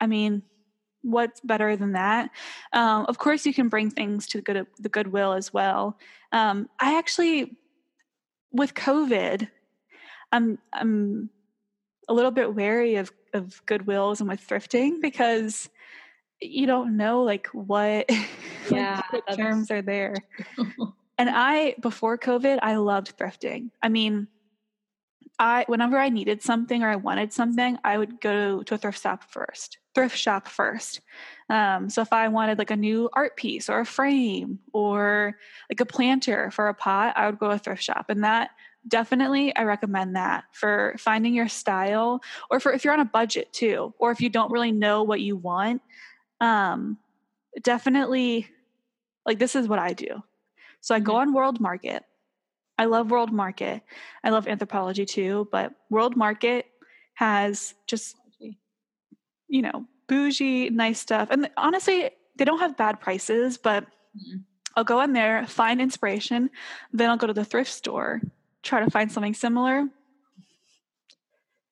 I 0.00 0.06
mean, 0.06 0.42
what's 1.04 1.40
better 1.40 1.76
than 1.76 1.92
that? 1.92 2.30
Um, 2.72 3.06
of 3.06 3.18
course, 3.18 3.46
you 3.46 3.54
can 3.54 3.68
bring 3.68 3.90
things 3.90 4.26
to 4.28 4.38
the 4.38 4.42
good 4.42 4.66
the 4.78 4.88
goodwill 4.88 5.32
as 5.32 5.52
well. 5.52 5.98
Um, 6.32 6.68
I 6.80 6.98
actually, 6.98 7.56
with 8.50 8.74
COVID, 8.74 9.48
I'm 10.32 10.58
I'm 10.72 11.30
a 12.08 12.14
little 12.14 12.30
bit 12.30 12.54
wary 12.54 12.96
of 12.96 13.12
of 13.32 13.64
goodwills 13.66 14.20
and 14.20 14.28
with 14.28 14.46
thrifting 14.46 15.00
because 15.00 15.68
you 16.40 16.66
don't 16.66 16.96
know 16.96 17.22
like 17.22 17.46
what 17.48 18.08
yeah 18.70 19.00
like, 19.12 19.36
terms 19.36 19.70
are 19.70 19.82
there. 19.82 20.14
and 21.18 21.30
I 21.30 21.76
before 21.80 22.18
COVID, 22.18 22.58
I 22.62 22.76
loved 22.76 23.16
thrifting. 23.16 23.70
I 23.82 23.88
mean, 23.88 24.28
I 25.38 25.64
whenever 25.66 25.98
I 25.98 26.10
needed 26.10 26.42
something 26.42 26.82
or 26.82 26.88
I 26.88 26.96
wanted 26.96 27.32
something, 27.32 27.78
I 27.84 27.98
would 27.98 28.20
go 28.20 28.62
to 28.62 28.74
a 28.74 28.78
thrift 28.78 29.02
shop 29.02 29.24
first. 29.30 29.78
Thrift 29.94 30.16
shop 30.16 30.48
first. 30.48 31.00
Um, 31.50 31.90
so 31.90 32.02
if 32.02 32.12
I 32.12 32.28
wanted 32.28 32.58
like 32.58 32.70
a 32.70 32.76
new 32.76 33.10
art 33.12 33.36
piece 33.36 33.68
or 33.68 33.80
a 33.80 33.86
frame 33.86 34.60
or 34.72 35.36
like 35.70 35.80
a 35.80 35.86
planter 35.86 36.50
for 36.50 36.68
a 36.68 36.74
pot, 36.74 37.14
I 37.16 37.26
would 37.26 37.38
go 37.38 37.48
to 37.48 37.54
a 37.54 37.58
thrift 37.58 37.82
shop, 37.82 38.06
and 38.08 38.22
that 38.24 38.50
definitely 38.86 39.54
I 39.56 39.64
recommend 39.64 40.14
that 40.16 40.44
for 40.52 40.94
finding 40.98 41.34
your 41.34 41.48
style 41.48 42.22
or 42.50 42.60
for 42.60 42.72
if 42.72 42.84
you're 42.84 42.92
on 42.92 43.00
a 43.00 43.04
budget 43.04 43.52
too, 43.52 43.94
or 43.98 44.10
if 44.10 44.20
you 44.20 44.28
don't 44.28 44.52
really 44.52 44.72
know 44.72 45.02
what 45.02 45.20
you 45.20 45.36
want. 45.36 45.82
Um, 46.40 46.98
definitely, 47.62 48.48
like 49.26 49.38
this 49.38 49.56
is 49.56 49.66
what 49.66 49.78
I 49.78 49.94
do. 49.94 50.22
So 50.80 50.94
I 50.94 51.00
go 51.00 51.12
mm-hmm. 51.12 51.20
on 51.20 51.32
World 51.34 51.60
Market 51.60 52.04
I 52.78 52.86
love 52.86 53.10
World 53.10 53.32
Market. 53.32 53.82
I 54.22 54.30
love 54.30 54.46
Anthropologie 54.46 55.06
too, 55.06 55.48
but 55.52 55.72
World 55.90 56.16
Market 56.16 56.66
has 57.14 57.74
just 57.86 58.16
you 59.48 59.62
know 59.62 59.86
bougie, 60.08 60.70
nice 60.70 61.00
stuff. 61.00 61.28
And 61.30 61.48
honestly, 61.56 62.10
they 62.36 62.44
don't 62.44 62.58
have 62.58 62.76
bad 62.76 63.00
prices, 63.00 63.56
but 63.56 63.84
mm-hmm. 63.84 64.38
I'll 64.76 64.84
go 64.84 65.00
in 65.00 65.12
there, 65.12 65.46
find 65.46 65.80
inspiration, 65.80 66.50
then 66.92 67.10
I'll 67.10 67.16
go 67.16 67.26
to 67.26 67.32
the 67.32 67.44
thrift 67.44 67.70
store, 67.70 68.20
try 68.62 68.84
to 68.84 68.90
find 68.90 69.10
something 69.10 69.34
similar. 69.34 69.86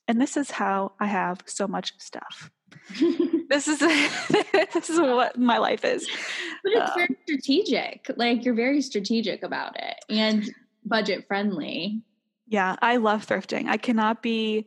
And 0.08 0.20
this 0.20 0.36
is 0.36 0.50
how 0.50 0.92
I 1.00 1.06
have 1.06 1.40
so 1.46 1.66
much 1.66 1.94
stuff. 1.98 2.50
this 3.48 3.68
is 3.68 3.78
this 4.72 4.90
is 4.90 4.98
what 4.98 5.38
my 5.38 5.58
life 5.58 5.84
is. 5.84 6.08
But 6.62 6.72
it's 6.72 6.90
um, 6.90 6.96
very 6.96 7.16
strategic. 7.24 8.10
Like 8.16 8.44
you're 8.44 8.54
very 8.54 8.80
strategic 8.82 9.42
about 9.42 9.76
it. 9.80 9.96
And 10.08 10.52
budget 10.84 11.26
friendly. 11.26 12.02
Yeah, 12.46 12.76
I 12.82 12.96
love 12.96 13.26
thrifting. 13.26 13.68
I 13.68 13.76
cannot 13.76 14.22
be 14.22 14.66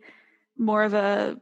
more 0.57 0.83
of 0.83 0.93
a 0.93 1.37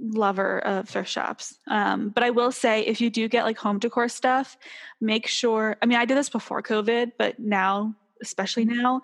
lover 0.00 0.58
of 0.60 0.88
thrift 0.88 1.10
shops. 1.10 1.58
Um, 1.68 2.08
but 2.10 2.22
I 2.22 2.30
will 2.30 2.52
say, 2.52 2.82
if 2.82 3.00
you 3.00 3.10
do 3.10 3.28
get 3.28 3.44
like 3.44 3.58
home 3.58 3.78
decor 3.78 4.08
stuff, 4.08 4.56
make 5.00 5.26
sure. 5.26 5.76
I 5.82 5.86
mean, 5.86 5.98
I 5.98 6.04
did 6.04 6.16
this 6.16 6.28
before 6.28 6.62
COVID, 6.62 7.12
but 7.18 7.38
now, 7.38 7.94
especially 8.22 8.64
mm-hmm. 8.64 8.80
now, 8.80 9.02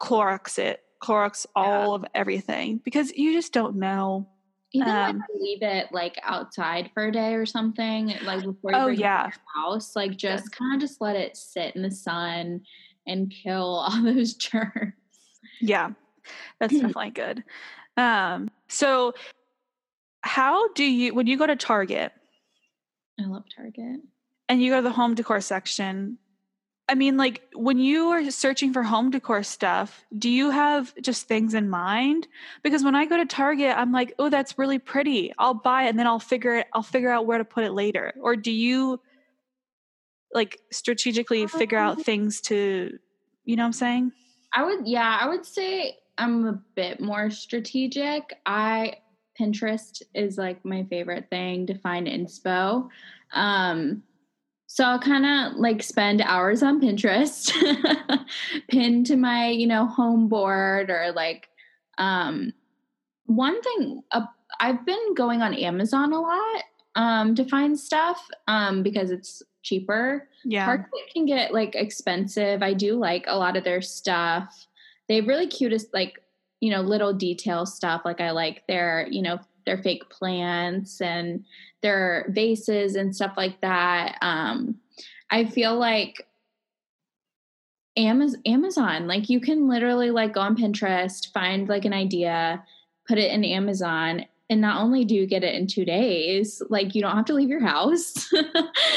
Clorox 0.00 0.58
it, 0.58 0.82
Clorox 1.02 1.46
all 1.54 1.88
yeah. 1.88 1.94
of 1.94 2.04
everything 2.14 2.80
because 2.84 3.12
you 3.12 3.32
just 3.32 3.52
don't 3.52 3.76
know. 3.76 4.28
Even 4.72 4.88
um, 4.88 5.18
like 5.18 5.40
leave 5.40 5.62
it 5.62 5.88
like 5.90 6.20
outside 6.22 6.92
for 6.94 7.06
a 7.06 7.12
day 7.12 7.34
or 7.34 7.44
something, 7.44 8.14
like 8.22 8.44
before 8.44 8.70
you 8.70 8.76
oh, 8.76 8.84
bring 8.84 9.00
yeah. 9.00 9.26
it 9.26 9.32
to 9.32 9.38
your 9.38 9.64
house, 9.64 9.96
like 9.96 10.16
just 10.16 10.52
kind 10.52 10.74
of 10.74 10.80
just 10.80 11.00
let 11.00 11.16
it 11.16 11.36
sit 11.36 11.74
in 11.74 11.82
the 11.82 11.90
sun 11.90 12.60
and 13.10 13.30
kill 13.30 13.64
all 13.86 14.02
those 14.02 14.34
germs. 14.34 14.94
Yeah, 15.60 15.90
that's 16.58 16.72
definitely 16.74 17.10
good. 17.10 17.44
Um, 17.96 18.50
so, 18.68 19.14
how 20.22 20.72
do 20.72 20.84
you, 20.84 21.14
when 21.14 21.26
you 21.26 21.36
go 21.36 21.46
to 21.46 21.56
Target? 21.56 22.12
I 23.18 23.26
love 23.26 23.44
Target. 23.54 24.00
And 24.48 24.62
you 24.62 24.70
go 24.70 24.76
to 24.76 24.82
the 24.82 24.90
home 24.90 25.14
decor 25.14 25.40
section. 25.40 26.18
I 26.88 26.94
mean, 26.94 27.16
like 27.16 27.42
when 27.54 27.78
you 27.78 28.08
are 28.08 28.30
searching 28.32 28.72
for 28.72 28.82
home 28.82 29.12
decor 29.12 29.44
stuff, 29.44 30.04
do 30.18 30.28
you 30.28 30.50
have 30.50 30.92
just 31.00 31.28
things 31.28 31.54
in 31.54 31.70
mind? 31.70 32.26
Because 32.64 32.82
when 32.82 32.96
I 32.96 33.06
go 33.06 33.16
to 33.16 33.26
Target, 33.26 33.76
I'm 33.76 33.92
like, 33.92 34.14
oh, 34.18 34.28
that's 34.28 34.58
really 34.58 34.80
pretty. 34.80 35.32
I'll 35.38 35.54
buy 35.54 35.84
it 35.84 35.90
and 35.90 35.98
then 35.98 36.08
I'll 36.08 36.18
figure 36.18 36.56
it, 36.56 36.66
I'll 36.72 36.82
figure 36.82 37.10
out 37.10 37.26
where 37.26 37.38
to 37.38 37.44
put 37.44 37.62
it 37.62 37.72
later. 37.72 38.12
Or 38.20 38.34
do 38.34 38.50
you 38.50 39.00
like 40.32 40.60
strategically 40.70 41.46
figure 41.46 41.78
out 41.78 41.98
um 41.98 42.04
things 42.04 42.40
to 42.42 42.98
you 43.44 43.56
know 43.56 43.62
what 43.62 43.68
I'm 43.68 43.72
saying? 43.72 44.12
I 44.54 44.64
would 44.64 44.86
yeah, 44.86 45.18
I 45.20 45.28
would 45.28 45.44
say 45.44 45.98
I'm 46.18 46.46
a 46.46 46.60
bit 46.74 47.00
more 47.00 47.30
strategic. 47.30 48.34
I 48.46 48.96
Pinterest 49.38 50.02
is 50.14 50.36
like 50.36 50.64
my 50.64 50.84
favorite 50.84 51.28
thing 51.30 51.66
to 51.66 51.74
find 51.78 52.06
inspo. 52.06 52.88
Um 53.32 54.02
so 54.66 54.84
I'll 54.84 55.00
kind 55.00 55.26
of 55.26 55.58
like 55.58 55.82
spend 55.82 56.20
hours 56.20 56.62
on 56.62 56.80
Pinterest, 56.80 57.50
pinned 58.68 59.06
to 59.06 59.16
my, 59.16 59.48
you 59.48 59.66
know, 59.66 59.86
home 59.86 60.28
board 60.28 60.90
or 60.90 61.12
like 61.12 61.48
um 61.98 62.52
one 63.26 63.60
thing 63.62 64.02
uh, 64.12 64.26
I've 64.60 64.84
been 64.86 65.14
going 65.14 65.42
on 65.42 65.54
Amazon 65.54 66.12
a 66.12 66.20
lot 66.20 66.62
um 66.96 67.34
to 67.36 67.44
find 67.44 67.78
stuff 67.78 68.28
um 68.48 68.82
because 68.82 69.10
it's 69.10 69.42
cheaper. 69.62 70.28
Yeah. 70.44 70.64
Target 70.64 70.88
can 71.12 71.26
get 71.26 71.52
like 71.52 71.74
expensive. 71.74 72.62
I 72.62 72.74
do 72.74 72.94
like 72.96 73.24
a 73.26 73.36
lot 73.36 73.56
of 73.56 73.64
their 73.64 73.82
stuff. 73.82 74.66
They 75.08 75.16
have 75.16 75.26
really 75.26 75.46
cutest 75.46 75.92
like, 75.92 76.22
you 76.60 76.70
know, 76.70 76.80
little 76.80 77.12
detail 77.12 77.66
stuff. 77.66 78.02
Like 78.04 78.20
I 78.20 78.30
like 78.30 78.66
their, 78.66 79.06
you 79.10 79.22
know, 79.22 79.38
their 79.66 79.78
fake 79.78 80.08
plants 80.08 81.00
and 81.00 81.44
their 81.82 82.26
vases 82.30 82.96
and 82.96 83.14
stuff 83.14 83.34
like 83.36 83.60
that. 83.60 84.16
Um 84.22 84.76
I 85.30 85.44
feel 85.44 85.78
like 85.78 86.26
Amazon, 87.96 89.06
like 89.06 89.28
you 89.28 89.40
can 89.40 89.68
literally 89.68 90.10
like 90.10 90.34
go 90.34 90.40
on 90.40 90.56
Pinterest, 90.56 91.30
find 91.32 91.68
like 91.68 91.84
an 91.84 91.92
idea, 91.92 92.64
put 93.06 93.18
it 93.18 93.30
in 93.30 93.44
Amazon, 93.44 94.24
and 94.50 94.60
not 94.60 94.82
only 94.82 95.04
do 95.04 95.14
you 95.14 95.26
get 95.26 95.44
it 95.44 95.54
in 95.54 95.68
two 95.68 95.84
days, 95.84 96.60
like 96.68 96.96
you 96.96 97.00
don't 97.00 97.16
have 97.16 97.24
to 97.26 97.34
leave 97.34 97.48
your 97.48 97.64
house. 97.64 98.30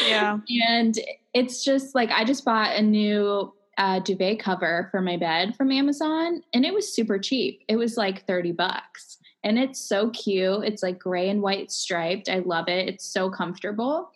yeah. 0.08 0.40
And 0.68 1.00
it's 1.34 1.64
just 1.64 1.94
like 1.94 2.10
I 2.10 2.24
just 2.24 2.44
bought 2.44 2.76
a 2.76 2.82
new 2.82 3.54
uh, 3.78 4.00
duvet 4.00 4.40
cover 4.40 4.88
for 4.92 5.00
my 5.00 5.16
bed 5.16 5.56
from 5.56 5.72
Amazon 5.72 6.42
and 6.54 6.66
it 6.66 6.74
was 6.74 6.94
super 6.94 7.20
cheap. 7.20 7.64
It 7.68 7.76
was 7.76 7.98
like 7.98 8.26
30 8.26 8.52
bucks. 8.54 9.18
And 9.44 9.60
it's 9.60 9.80
so 9.80 10.10
cute. 10.10 10.64
It's 10.64 10.82
like 10.82 10.98
gray 10.98 11.30
and 11.30 11.42
white 11.42 11.72
striped. 11.72 12.30
I 12.30 12.40
love 12.40 12.68
it. 12.68 12.88
It's 12.88 13.06
so 13.06 13.30
comfortable. 13.30 14.10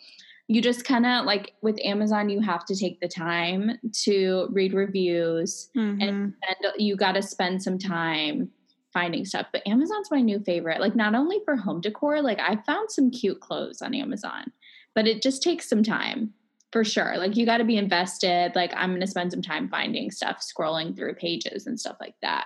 You 0.48 0.62
just 0.62 0.86
kind 0.86 1.06
of 1.06 1.26
like 1.26 1.54
with 1.62 1.78
Amazon, 1.84 2.30
you 2.30 2.40
have 2.40 2.66
to 2.66 2.76
take 2.76 3.00
the 3.00 3.08
time 3.08 3.78
to 4.04 4.48
read 4.52 4.74
reviews 4.74 5.70
mm-hmm. 5.76 6.02
and, 6.02 6.34
and 6.48 6.74
you 6.78 6.96
got 6.96 7.14
to 7.14 7.22
spend 7.22 7.62
some 7.62 7.78
time 7.78 8.50
finding 8.94 9.26
stuff. 9.26 9.48
But 9.52 9.68
Amazon's 9.68 10.12
my 10.12 10.22
new 10.22 10.40
favorite. 10.40 10.82
Like 10.82 10.96
not 10.96 11.16
only 11.16 11.40
for 11.46 11.56
home 11.56 11.82
decor, 11.82 12.22
like 12.22 12.40
I 12.40 12.56
found 12.66 12.92
some 12.92 13.12
cute 13.12 13.40
clothes 13.40 13.82
on 13.82 13.94
Amazon, 13.94 14.52
but 14.96 15.08
it 15.08 15.22
just 15.22 15.44
takes 15.44 15.70
some 15.70 15.84
time. 15.84 16.34
for 16.72 16.84
sure. 16.84 17.18
Like 17.18 17.38
you 17.38 17.46
got 17.46 17.58
to 17.58 17.64
be 17.64 17.78
invested. 17.78 18.52
Like 18.56 18.74
I'm 18.76 18.90
going 18.90 19.02
to 19.02 19.08
spend 19.08 19.32
some 19.32 19.42
time 19.42 19.70
finding 19.70 20.12
stuff, 20.12 20.42
scrolling 20.42 20.96
through 20.96 21.16
pages 21.16 21.66
and 21.68 21.80
stuff 21.80 21.98
like 22.00 22.16
that. 22.22 22.46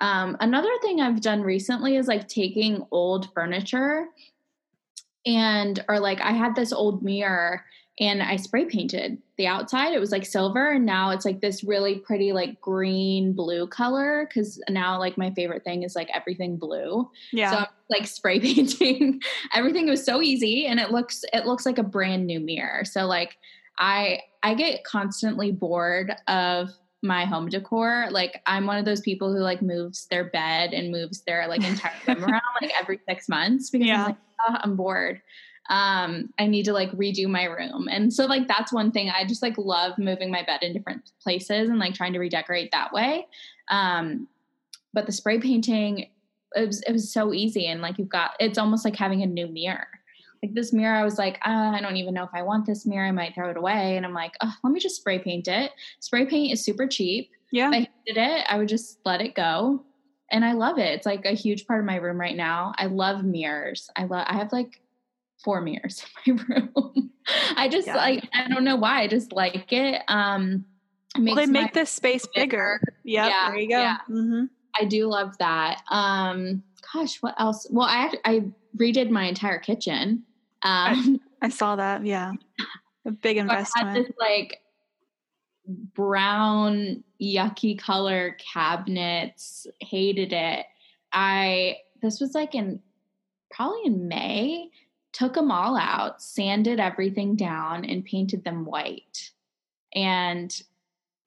Um, 0.00 0.36
another 0.40 0.68
thing 0.82 1.00
I've 1.00 1.20
done 1.20 1.42
recently 1.42 1.96
is 1.96 2.06
like 2.06 2.28
taking 2.28 2.84
old 2.90 3.32
furniture 3.32 4.08
and, 5.24 5.82
or 5.88 6.00
like 6.00 6.20
I 6.20 6.32
had 6.32 6.54
this 6.54 6.72
old 6.72 7.02
mirror 7.02 7.64
and 7.98 8.22
I 8.22 8.36
spray 8.36 8.66
painted 8.66 9.18
the 9.38 9.46
outside. 9.46 9.92
It 9.94 10.00
was 10.00 10.12
like 10.12 10.26
silver, 10.26 10.72
and 10.72 10.84
now 10.84 11.10
it's 11.10 11.24
like 11.24 11.40
this 11.40 11.64
really 11.64 11.96
pretty, 11.96 12.32
like 12.32 12.60
green 12.60 13.32
blue 13.32 13.66
color. 13.66 14.28
Cause 14.32 14.60
now, 14.68 14.98
like, 14.98 15.16
my 15.16 15.30
favorite 15.30 15.64
thing 15.64 15.82
is 15.82 15.94
like 15.96 16.08
everything 16.14 16.56
blue. 16.56 17.10
Yeah. 17.32 17.50
So 17.50 17.56
I'm 17.58 17.66
like 17.88 18.06
spray 18.06 18.40
painting 18.54 19.20
everything 19.54 19.88
was 19.88 20.04
so 20.04 20.20
easy 20.20 20.66
and 20.66 20.80
it 20.80 20.90
looks 20.90 21.24
it 21.32 21.46
looks 21.46 21.64
like 21.64 21.78
a 21.78 21.84
brand 21.84 22.26
new 22.26 22.40
mirror 22.40 22.84
so 22.84 23.06
like 23.06 23.36
i 23.78 24.18
i 24.42 24.54
get 24.54 24.82
constantly 24.82 25.52
bored 25.52 26.12
of 26.26 26.70
my 27.02 27.24
home 27.24 27.48
decor 27.48 28.08
like 28.10 28.42
i'm 28.46 28.66
one 28.66 28.76
of 28.76 28.84
those 28.84 29.00
people 29.02 29.32
who 29.32 29.38
like 29.38 29.62
moves 29.62 30.06
their 30.06 30.24
bed 30.24 30.72
and 30.72 30.90
moves 30.90 31.20
their 31.22 31.46
like 31.46 31.62
entire 31.62 31.92
room 32.08 32.24
around 32.28 32.42
like 32.60 32.72
every 32.80 32.98
six 33.08 33.28
months 33.28 33.70
because 33.70 33.86
Yeah. 33.86 34.00
i'm 34.00 34.06
like 34.06 34.16
oh, 34.48 34.56
i'm 34.62 34.74
bored 34.74 35.22
um 35.68 36.32
i 36.38 36.46
need 36.46 36.64
to 36.64 36.72
like 36.72 36.90
redo 36.92 37.26
my 37.26 37.44
room. 37.44 37.88
And 37.90 38.12
so 38.12 38.26
like 38.26 38.46
that's 38.46 38.72
one 38.72 38.92
thing. 38.92 39.10
I 39.10 39.24
just 39.24 39.42
like 39.42 39.58
love 39.58 39.98
moving 39.98 40.30
my 40.30 40.42
bed 40.42 40.62
in 40.62 40.72
different 40.72 41.10
places 41.20 41.68
and 41.68 41.78
like 41.78 41.94
trying 41.94 42.12
to 42.12 42.18
redecorate 42.18 42.70
that 42.72 42.92
way. 42.92 43.26
Um 43.68 44.28
but 44.92 45.06
the 45.06 45.12
spray 45.12 45.38
painting 45.38 46.06
it 46.54 46.66
was 46.66 46.82
it 46.82 46.92
was 46.92 47.12
so 47.12 47.32
easy 47.32 47.66
and 47.66 47.82
like 47.82 47.98
you've 47.98 48.08
got 48.08 48.32
it's 48.40 48.58
almost 48.58 48.84
like 48.84 48.96
having 48.96 49.22
a 49.22 49.26
new 49.26 49.46
mirror. 49.48 49.88
Like 50.42 50.54
this 50.54 50.72
mirror 50.72 50.94
i 50.94 51.02
was 51.02 51.18
like 51.18 51.38
uh, 51.46 51.72
i 51.74 51.80
don't 51.80 51.96
even 51.96 52.14
know 52.14 52.24
if 52.24 52.30
i 52.34 52.42
want 52.42 52.66
this 52.66 52.86
mirror. 52.86 53.06
I 53.06 53.12
might 53.12 53.34
throw 53.34 53.50
it 53.50 53.56
away. 53.56 53.96
And 53.96 54.06
i'm 54.06 54.14
like 54.14 54.34
oh, 54.42 54.52
let 54.62 54.72
me 54.72 54.80
just 54.80 54.96
spray 54.96 55.18
paint 55.18 55.48
it. 55.48 55.72
Spray 56.00 56.26
paint 56.26 56.52
is 56.52 56.64
super 56.64 56.86
cheap. 56.86 57.30
Yeah. 57.50 57.68
if 57.68 57.74
i 57.74 57.78
hated 57.78 58.20
it. 58.20 58.46
I 58.48 58.58
would 58.58 58.68
just 58.68 58.98
let 59.04 59.20
it 59.20 59.34
go. 59.34 59.82
And 60.30 60.44
i 60.44 60.52
love 60.52 60.78
it. 60.78 60.94
It's 60.94 61.06
like 61.06 61.24
a 61.24 61.32
huge 61.32 61.66
part 61.66 61.80
of 61.80 61.86
my 61.86 61.96
room 61.96 62.20
right 62.20 62.36
now. 62.36 62.72
I 62.78 62.86
love 62.86 63.24
mirrors. 63.24 63.90
I 63.96 64.04
love 64.04 64.26
i 64.28 64.34
have 64.34 64.52
like 64.52 64.80
four 65.44 65.60
mirrors 65.60 66.04
in 66.26 66.36
my 66.36 66.42
room 66.74 67.10
i 67.56 67.68
just 67.68 67.86
Yeah. 67.86 67.96
like 67.96 68.28
i 68.34 68.48
don't 68.48 68.64
know 68.64 68.76
why 68.76 69.02
i 69.02 69.06
just 69.08 69.32
like 69.32 69.72
it 69.72 70.02
um 70.08 70.64
it 71.14 71.22
Well, 71.22 71.34
they 71.36 71.46
make 71.46 71.72
this 71.72 71.90
space 71.90 72.26
bigger. 72.34 72.78
Yep, 73.04 73.30
Yeah, 73.30 73.50
there 73.50 73.58
you 73.58 73.68
go. 73.70 73.78
yeah. 73.80 73.96
hmm 74.06 74.44
I 74.78 74.84
do 74.84 75.06
love 75.06 75.34
that. 75.38 75.80
Um, 75.90 76.62
gosh, 76.92 77.22
what 77.22 77.34
else? 77.40 77.66
Well, 77.70 77.86
I 77.88 78.12
I 78.26 78.44
redid 78.76 79.08
my 79.08 79.24
entire 79.24 79.58
kitchen. 79.58 80.24
Um, 80.62 81.18
I 81.40 81.48
saw 81.48 81.76
that. 81.76 82.04
Yeah. 82.04 82.32
A 83.06 83.10
big 83.12 83.36
so 83.38 83.44
I 83.44 83.46
had 83.54 83.58
investment. 83.60 84.06
this 84.08 84.16
like 84.18 84.58
brown 85.94 87.02
yucky 87.22 87.78
color 87.78 88.36
cabinets. 88.52 89.66
Hated 89.80 90.32
it. 90.32 90.66
I 91.12 91.76
this 92.02 92.20
was 92.20 92.34
like 92.34 92.54
in 92.54 92.80
probably 93.50 93.80
in 93.84 94.08
May. 94.08 94.70
Took 95.16 95.32
them 95.32 95.50
all 95.50 95.78
out, 95.78 96.20
sanded 96.20 96.78
everything 96.78 97.36
down, 97.36 97.86
and 97.86 98.04
painted 98.04 98.44
them 98.44 98.66
white. 98.66 99.30
And 99.94 100.54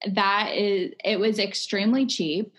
that 0.06 0.54
is 0.54 0.92
it 1.04 1.18
was 1.18 1.40
extremely 1.40 2.06
cheap. 2.06 2.52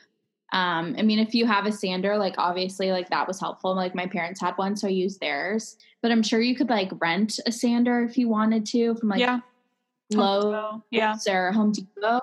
Um, 0.52 0.94
I 0.98 1.04
mean, 1.04 1.20
if 1.20 1.34
you 1.34 1.46
have 1.46 1.66
a 1.66 1.72
sander, 1.72 2.18
like 2.18 2.36
obviously, 2.38 2.92
like 2.92 3.10
that 3.12 3.30
was 3.30 3.40
helpful. 3.40 3.74
Like 3.74 3.96
my 3.96 4.08
parents 4.08 4.42
had 4.42 4.58
one, 4.58 4.76
so 4.76 4.88
I 4.88 4.92
used 4.92 5.22
theirs. 5.22 5.78
But 6.02 6.12
I'm 6.12 6.22
sure 6.22 6.42
you 6.42 6.54
could 6.54 6.70
like 6.70 6.92
rent 7.00 7.40
a 7.46 7.52
sander 7.52 8.04
if 8.04 8.18
you 8.18 8.28
wanted 8.28 8.66
to 8.68 8.96
from 8.96 9.08
like 9.08 9.22
yeah. 9.22 9.40
Lowe's. 10.12 10.82
Yeah. 10.92 11.16
or 11.30 11.54
Home 11.54 11.72
Depot. 11.72 12.20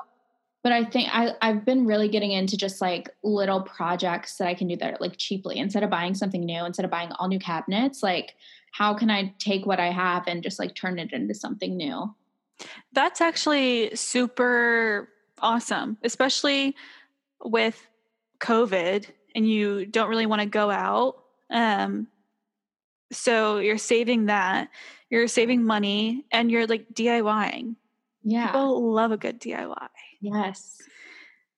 But 0.62 0.72
I 0.72 0.84
think 0.84 1.08
I, 1.10 1.32
I've 1.40 1.64
been 1.64 1.86
really 1.86 2.08
getting 2.08 2.32
into 2.32 2.58
just 2.58 2.82
like 2.82 3.08
little 3.22 3.62
projects 3.62 4.36
that 4.36 4.48
I 4.48 4.54
can 4.54 4.68
do 4.68 4.76
that 4.76 4.94
are 4.94 4.98
like 5.00 5.16
cheaply. 5.16 5.56
Instead 5.56 5.82
of 5.82 5.88
buying 5.88 6.14
something 6.14 6.44
new, 6.44 6.66
instead 6.66 6.84
of 6.84 6.90
buying 6.90 7.10
all 7.12 7.28
new 7.28 7.38
cabinets, 7.38 8.02
like 8.02 8.34
how 8.78 8.94
can 8.94 9.10
I 9.10 9.34
take 9.40 9.66
what 9.66 9.80
I 9.80 9.90
have 9.90 10.28
and 10.28 10.40
just 10.40 10.60
like 10.60 10.76
turn 10.76 11.00
it 11.00 11.12
into 11.12 11.34
something 11.34 11.76
new? 11.76 12.14
That's 12.92 13.20
actually 13.20 13.96
super 13.96 15.08
awesome, 15.40 15.98
especially 16.04 16.76
with 17.42 17.84
COVID 18.38 19.06
and 19.34 19.50
you 19.50 19.84
don't 19.84 20.08
really 20.08 20.26
want 20.26 20.42
to 20.42 20.46
go 20.46 20.70
out. 20.70 21.16
Um, 21.50 22.06
so 23.10 23.58
you're 23.58 23.78
saving 23.78 24.26
that, 24.26 24.68
you're 25.10 25.26
saving 25.26 25.64
money, 25.64 26.24
and 26.30 26.48
you're 26.48 26.68
like 26.68 26.86
DIYing. 26.94 27.74
Yeah. 28.22 28.46
People 28.46 28.92
love 28.92 29.10
a 29.10 29.16
good 29.16 29.40
DIY. 29.40 29.88
yes. 30.20 30.80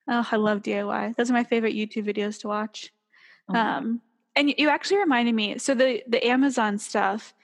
Oh, 0.09 0.27
I 0.33 0.37
love 0.37 0.63
DIY. 0.63 1.17
Those 1.17 1.29
are 1.31 1.35
my 1.35 1.45
favorite 1.45 1.75
YouTube 1.75 2.07
videos 2.07 2.41
to 2.41 2.49
watch. 2.49 2.91
Oh 3.51 3.55
Um, 3.55 4.01
and 4.41 4.55
you- 4.59 4.69
actually 4.71 4.99
reminded 4.99 5.35
me. 5.35 5.59
So 5.59 5.75
the 5.75 6.03
the 6.09 6.27
Amazon 6.27 6.79
stuff, 6.79 7.35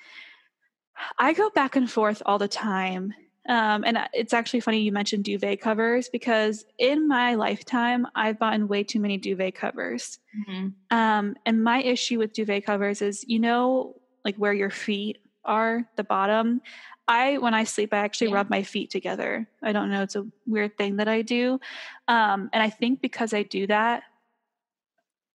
I 1.19 1.33
go 1.33 1.51
back 1.51 1.77
and 1.77 1.91
forth 1.91 2.23
all 2.27 2.39
the 2.39 2.49
time. 2.49 3.15
Um, 3.49 3.85
and 3.85 3.97
it's 4.13 4.35
actually 4.35 4.61
funny 4.61 4.81
you 4.81 4.91
mentioned 4.91 5.25
duvet 5.25 5.61
covers 5.61 6.09
because 6.09 6.65
in 6.79 7.07
my 7.07 7.37
lifetime 7.37 8.05
I've 8.17 8.39
bought 8.41 8.59
way 8.69 8.83
too 8.83 8.99
many 8.99 9.19
duvet 9.19 9.55
covers. 9.55 10.19
Mhm. 10.49 10.73
Um, 10.91 11.37
and 11.47 11.63
my 11.63 11.81
issue 11.81 12.19
with 12.19 12.33
duvet 12.33 12.65
covers 12.67 13.03
is, 13.03 13.25
you 13.29 13.39
know, 13.39 13.95
like 14.25 14.35
where 14.37 14.53
your 14.53 14.71
feet 14.71 15.19
are, 15.45 15.89
the 15.95 16.03
bottom. 16.03 16.61
I 17.07 17.39
when 17.39 17.55
I 17.55 17.63
sleep, 17.65 17.95
I 17.95 17.99
actually 17.99 18.31
Yeah. 18.31 18.37
rub 18.39 18.51
my 18.51 18.65
feet 18.65 18.91
together. 18.91 19.47
I 19.63 19.71
don't 19.71 19.91
know; 19.93 20.03
it's 20.03 20.17
a 20.17 20.27
weird 20.45 20.77
thing 20.77 20.97
that 20.97 21.07
I 21.07 21.23
do, 21.23 21.61
um, 22.09 22.51
and 22.53 22.61
I 22.61 22.71
think 22.71 23.01
because 23.01 23.33
I 23.33 23.45
do 23.45 23.69
that, 23.69 24.03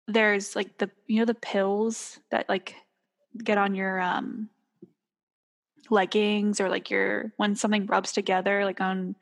there's 0.10 0.56
like 0.56 0.78
the 0.78 0.90
you 1.08 1.20
know 1.20 1.26
the 1.26 1.34
pills 1.36 2.20
that 2.32 2.50
like 2.50 2.76
get 3.44 3.58
on 3.58 3.76
your 3.76 4.00
um 4.02 4.50
leggings 5.90 6.60
or 6.60 6.70
like 6.70 6.90
your 6.90 7.32
when 7.38 7.56
something 7.56 7.86
rubs 7.86 8.12
together 8.12 8.66
like 8.66 8.82
on 8.82 9.16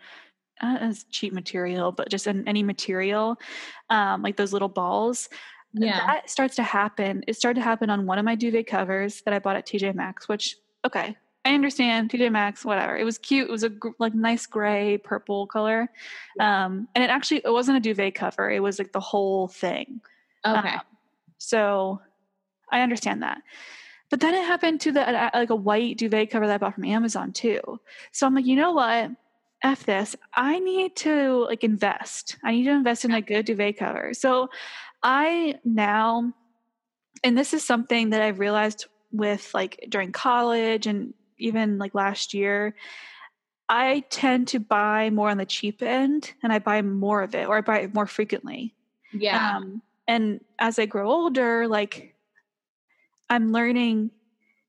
uh, 0.62 0.78
it's 0.82 1.04
cheap 1.12 1.34
material 1.34 1.92
but 1.92 2.10
just 2.10 2.28
in 2.28 2.48
any 2.48 2.64
material 2.64 3.38
um 3.90 4.22
like 4.22 4.36
those 4.38 4.54
little 4.54 4.68
balls 4.70 5.30
Yeah. 5.74 6.06
that 6.08 6.30
starts 6.30 6.56
to 6.56 6.64
happen 6.64 7.24
it 7.28 7.36
started 7.36 7.60
to 7.60 7.64
happen 7.64 7.90
on 7.90 8.06
one 8.06 8.18
of 8.18 8.26
my 8.26 8.36
duvet 8.36 8.68
covers 8.68 9.22
that 9.22 9.34
i 9.34 9.40
bought 9.40 9.56
at 9.56 9.68
tj 9.68 9.94
maxx 9.94 10.28
which 10.28 10.56
okay 10.84 11.16
i 11.46 11.54
understand 11.54 12.10
tj 12.10 12.32
maxx 12.32 12.66
whatever 12.66 12.98
it 12.98 13.04
was 13.04 13.18
cute 13.18 13.48
it 13.48 13.52
was 13.52 13.64
a 13.64 13.70
gr- 13.70 13.90
like 14.00 14.14
nice 14.16 14.46
gray 14.46 14.98
purple 14.98 15.46
color 15.48 15.90
um 16.40 16.88
and 16.96 17.04
it 17.04 17.10
actually 17.10 17.42
it 17.46 17.52
wasn't 17.52 17.78
a 17.78 17.80
duvet 17.80 18.16
cover 18.16 18.50
it 18.50 18.62
was 18.62 18.80
like 18.80 18.92
the 18.94 19.00
whole 19.00 19.48
thing 19.48 20.02
okay. 20.56 20.76
um, 20.76 20.82
so 21.38 22.02
I 22.72 22.82
understand 22.82 23.24
that. 23.24 23.42
But 24.10 24.22
then 24.22 24.34
it 24.34 24.46
happened 24.46 24.82
to 24.82 24.92
the 24.92 25.08
uh, 25.08 25.30
like 25.34 25.50
a 25.50 25.56
white 25.56 25.98
duvet 25.98 26.32
cover 26.32 26.48
that 26.48 26.56
I 26.56 26.58
bought 26.58 26.76
from 26.76 26.86
Amazon 26.86 27.34
too. 27.34 27.80
So 28.12 28.26
I'm 28.26 28.36
like, 28.36 28.46
you 28.46 28.56
know 28.56 28.72
what? 28.72 29.12
F 29.64 29.86
this. 29.86 30.16
I 30.34 30.60
need 30.60 30.96
to 30.98 31.46
like 31.46 31.64
invest. 31.64 32.38
I 32.44 32.52
need 32.52 32.66
to 32.66 32.72
invest 32.72 33.06
in 33.06 33.12
a 33.12 33.22
good 33.22 33.46
duvet 33.46 33.78
cover. 33.78 34.14
So 34.14 34.50
I 35.04 35.56
now, 35.66 36.32
and 37.24 37.38
this 37.38 37.54
is 37.54 37.64
something 37.64 38.12
that 38.12 38.22
I've 38.22 38.40
realized 38.40 38.86
with 39.12 39.54
like 39.54 39.86
during 39.90 40.12
college 40.12 40.88
and 40.88 41.14
even 41.38 41.78
like 41.78 41.96
last 41.96 42.34
year, 42.34 42.76
I 43.70 44.06
tend 44.10 44.50
to 44.50 44.60
buy 44.60 45.10
more 45.10 45.30
on 45.30 45.38
the 45.38 45.46
cheap 45.46 45.82
end 45.82 46.34
and 46.42 46.54
I 46.54 46.60
buy 46.60 46.82
more 46.82 47.22
of 47.22 47.36
it 47.36 47.48
or 47.48 47.58
I 47.58 47.62
buy 47.62 47.80
it 47.80 47.94
more 47.94 48.08
frequently. 48.08 48.74
yeah. 49.12 49.58
Um, 49.58 49.82
and 50.08 50.40
as 50.60 50.80
I 50.80 50.86
grow 50.86 51.10
older, 51.10 51.68
like 51.68 52.16
I'm 53.30 53.52
learning, 53.52 54.12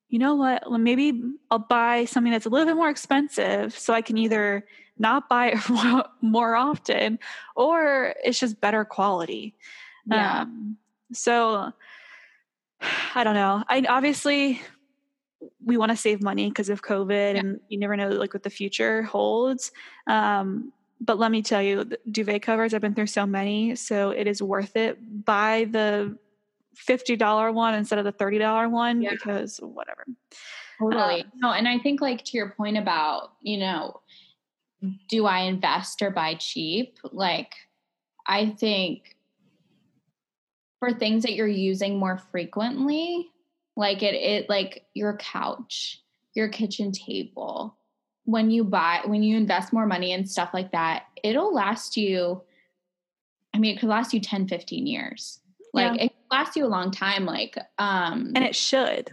you 0.08 0.18
know 0.18 0.34
what? 0.34 0.68
Well, 0.68 0.78
maybe 0.78 1.22
I'll 1.50 1.58
buy 1.58 2.04
something 2.06 2.32
that's 2.32 2.46
a 2.46 2.48
little 2.48 2.66
bit 2.66 2.76
more 2.76 2.90
expensive 2.90 3.76
so 3.78 3.94
I 3.94 4.02
can 4.02 4.18
either 4.18 4.66
not 4.98 5.28
buy 5.28 5.52
it 5.54 5.58
more, 6.22 6.56
often 6.56 7.18
or 7.54 8.14
it's 8.24 8.38
just 8.40 8.60
better 8.60 8.84
quality. 8.84 9.54
yeah. 10.06 10.42
Um, 10.42 10.76
so 11.12 11.72
I 13.14 13.24
don't 13.24 13.34
know. 13.34 13.62
I 13.68 13.84
obviously 13.88 14.60
we 15.64 15.76
want 15.76 15.90
to 15.90 15.96
save 15.96 16.20
money 16.22 16.48
because 16.48 16.68
of 16.68 16.82
COVID 16.82 17.34
Yeah. 17.34 17.40
and 17.40 17.60
you 17.68 17.78
never 17.78 17.96
know 17.96 18.08
like 18.08 18.34
what 18.34 18.42
the 18.42 18.50
future 18.50 19.02
holds. 19.02 19.70
Um, 20.08 20.72
but 21.00 21.18
let 21.18 21.30
me 21.30 21.42
tell 21.42 21.62
you, 21.62 21.90
duvet 22.10 22.42
covers, 22.42 22.74
I've 22.74 22.80
been 22.80 22.94
through 22.94 23.06
so 23.06 23.26
many, 23.26 23.76
so 23.76 24.10
it 24.10 24.26
is 24.26 24.42
worth 24.42 24.76
it. 24.76 24.98
Buy 25.24 25.66
the 25.70 26.18
$50 26.76 27.54
one 27.54 27.74
instead 27.74 27.98
of 27.98 28.04
the 28.04 28.12
$30 28.12 28.70
one 28.70 29.02
Yeah. 29.02 29.10
because 29.10 29.58
whatever. 29.58 30.04
Totally. 30.78 31.22
Um, 31.22 31.32
no, 31.36 31.52
and 31.52 31.66
I 31.66 31.78
think 31.78 32.00
like 32.00 32.24
to 32.24 32.36
your 32.36 32.50
point 32.50 32.76
about, 32.76 33.32
you 33.42 33.58
know, 33.58 34.00
do 35.08 35.26
I 35.26 35.40
invest 35.40 36.02
or 36.02 36.10
buy 36.10 36.34
cheap? 36.34 36.98
Like 37.10 37.52
I 38.26 38.50
think 38.50 39.16
for 40.78 40.92
things 40.92 41.24
that 41.24 41.34
you're 41.34 41.48
using 41.48 41.98
more 41.98 42.18
frequently, 42.30 43.28
like 43.76 44.02
it 44.02 44.14
it 44.14 44.48
like 44.48 44.84
your 44.94 45.16
couch, 45.16 46.02
your 46.34 46.48
kitchen 46.48 46.92
table, 46.92 47.77
when 48.28 48.50
you 48.50 48.62
buy 48.62 49.00
when 49.06 49.22
you 49.22 49.38
invest 49.38 49.72
more 49.72 49.86
money 49.86 50.12
and 50.12 50.28
stuff 50.28 50.50
like 50.52 50.70
that, 50.72 51.04
it'll 51.24 51.52
last 51.54 51.96
you 51.96 52.42
I 53.54 53.58
mean, 53.58 53.74
it 53.74 53.80
could 53.80 53.88
last 53.88 54.12
you 54.12 54.20
10, 54.20 54.46
15 54.46 54.86
years. 54.86 55.40
Like 55.72 55.94
Yeah. 55.96 56.04
it 56.04 56.08
could 56.10 56.30
last 56.30 56.54
you 56.54 56.66
a 56.66 56.68
long 56.68 56.90
time. 56.90 57.24
Like, 57.24 57.56
um 57.78 58.32
And 58.36 58.44
it 58.44 58.54
should. 58.54 59.10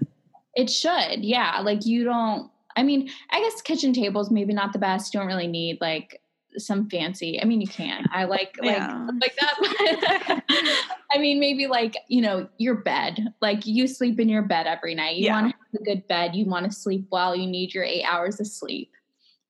it 0.54 0.70
should, 0.70 1.24
yeah. 1.24 1.62
Like 1.64 1.86
you 1.86 2.04
don't. 2.04 2.52
I 2.76 2.84
mean, 2.84 3.10
I 3.32 3.40
guess 3.40 3.62
kitchen 3.62 3.94
tables 3.94 4.30
maybe 4.30 4.54
not 4.54 4.74
the 4.74 4.80
best. 4.80 5.14
You 5.14 5.22
don't 5.22 5.28
really 5.28 5.48
need 5.48 5.80
like 5.80 6.22
some 6.58 6.90
fancy. 6.90 7.42
I 7.42 7.46
mean, 7.46 7.62
you 7.62 7.68
can. 7.68 8.06
I 8.12 8.26
like 8.26 8.58
like 8.62 8.76
Yeah. 8.78 9.08
like 9.22 9.36
that. 9.40 10.44
I 11.12 11.18
mean, 11.18 11.40
maybe 11.40 11.68
like 11.68 11.96
you 12.10 12.22
know 12.22 12.50
your 12.58 12.76
bed. 12.76 13.34
Like 13.42 13.66
you 13.66 13.88
sleep 13.88 14.20
in 14.20 14.28
your 14.28 14.42
bed 14.42 14.68
every 14.68 14.94
night. 14.94 15.16
You 15.16 15.28
Yeah. 15.28 15.42
want 15.42 15.52
to 15.54 15.58
have 15.58 15.82
a 15.82 15.86
good 15.86 16.06
bed. 16.10 16.36
You 16.36 16.46
want 16.46 16.66
to 16.66 16.72
sleep 16.72 17.08
well. 17.12 17.34
You 17.34 17.48
need 17.48 17.74
your 17.74 17.86
eight 17.86 18.04
hours 18.04 18.42
of 18.42 18.48
sleep. 18.48 18.92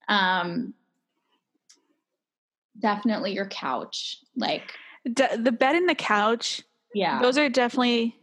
Um, 0.07 0.73
definitely 2.79 3.33
your 3.33 3.47
couch. 3.47 4.19
Like 4.35 4.73
D- 5.11 5.35
the 5.37 5.51
bed 5.51 5.75
and 5.75 5.87
the 5.87 5.95
couch, 5.95 6.61
yeah, 6.93 7.19
those 7.21 7.37
are 7.37 7.49
definitely. 7.49 8.15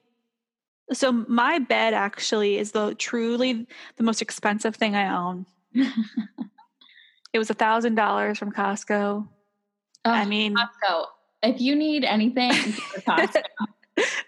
So 0.93 1.11
my 1.13 1.59
bed 1.59 1.95
actually 1.95 2.59
is 2.59 2.73
the 2.73 2.95
truly 2.97 3.67
the 3.97 4.03
most 4.03 4.21
expensive 4.21 4.77
thing 4.77 4.95
I 4.95 5.15
own. 5.17 5.47
It 7.33 7.39
was 7.39 7.49
a 7.49 7.55
thousand 7.55 7.95
dollars 7.95 8.39
from 8.39 8.53
Costco. 8.53 9.27
I 10.05 10.27
mean, 10.27 10.55
Costco. 10.55 11.07
If 11.43 11.63
you 11.63 11.75
need 11.75 12.05
anything, 12.05 12.51
Costco. 13.09 13.43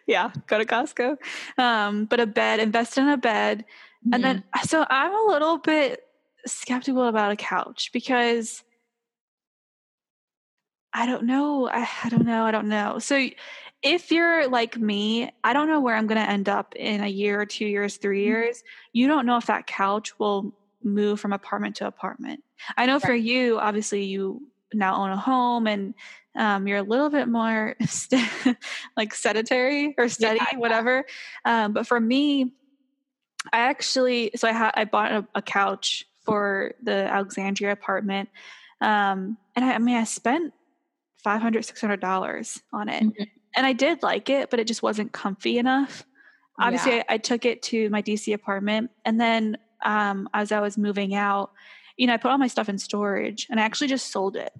yeah, 0.06 0.30
go 0.46 0.56
to 0.56 0.64
Costco. 0.64 1.18
Um, 1.58 2.06
but 2.06 2.18
a 2.18 2.24
bed, 2.26 2.60
invest 2.60 2.96
in 2.96 3.06
a 3.06 3.18
bed. 3.18 3.66
And 4.10 4.24
then, 4.24 4.38
Mm-hmm. 4.38 4.66
so 4.68 4.86
I'm 4.88 5.12
a 5.12 5.30
little 5.30 5.58
bit 5.58 6.00
skeptical 6.46 7.06
about 7.08 7.32
a 7.32 7.36
couch 7.36 7.90
because 7.92 8.62
I 10.92 11.06
don't 11.06 11.24
know. 11.24 11.68
I, 11.68 11.88
I 12.04 12.08
don't 12.08 12.24
know. 12.24 12.44
I 12.44 12.50
don't 12.52 12.68
know. 12.68 12.98
So 13.00 13.28
if 13.82 14.10
you're 14.12 14.48
like 14.48 14.78
me, 14.78 15.30
I 15.42 15.52
don't 15.52 15.68
know 15.68 15.80
where 15.80 15.96
I'm 15.96 16.06
going 16.06 16.20
to 16.22 16.30
end 16.30 16.48
up 16.48 16.74
in 16.76 17.02
a 17.02 17.08
year 17.08 17.44
two 17.44 17.66
years, 17.66 17.96
three 17.96 18.22
Mhm. 18.22 18.26
years. 18.26 18.62
You 18.92 19.08
don't 19.08 19.26
know 19.26 19.36
if 19.36 19.46
that 19.46 19.66
couch 19.66 20.18
will 20.18 20.54
move 20.82 21.18
from 21.18 21.32
apartment 21.32 21.76
to 21.76 21.86
apartment. 21.86 22.44
I 22.76 22.86
know 22.86 23.00
for 23.00 23.14
you, 23.14 23.58
obviously, 23.58 24.04
you 24.04 24.40
now 24.72 24.96
own 24.96 25.10
a 25.10 25.16
home 25.16 25.66
and 25.66 25.94
um, 26.36 26.66
you're 26.66 26.78
a 26.78 26.82
little 26.82 27.10
bit 27.10 27.28
more 27.28 27.74
st- 27.86 28.56
like 28.96 29.14
sedentary 29.14 29.94
or 29.98 30.08
steady, 30.08 30.40
yeah. 30.52 30.58
whatever. 30.58 31.04
Um, 31.44 31.72
but 31.72 31.86
for 31.86 31.98
me, 32.00 32.52
I 33.52 33.58
actually 33.58 34.30
so 34.36 34.48
I 34.48 34.52
had 34.52 34.72
I 34.74 34.84
bought 34.84 35.12
a, 35.12 35.26
a 35.34 35.42
couch 35.42 36.06
for 36.24 36.72
the 36.82 37.06
Alexandria 37.12 37.72
apartment, 37.72 38.28
um, 38.80 39.36
and 39.56 39.64
I, 39.64 39.74
I 39.74 39.78
mean 39.78 39.96
I 39.96 40.04
spent 40.04 40.52
$500, 41.24 41.64
600 41.64 42.00
dollars 42.00 42.60
on 42.72 42.88
it, 42.88 43.02
Mhm. 43.02 43.30
and 43.56 43.66
I 43.66 43.72
did 43.72 44.02
like 44.02 44.28
it, 44.30 44.50
but 44.50 44.60
it 44.60 44.66
just 44.66 44.82
wasn't 44.82 45.12
comfy 45.12 45.58
enough. 45.58 46.04
Obviously, 46.58 46.96
Yeah. 46.96 47.02
I, 47.08 47.14
I 47.14 47.18
took 47.18 47.44
it 47.44 47.62
to 47.64 47.88
my 47.90 48.02
DC 48.02 48.32
apartment, 48.34 48.90
and 49.04 49.20
then 49.20 49.56
um, 49.84 50.28
as 50.32 50.50
I 50.52 50.60
was 50.60 50.78
moving 50.78 51.14
out, 51.14 51.50
you 51.96 52.06
know, 52.06 52.14
I 52.14 52.16
put 52.16 52.30
all 52.30 52.38
my 52.38 52.46
stuff 52.46 52.68
in 52.68 52.78
storage, 52.78 53.46
and 53.50 53.60
I 53.60 53.64
actually 53.64 53.88
just 53.88 54.10
sold 54.12 54.36
it. 54.36 54.52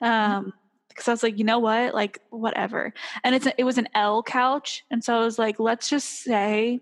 Um, 0.00 0.52
because 0.88 1.06
I 1.06 1.10
was 1.12 1.22
like, 1.22 1.38
you 1.38 1.44
know 1.44 1.60
what, 1.60 1.94
like 1.94 2.18
whatever. 2.30 2.92
And 3.22 3.32
it's 3.34 3.46
a, 3.46 3.52
it 3.60 3.62
was 3.62 3.78
an 3.78 3.88
L 3.94 4.22
couch, 4.22 4.84
and 4.90 5.02
so 5.04 5.16
I 5.20 5.24
was 5.24 5.38
like, 5.38 5.60
let's 5.60 5.88
just 5.88 6.22
say 6.24 6.80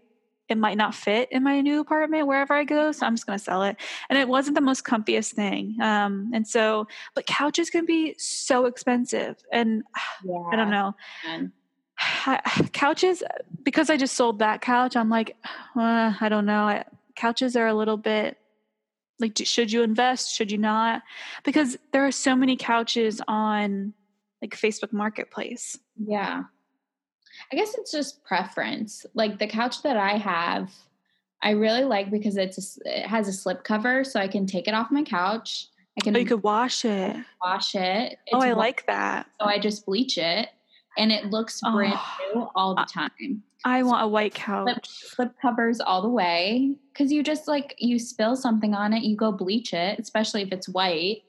it 0.49 0.57
might 0.59 0.77
not 0.77 0.95
fit 0.95 1.29
in 1.33 1.43
my 1.43 1.61
new 1.61 1.81
apartment 1.81 2.27
wherever 2.27 2.55
I 2.55 2.65
go, 2.65 2.93
so 2.93 3.07
I'm 3.07 3.15
just 3.15 3.27
gonna 3.27 3.39
sell 3.39 3.63
it. 3.63 3.77
And 4.09 4.19
it 4.19 4.29
wasn't 4.29 4.55
the 4.55 4.61
most 4.61 4.85
comfiest 4.85 5.35
thing. 5.35 5.77
Um, 5.81 6.31
and 6.33 6.47
so, 6.47 6.87
but 7.15 7.27
couches 7.27 7.71
can 7.71 7.85
be 7.85 8.15
so 8.19 8.67
expensive, 8.67 9.37
and 9.53 9.83
I 10.53 10.57
don't 10.57 10.71
know. 10.71 10.95
man. 11.25 11.53
couches 12.73 13.23
because 13.63 13.91
I 13.91 13.97
just 13.97 14.17
sold 14.17 14.39
that 14.41 14.61
couch. 14.61 14.97
I'm 14.97 15.11
like, 15.11 15.37
uh, 15.77 16.13
I 16.21 16.29
don't 16.29 16.47
know. 16.47 16.63
I, 16.65 16.85
couches 17.17 17.57
are 17.57 17.67
a 17.67 17.75
little 17.75 17.97
bit 17.97 18.39
like, 19.19 19.37
should 19.45 19.73
you 19.73 19.83
invest? 19.83 20.35
Should 20.35 20.53
you 20.53 20.59
not? 20.59 21.03
Because 21.45 21.79
there 21.93 22.07
are 22.07 22.13
so 22.13 22.37
many 22.37 22.57
couches 22.57 23.21
on 23.27 23.95
like 24.43 24.55
Facebook 24.55 24.93
Marketplace. 24.93 25.79
Yeah. 25.97 26.45
I 27.53 27.57
guess 27.57 27.75
it's 27.77 27.93
just 27.93 28.25
preference. 28.25 29.07
Like 29.15 29.39
the 29.39 29.47
couch 29.47 29.83
that 29.83 29.97
I 29.97 30.17
have, 30.19 30.73
I 31.43 31.51
really 31.51 31.85
like 31.85 32.11
because 32.11 32.37
it's 32.37 32.79
a 32.87 33.01
it 33.01 33.07
has 33.07 33.29
a 33.29 33.33
slip 33.33 33.65
cover, 33.65 34.05
so 34.05 34.21
I 34.21 34.29
can 34.29 34.47
take 34.47 34.69
it 34.69 34.75
off 34.75 34.91
my 34.91 35.03
couch. 35.03 35.69
I 35.99 36.03
can 36.03 36.15
Oh, 36.17 36.19
you 36.19 36.27
could 36.27 36.43
wash 36.43 36.85
it. 36.85 37.17
wash 37.43 37.75
it. 37.75 38.19
Oh, 38.33 38.41
I 38.41 38.53
wa- 38.53 38.59
like 38.59 38.87
that. 38.87 39.27
So 39.41 39.47
I 39.47 39.59
just 39.59 39.87
bleach 39.87 40.19
it, 40.19 40.49
and 40.99 41.11
it 41.13 41.27
looks 41.27 41.61
brand 41.61 41.95
Oh. 41.97 42.33
new 42.35 42.49
all 42.55 42.75
the 42.75 42.85
time. 42.85 43.43
I 43.65 43.83
want 43.83 44.05
a 44.05 44.07
white 44.09 44.35
Slip, 44.35 44.45
couch. 44.45 44.89
slip 44.89 45.33
covers 45.43 45.81
all 45.81 46.01
the 46.03 46.09
way 46.09 46.77
because 46.93 47.11
you 47.11 47.23
just 47.25 47.49
like 47.49 47.75
you 47.79 47.99
spill 47.99 48.37
something 48.37 48.75
on 48.75 48.93
it, 48.93 49.03
you 49.03 49.17
go 49.17 49.33
bleach 49.33 49.73
it, 49.75 49.99
especially 49.99 50.43
if 50.43 50.53
it's 50.53 50.69
white. 50.69 51.23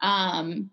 Um, 0.00 0.70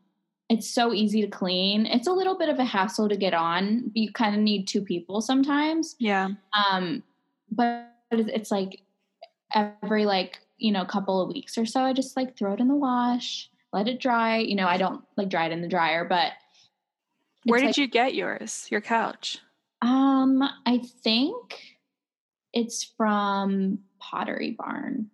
it's 0.49 0.67
so 0.69 0.93
easy 0.93 1.21
to 1.21 1.27
clean. 1.27 1.85
It's 1.85 2.07
a 2.07 2.11
little 2.11 2.37
bit 2.37 2.49
of 2.49 2.57
a 2.59 2.65
hassle 2.65 3.07
to 3.09 3.15
get 3.15 3.33
on. 3.33 3.91
You 3.93 4.11
kind 4.11 4.35
of 4.35 4.41
need 4.41 4.67
two 4.67 4.81
people 4.81 5.21
sometimes. 5.21 5.95
Yeah. 5.99 6.29
Um, 6.69 7.03
but 7.51 7.93
it's 8.11 8.29
it's 8.33 8.51
like 8.51 8.81
every 9.53 10.05
like 10.05 10.39
you 10.57 10.71
know 10.71 10.85
couple 10.85 11.21
of 11.21 11.29
weeks 11.29 11.57
or 11.57 11.65
so, 11.65 11.81
I 11.81 11.93
just 11.93 12.17
like 12.17 12.35
throw 12.35 12.53
it 12.53 12.59
in 12.59 12.67
the 12.67 12.75
wash, 12.75 13.49
let 13.71 13.87
it 13.87 13.99
dry. 13.99 14.37
You 14.37 14.55
know, 14.55 14.67
I 14.67 14.77
don't 14.77 15.03
like 15.17 15.29
dry 15.29 15.45
it 15.45 15.51
in 15.51 15.61
the 15.61 15.67
dryer, 15.67 16.03
but 16.03 16.33
Where 17.45 17.59
did 17.59 17.67
like- 17.67 17.77
you 17.77 17.87
get 17.87 18.15
yours? 18.15 18.67
Your 18.71 18.81
couch? 18.81 19.37
Um, 19.81 20.43
I 20.65 20.79
think 21.03 21.77
it's 22.51 22.83
from 22.83 23.79
Pottery 23.99 24.51
Barn. 24.51 25.09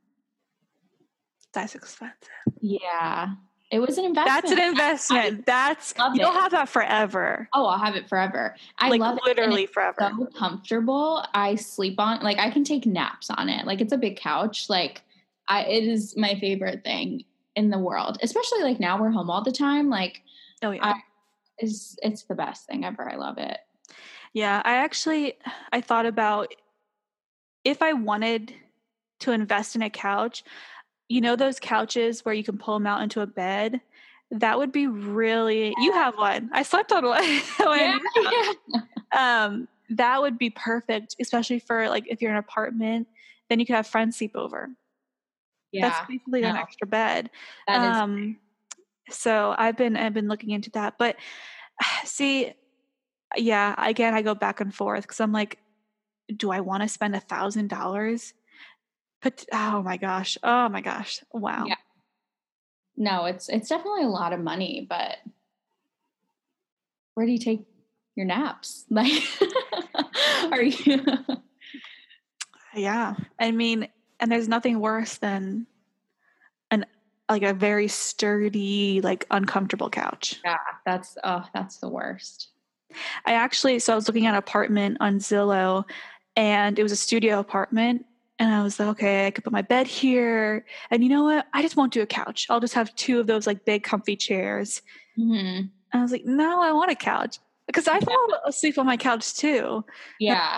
That's 1.53 1.75
expensive. 1.75 2.17
Yeah, 2.61 3.35
it 3.75 3.79
was 3.81 3.97
an 3.97 4.05
investment. 4.05 4.41
That's 4.41 4.51
an 4.53 4.59
investment. 4.59 5.45
That's 5.45 5.93
you 6.13 6.19
don't 6.21 6.33
it. 6.33 6.39
have 6.39 6.51
that 6.51 6.69
forever. 6.69 7.49
Oh, 7.53 7.65
I'll 7.65 7.77
have 7.77 7.95
it 7.97 8.07
forever. 8.07 8.55
I 8.79 8.89
like 8.89 9.01
love 9.01 9.17
it. 9.17 9.25
literally 9.25 9.63
it's 9.63 9.73
forever. 9.73 9.97
so 9.99 10.27
comfortable. 10.27 11.25
I 11.33 11.55
sleep 11.55 11.99
on 11.99 12.21
like 12.23 12.37
I 12.37 12.49
can 12.51 12.63
take 12.63 12.85
naps 12.85 13.29
on 13.29 13.49
it. 13.49 13.65
Like 13.65 13.81
it's 13.81 13.91
a 13.91 13.97
big 13.97 14.15
couch. 14.15 14.69
Like 14.69 15.01
I 15.49 15.63
it 15.63 15.83
is 15.83 16.15
my 16.15 16.39
favorite 16.39 16.85
thing 16.85 17.25
in 17.57 17.69
the 17.69 17.77
world. 17.77 18.17
Especially 18.23 18.63
like 18.63 18.79
now 18.79 18.97
we're 18.97 19.09
home 19.09 19.29
all 19.29 19.43
the 19.43 19.51
time. 19.51 19.89
Like 19.89 20.21
oh 20.63 20.71
yeah. 20.71 20.85
I- 20.85 21.01
is 21.59 21.97
it's 22.01 22.23
the 22.23 22.35
best 22.35 22.67
thing 22.67 22.85
ever. 22.85 23.09
I 23.09 23.15
love 23.15 23.37
it. 23.37 23.57
Yeah, 24.31 24.61
I 24.63 24.75
actually 24.75 25.33
I 25.73 25.81
thought 25.81 26.05
about 26.05 26.53
if 27.65 27.81
I 27.81 27.91
wanted 27.91 28.53
to 29.19 29.31
invest 29.31 29.75
in 29.75 29.81
a 29.81 29.89
couch, 29.89 30.43
you 31.07 31.21
know 31.21 31.35
those 31.35 31.59
couches 31.59 32.25
where 32.25 32.33
you 32.33 32.43
can 32.43 32.57
pull 32.57 32.73
them 32.75 32.87
out 32.87 33.01
into 33.01 33.21
a 33.21 33.27
bed? 33.27 33.81
That 34.31 34.57
would 34.57 34.71
be 34.71 34.87
really 34.87 35.73
You 35.77 35.91
have 35.93 36.17
one. 36.17 36.49
I 36.51 36.63
slept 36.63 36.91
on 36.91 37.05
one. 37.05 37.23
when- 37.59 37.99
um 39.17 39.67
that 39.91 40.19
would 40.21 40.37
be 40.39 40.49
perfect, 40.49 41.15
especially 41.21 41.59
for 41.59 41.87
like 41.89 42.05
if 42.07 42.21
you're 42.21 42.31
in 42.31 42.37
an 42.37 42.43
apartment, 42.43 43.07
then 43.49 43.59
you 43.59 43.65
could 43.67 43.75
have 43.75 43.85
friends 43.87 44.17
sleep 44.17 44.31
over. 44.35 44.69
yeah. 45.71 45.89
That's 45.89 46.07
basically 46.09 46.41
an 46.43 46.55
extra 46.55 46.87
bed. 46.87 47.29
that 47.67 47.91
is 47.91 47.97
um 47.97 48.37
so 49.11 49.53
i've 49.59 49.77
been 49.77 49.95
i've 49.95 50.15
been 50.15 50.27
looking 50.27 50.49
into 50.49 50.71
that 50.71 50.95
but 50.97 51.15
see 52.05 52.51
yeah 53.35 53.75
again 53.77 54.15
i 54.15 54.23
go 54.23 54.33
back 54.33 54.61
and 54.61 54.73
forth 54.73 55.03
because 55.03 55.19
i'm 55.19 55.31
like 55.31 55.59
do 56.35 56.49
i 56.49 56.59
want 56.59 56.81
to 56.81 56.89
spend 56.89 57.15
a 57.15 57.19
thousand 57.19 57.69
dollars 57.69 58.33
but 59.25 59.43
oh 59.51 59.81
my 59.81 59.97
gosh 59.97 60.37
oh 60.43 60.69
my 60.69 60.81
gosh 60.81 61.23
wow 61.33 61.65
Yeah. 61.67 61.75
no, 62.95 63.25
it's 63.25 63.49
it's 63.49 63.67
definitely 63.69 64.03
a 64.03 64.07
lot 64.09 64.33
of 64.33 64.39
money, 64.39 64.85
but 64.87 65.17
where 67.15 67.25
do 67.25 67.31
you 67.31 67.39
take 67.39 67.65
your 68.15 68.27
naps? 68.27 68.85
Like 68.91 69.11
are 70.51 70.61
you 70.61 71.03
yeah 72.75 73.15
i 73.39 73.51
mean 73.51 73.87
and 74.19 74.31
there's 74.31 74.47
nothing 74.47 74.79
worse 74.79 75.17
than 75.17 75.65
an 76.71 76.85
like 77.29 77.41
a 77.41 77.53
very 77.53 77.87
sturdy 77.87 79.01
like 79.01 79.25
uncomfortable 79.31 79.89
couch 79.89 80.39
Yeah, 80.45 80.57
that's 80.85 81.17
oh, 81.23 81.43
that's 81.53 81.77
the 81.77 81.89
worst. 81.89 82.49
I 83.25 83.33
actually, 83.33 83.79
so 83.79 83.93
I 83.93 83.95
was 83.95 84.07
looking 84.07 84.25
at 84.27 84.33
an 84.33 84.37
apartment 84.37 84.97
on 84.99 85.17
Zillow 85.19 85.83
and 86.35 86.77
it 86.77 86.83
was 86.83 86.91
a 86.91 86.95
studio 86.97 87.39
apartment. 87.39 88.05
And 88.37 88.53
I 88.53 88.63
was 88.63 88.79
like, 88.79 88.89
okay, 88.89 89.27
I 89.27 89.31
could 89.31 89.43
put 89.43 89.53
my 89.53 89.61
bed 89.61 89.87
here. 89.87 90.65
And 90.91 91.03
you 91.03 91.09
know 91.09 91.23
what? 91.23 91.47
I 91.53 91.61
just 91.61 91.77
won't 91.77 91.93
do 91.93 92.01
a 92.01 92.05
couch. 92.05 92.47
I'll 92.49 92.59
just 92.59 92.73
have 92.73 92.93
two 92.95 93.19
of 93.19 93.27
those 93.27 93.47
like 93.47 93.65
big 93.65 93.83
comfy 93.83 94.15
chairs. 94.15 94.81
hmm 95.15 95.25
And 95.31 95.71
I 95.93 96.01
was 96.01 96.11
like, 96.11 96.25
no, 96.25 96.61
I 96.61 96.71
want 96.71 96.91
a 96.91 96.95
couch 96.95 97.39
because 97.67 97.87
I 97.87 97.99
fall 97.99 98.27
asleep 98.45 98.77
on 98.77 98.85
my 98.85 98.97
couch 98.97 99.35
too. 99.35 99.85
Yeah. 100.19 100.57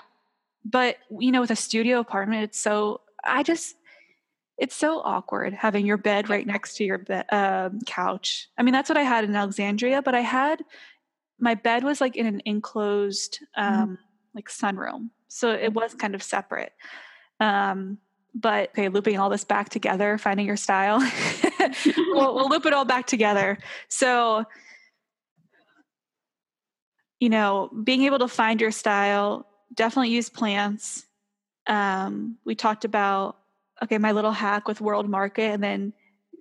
But, 0.65 0.97
you 1.19 1.31
know, 1.31 1.41
with 1.41 1.51
a 1.51 1.55
studio 1.55 1.99
apartment, 1.99 2.43
it's 2.43 2.59
so, 2.59 3.01
I 3.23 3.43
just, 3.43 3.75
it's 4.57 4.75
so 4.75 4.99
awkward 4.99 5.53
having 5.53 5.85
your 5.85 5.97
bed 5.97 6.29
right 6.29 6.45
next 6.45 6.77
to 6.77 6.83
your 6.83 6.97
bed, 6.97 7.25
um, 7.31 7.79
couch. 7.85 8.49
I 8.57 8.63
mean, 8.63 8.73
that's 8.73 8.89
what 8.89 8.97
I 8.97 9.03
had 9.03 9.23
in 9.23 9.35
Alexandria, 9.35 10.01
but 10.01 10.15
I 10.15 10.21
had 10.21 10.63
my 11.39 11.55
bed 11.55 11.83
was 11.83 12.01
like 12.01 12.15
in 12.15 12.25
an 12.25 12.41
enclosed 12.45 13.39
mm-hmm. 13.57 13.81
um, 13.81 13.89
mm. 13.89 13.97
like 14.33 14.49
sunroom, 14.49 15.09
so 15.27 15.51
it 15.51 15.73
was 15.73 15.93
kind 15.93 16.15
of 16.15 16.23
separate. 16.23 16.73
Um, 17.39 17.99
but 18.33 18.69
okay, 18.69 18.89
looping 18.89 19.17
all 19.17 19.29
this 19.29 19.43
back 19.43 19.69
together, 19.69 20.17
finding 20.17 20.45
your 20.45 20.57
style. 20.57 20.99
we'll, 21.95 22.35
we'll 22.35 22.49
loop 22.49 22.65
it 22.65 22.73
all 22.73 22.85
back 22.85 23.07
together. 23.07 23.57
So, 23.87 24.45
you 27.19 27.29
know, 27.29 27.71
being 27.83 28.03
able 28.03 28.19
to 28.19 28.27
find 28.27 28.61
your 28.61 28.71
style, 28.71 29.47
definitely 29.73 30.09
use 30.09 30.29
plants. 30.29 31.05
Um, 31.65 32.37
we 32.45 32.55
talked 32.55 32.85
about 32.85 33.37
okay, 33.83 33.97
my 33.97 34.11
little 34.11 34.31
hack 34.31 34.67
with 34.67 34.81
World 34.81 35.09
Market, 35.09 35.51
and 35.51 35.63
then 35.63 35.93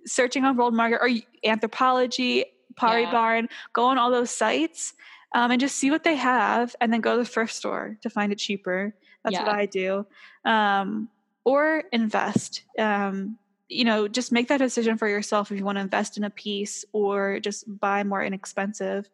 searching 0.05 0.43
on 0.43 0.57
World 0.57 0.73
Market 0.73 0.99
or 1.01 1.09
Anthropologie, 1.45 2.45
Pottery 2.75 3.03
yeah. 3.03 3.11
Barn, 3.11 3.49
go 3.73 3.85
on 3.85 3.97
all 3.97 4.11
those 4.11 4.31
sites 4.31 4.93
um, 5.33 5.51
and 5.51 5.59
just 5.59 5.77
see 5.77 5.91
what 5.91 6.03
they 6.03 6.15
have, 6.15 6.75
and 6.81 6.91
then 6.91 7.01
go 7.01 7.17
to 7.17 7.23
the 7.23 7.29
thrift 7.29 7.53
store 7.53 7.97
to 8.01 8.09
find 8.09 8.31
it 8.31 8.37
cheaper. 8.37 8.93
That's 9.23 9.33
yeah. 9.33 9.45
what 9.45 9.55
I 9.55 9.65
do. 9.65 10.05
Um, 10.45 11.09
or 11.43 11.83
invest. 11.91 12.63
Um, 12.77 13.37
you 13.69 13.83
know, 13.83 14.07
just 14.07 14.31
make 14.31 14.47
that 14.47 14.57
decision 14.57 14.97
for 14.97 15.07
yourself 15.07 15.51
if 15.51 15.57
you 15.57 15.65
want 15.65 15.77
to 15.77 15.81
invest 15.81 16.17
in 16.17 16.23
a 16.23 16.29
piece 16.29 16.85
or 16.93 17.39
just 17.39 17.65
buy 17.79 18.03
more 18.03 18.23
inexpensive 18.23 19.09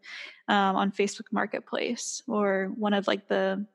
um, 0.47 0.75
on 0.75 0.91
Facebook 0.91 1.31
Marketplace 1.31 2.21
or 2.27 2.71
one 2.75 2.93
of 2.93 3.07
like 3.07 3.27
the 3.27 3.65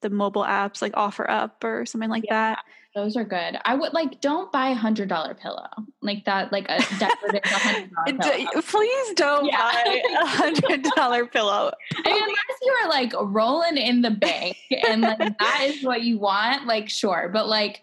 the 0.00 0.10
mobile 0.10 0.44
apps 0.44 0.82
like 0.82 0.92
OfferUp 0.92 1.64
or 1.64 1.86
something 1.86 2.10
like 2.10 2.24
yeah, 2.24 2.54
that. 2.54 2.64
Those 2.94 3.16
are 3.16 3.24
good. 3.24 3.58
I 3.64 3.74
would 3.74 3.92
like 3.92 4.20
don't 4.20 4.50
buy 4.50 4.70
a 4.70 4.74
hundred 4.74 5.08
dollar 5.08 5.34
pillow 5.34 5.68
like 6.02 6.24
that, 6.24 6.52
like 6.52 6.66
a 6.68 6.78
decorative 6.98 7.42
hundred 7.44 8.20
dollar 8.20 8.62
Please 8.62 9.14
don't 9.14 9.46
yeah. 9.46 9.56
buy 9.56 10.02
a 10.20 10.26
hundred 10.26 10.82
dollar 10.96 11.26
pillow. 11.26 11.70
I 12.04 12.12
mean, 12.12 12.22
unless 12.22 12.58
you 12.62 12.72
are 12.82 12.88
like 12.88 13.12
rolling 13.20 13.76
in 13.76 14.02
the 14.02 14.10
bank 14.10 14.56
and 14.88 15.02
like 15.02 15.18
that 15.18 15.60
is 15.68 15.84
what 15.84 16.02
you 16.02 16.18
want, 16.18 16.66
like 16.66 16.88
sure. 16.88 17.30
But 17.32 17.48
like 17.48 17.82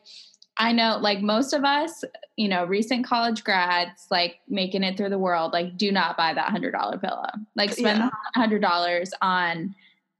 I 0.58 0.72
know 0.72 0.98
like 1.02 1.22
most 1.22 1.54
of 1.54 1.64
us, 1.64 2.04
you 2.36 2.48
know, 2.48 2.66
recent 2.66 3.06
college 3.06 3.44
grads, 3.44 4.08
like 4.10 4.40
making 4.48 4.84
it 4.84 4.98
through 4.98 5.10
the 5.10 5.20
world, 5.20 5.54
like 5.54 5.78
do 5.78 5.92
not 5.92 6.18
buy 6.18 6.34
that 6.34 6.50
hundred 6.50 6.72
dollar 6.72 6.98
pillow. 6.98 7.30
Like 7.56 7.74
spend 7.74 8.02
a 8.02 8.12
hundred 8.34 8.62
dollars 8.62 9.12
on 9.22 9.76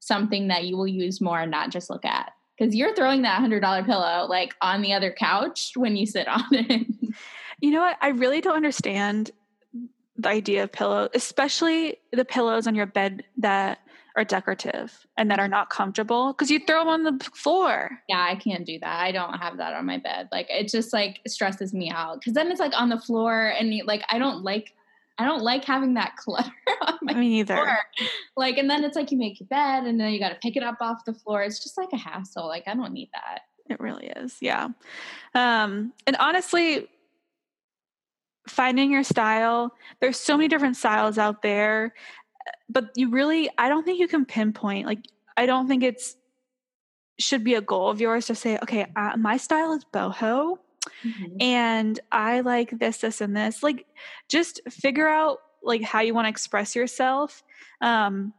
something 0.06 0.48
that 0.50 0.66
you 0.66 0.78
will 0.78 0.88
use 0.88 1.20
more 1.20 1.40
and 1.40 1.52
not 1.52 1.72
just 1.72 1.90
look 1.90 2.06
at. 2.06 2.32
Because 2.58 2.74
you're 2.74 2.96
throwing 2.96 3.24
that 3.24 3.40
hundred 3.40 3.62
dollar 3.62 3.84
pillow 3.84 4.28
like 4.30 4.54
on 4.62 4.82
the 4.82 4.94
other 4.94 5.12
couch 5.12 5.74
when 5.76 5.96
you 5.96 6.06
sit 6.06 6.28
on 6.28 6.44
it. 6.52 6.88
You 7.62 7.72
know 7.72 7.82
what? 7.82 7.98
I 8.02 8.10
really 8.10 8.42
don't 8.42 8.56
understand 8.56 9.32
the 10.18 10.30
idea 10.30 10.64
of 10.64 10.72
pillow, 10.72 11.10
especially 11.14 11.98
the 12.12 12.26
pillows 12.26 12.68
on 12.68 12.76
your 12.76 12.86
bed 12.86 13.24
that 13.38 13.80
are 14.16 14.24
decorative 14.24 15.06
and 15.18 15.30
that 15.30 15.40
are 15.40 15.48
not 15.48 15.70
comfortable 15.70 16.32
because 16.32 16.50
you 16.50 16.60
throw 16.66 16.80
them 16.80 16.88
on 16.88 17.04
the 17.04 17.26
floor. 17.34 18.00
Yeah, 18.08 18.26
I 18.30 18.36
can't 18.36 18.66
do 18.66 18.80
that. 18.80 19.00
I 19.02 19.12
don't 19.12 19.34
have 19.34 19.58
that 19.58 19.74
on 19.74 19.86
my 19.86 19.98
bed. 19.98 20.30
Like 20.32 20.48
it 20.50 20.70
just 20.70 20.94
like 20.94 21.20
stresses 21.28 21.74
me 21.74 21.90
out 21.90 22.20
because 22.20 22.34
then 22.34 22.50
it's 22.50 22.60
like 22.60 22.74
on 22.80 22.90
the 22.90 23.00
floor 23.00 23.54
and 23.58 23.74
like 23.86 24.04
I 24.10 24.18
don't 24.18 24.44
like 24.44 24.74
I 25.18 25.26
don't 25.26 25.44
like 25.44 25.64
having 25.64 25.94
that 25.96 26.16
clutter 26.18 26.52
on 26.82 26.98
my 27.02 27.14
Me 27.14 27.40
either. 27.40 27.56
Floor. 27.56 27.78
Like 28.36 28.58
and 28.58 28.70
then 28.70 28.84
it's 28.84 28.96
like 28.96 29.12
you 29.12 29.18
make 29.18 29.40
your 29.40 29.48
bed 29.48 29.86
and 29.86 30.00
then 30.00 30.12
you 30.12 30.20
got 30.20 30.30
to 30.30 30.40
pick 30.42 30.56
it 30.56 30.64
up 30.64 30.78
off 30.82 31.06
the 31.06 31.14
floor. 31.14 31.42
It's 31.44 31.62
just 31.62 31.78
like 31.78 31.90
a 31.94 31.98
hassle. 31.98 32.48
Like 32.48 32.64
I 32.68 32.74
don't 32.74 32.94
need 32.94 33.10
that. 33.14 33.42
It 33.70 33.80
really 33.80 34.08
is. 34.08 34.38
Yeah. 34.42 34.70
Um 35.34 35.94
and 36.06 36.16
honestly 36.20 36.88
finding 38.48 38.92
your 38.92 39.04
style, 39.04 39.74
there's 40.02 40.20
so 40.20 40.38
many 40.38 40.48
different 40.48 40.78
styles 40.78 41.18
out 41.18 41.42
there 41.42 41.94
but 42.70 42.90
you 42.96 43.10
really 43.10 43.50
i 43.58 43.70
don't 43.70 43.84
think 43.84 44.00
you 44.00 44.08
can 44.08 44.26
pinpoint 44.26 44.86
like 44.86 45.00
i 45.38 45.46
don't 45.46 45.68
think 45.68 45.84
it's 45.84 46.16
should 47.18 47.44
be 47.44 47.54
a 47.54 47.62
goal 47.62 47.90
of 47.90 48.02
yours 48.02 48.26
to 48.28 48.36
say 48.36 48.58
okay 48.62 48.86
uh, 48.96 49.16
my 49.18 49.38
style 49.38 49.74
is 49.74 49.86
boho 49.94 50.58
mm-hmm. 51.04 51.42
and 51.42 52.00
i 52.12 52.42
like 52.42 52.78
this 52.80 52.98
this 52.98 53.22
and 53.22 53.36
this 53.36 53.64
like 53.64 53.86
just 54.30 54.62
figure 54.70 55.08
out 55.08 55.40
like 55.64 55.82
how 55.82 56.02
you 56.02 56.14
want 56.14 56.26
to 56.26 56.30
express 56.30 56.76
yourself 56.76 57.44
um 57.82 58.34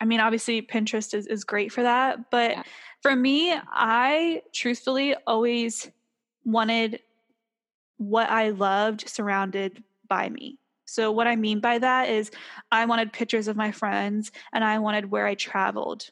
i 0.00 0.04
mean 0.04 0.20
obviously 0.20 0.60
pinterest 0.62 1.14
is, 1.14 1.26
is 1.26 1.44
great 1.44 1.72
for 1.72 1.82
that 1.82 2.30
but 2.30 2.52
yeah. 2.52 2.62
for 3.02 3.14
me 3.14 3.54
i 3.72 4.42
truthfully 4.52 5.14
always 5.26 5.90
wanted 6.44 7.00
what 7.98 8.28
i 8.30 8.50
loved 8.50 9.08
surrounded 9.08 9.82
by 10.08 10.28
me 10.28 10.58
so, 10.90 11.12
what 11.12 11.28
I 11.28 11.36
mean 11.36 11.60
by 11.60 11.78
that 11.78 12.08
is, 12.08 12.32
I 12.72 12.84
wanted 12.84 13.12
pictures 13.12 13.46
of 13.46 13.56
my 13.56 13.70
friends 13.70 14.32
and 14.52 14.64
I 14.64 14.80
wanted 14.80 15.08
where 15.08 15.24
I 15.24 15.36
traveled 15.36 16.10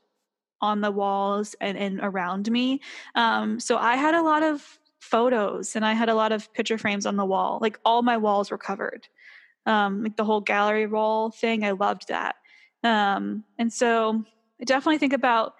on 0.61 0.83
the 0.83 0.93
walls 0.93 1.57
and, 1.61 1.77
and 1.77 1.99
around 2.01 2.49
me. 2.49 2.81
Um, 3.17 3.59
so, 3.59 3.77
I 3.77 3.97
had 3.97 4.15
a 4.15 4.23
lot 4.23 4.45
of 4.45 4.79
photos 5.09 5.77
and 5.77 5.85
I 5.85 5.95
had 5.95 6.09
a 6.09 6.15
lot 6.15 6.33
of 6.33 6.53
picture 6.53 6.79
frames 6.79 7.07
on 7.07 7.17
the 7.17 7.25
wall. 7.25 7.59
Like, 7.61 7.79
all 7.85 8.03
my 8.03 8.17
walls 8.17 8.51
were 8.51 8.59
covered. 8.59 9.09
Um, 9.67 10.03
like 10.03 10.17
the 10.17 10.25
whole 10.25 10.41
gallery 10.41 10.87
wall 10.87 11.31
thing, 11.31 11.65
I 11.65 11.73
loved 11.73 12.09
that. 12.09 12.37
Um, 12.83 13.45
and 13.59 13.73
so, 13.73 14.25
I 14.61 14.65
definitely 14.65 14.99
think 14.99 15.13
about 15.13 15.55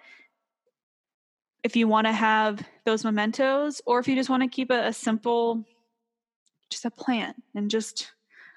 if 1.63 1.75
you 1.75 1.87
want 1.87 2.07
to 2.07 2.13
have 2.13 2.65
those 2.85 3.03
mementos 3.03 3.81
or 3.85 3.99
if 3.99 4.07
you 4.07 4.15
just 4.15 4.29
want 4.29 4.43
to 4.43 4.49
keep 4.49 4.71
a, 4.71 4.87
a 4.87 4.93
simple 4.93 5.65
just 6.69 6.85
a 6.85 6.91
plan 6.91 7.33
and 7.55 7.69
just 7.69 8.11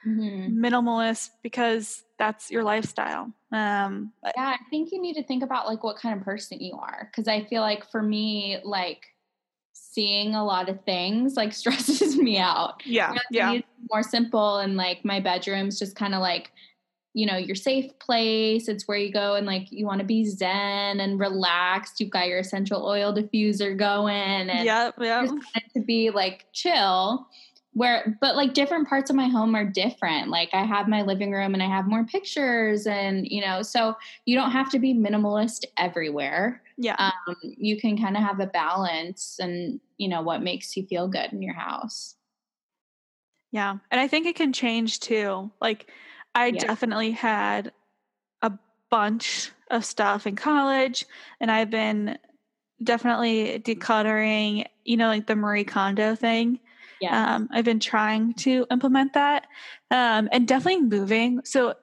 mm-hmm. 0.07 0.65
minimalist 0.65 1.31
because 1.43 2.05
that's 2.19 2.51
your 2.51 2.63
lifestyle. 2.63 3.33
Um, 3.51 4.13
yeah, 4.25 4.33
I 4.37 4.59
think 4.71 4.93
you 4.93 5.01
need 5.01 5.15
to 5.15 5.25
think 5.25 5.43
about 5.43 5.67
like 5.67 5.83
what 5.83 5.97
kind 5.97 6.17
of 6.17 6.25
person 6.25 6.61
you 6.61 6.75
are. 6.75 7.11
Cause 7.15 7.29
I 7.29 7.45
feel 7.45 7.63
like 7.63 7.91
for 7.91 8.03
me, 8.03 8.59
like 8.65 9.07
seeing 9.93 10.35
a 10.35 10.45
lot 10.45 10.69
of 10.69 10.83
things 10.85 11.37
like 11.37 11.53
stresses 11.63 12.17
me 12.17 12.39
out. 12.39 12.83
Yeah. 12.85 13.15
yeah. 13.31 13.61
More 13.91 14.03
simple 14.03 14.59
and 14.59 14.77
like 14.77 15.05
my 15.05 15.21
bedroom's 15.21 15.79
just 15.79 15.97
kind 15.97 16.15
of 16.15 16.21
like, 16.21 16.51
you 17.15 17.27
know, 17.27 17.37
your 17.37 17.57
safe 17.57 17.99
place. 17.99 18.69
It's 18.69 18.89
where 18.89 18.97
you 18.97 19.13
go 19.13 19.35
and 19.35 19.47
like 19.47 19.71
you 19.71 19.85
want 19.85 20.01
to 20.01 20.07
be 20.07 20.25
zen 20.25 21.01
and 21.01 21.21
relaxed. 21.21 22.01
You've 22.01 22.11
got 22.11 22.27
your 22.27 22.39
essential 22.39 22.87
oil 22.87 23.15
diffuser 23.15 23.77
going 23.77 24.49
and 24.49 24.65
yep, 24.65 24.95
yep. 24.99 25.29
to 25.75 25.81
be 25.81 26.11
like 26.11 26.47
chill 26.53 27.27
where 27.75 28.19
but 28.21 28.37
like 28.37 28.55
different 28.55 28.89
parts 28.89 29.09
of 29.09 29.17
my 29.17 29.29
home 29.29 29.55
are 29.55 29.65
different. 29.65 30.29
Like 30.29 30.51
i 30.53 30.63
have 30.63 30.89
my 30.89 31.03
living 31.03 31.33
room 31.33 31.55
and 31.55 31.63
i 31.63 31.67
have 31.67 31.87
more 31.87 32.05
pictures 32.05 32.87
and 32.87 33.27
you 33.27 33.41
know 33.41 33.63
so 33.63 33.97
you 34.27 34.37
don't 34.37 34.51
have 34.51 34.71
to 34.71 34.79
be 34.79 34.95
minimalist 34.95 35.65
everywhere. 35.79 36.63
Yeah. 36.77 36.97
Um, 36.99 37.37
you 37.43 37.81
can 37.81 37.97
kind 37.97 38.17
of 38.17 38.23
have 38.23 38.41
a 38.41 38.47
balance 38.47 39.39
and 39.41 39.81
you 39.97 40.09
know 40.09 40.23
what 40.23 40.43
makes 40.43 40.77
you 40.77 40.87
feel 40.87 41.09
good 41.09 41.33
in 41.33 41.43
your 41.43 41.55
house. 41.55 42.17
Yeah 43.51 43.79
and 43.91 44.01
i 44.01 44.09
think 44.09 44.27
it 44.27 44.37
can 44.37 44.53
change 44.53 45.01
too. 45.01 45.51
Like 45.61 45.91
i 46.35 46.47
yeah. 46.47 46.61
definitely 46.61 47.13
had 47.13 47.73
a 48.43 48.53
bunch 48.91 49.51
of 49.71 49.85
stuff 49.85 50.27
in 50.27 50.37
college 50.37 51.07
and 51.41 51.51
i've 51.51 51.71
been 51.71 52.19
definitely 52.83 53.59
decluttering 53.61 54.67
you 54.85 54.97
know 54.97 55.07
like 55.07 55.27
the 55.27 55.37
marie 55.37 55.65
kondo 55.65 56.15
thing 56.15 56.59
yeah. 57.03 57.35
Um, 57.35 57.49
I've 57.51 57.65
been 57.65 57.81
trying 57.81 58.35
to 58.35 58.65
implement 58.71 59.15
that 59.15 59.47
um, 59.91 60.29
and 60.31 60.47
definitely 60.47 60.83
moving. 60.83 61.41
So, 61.45 61.75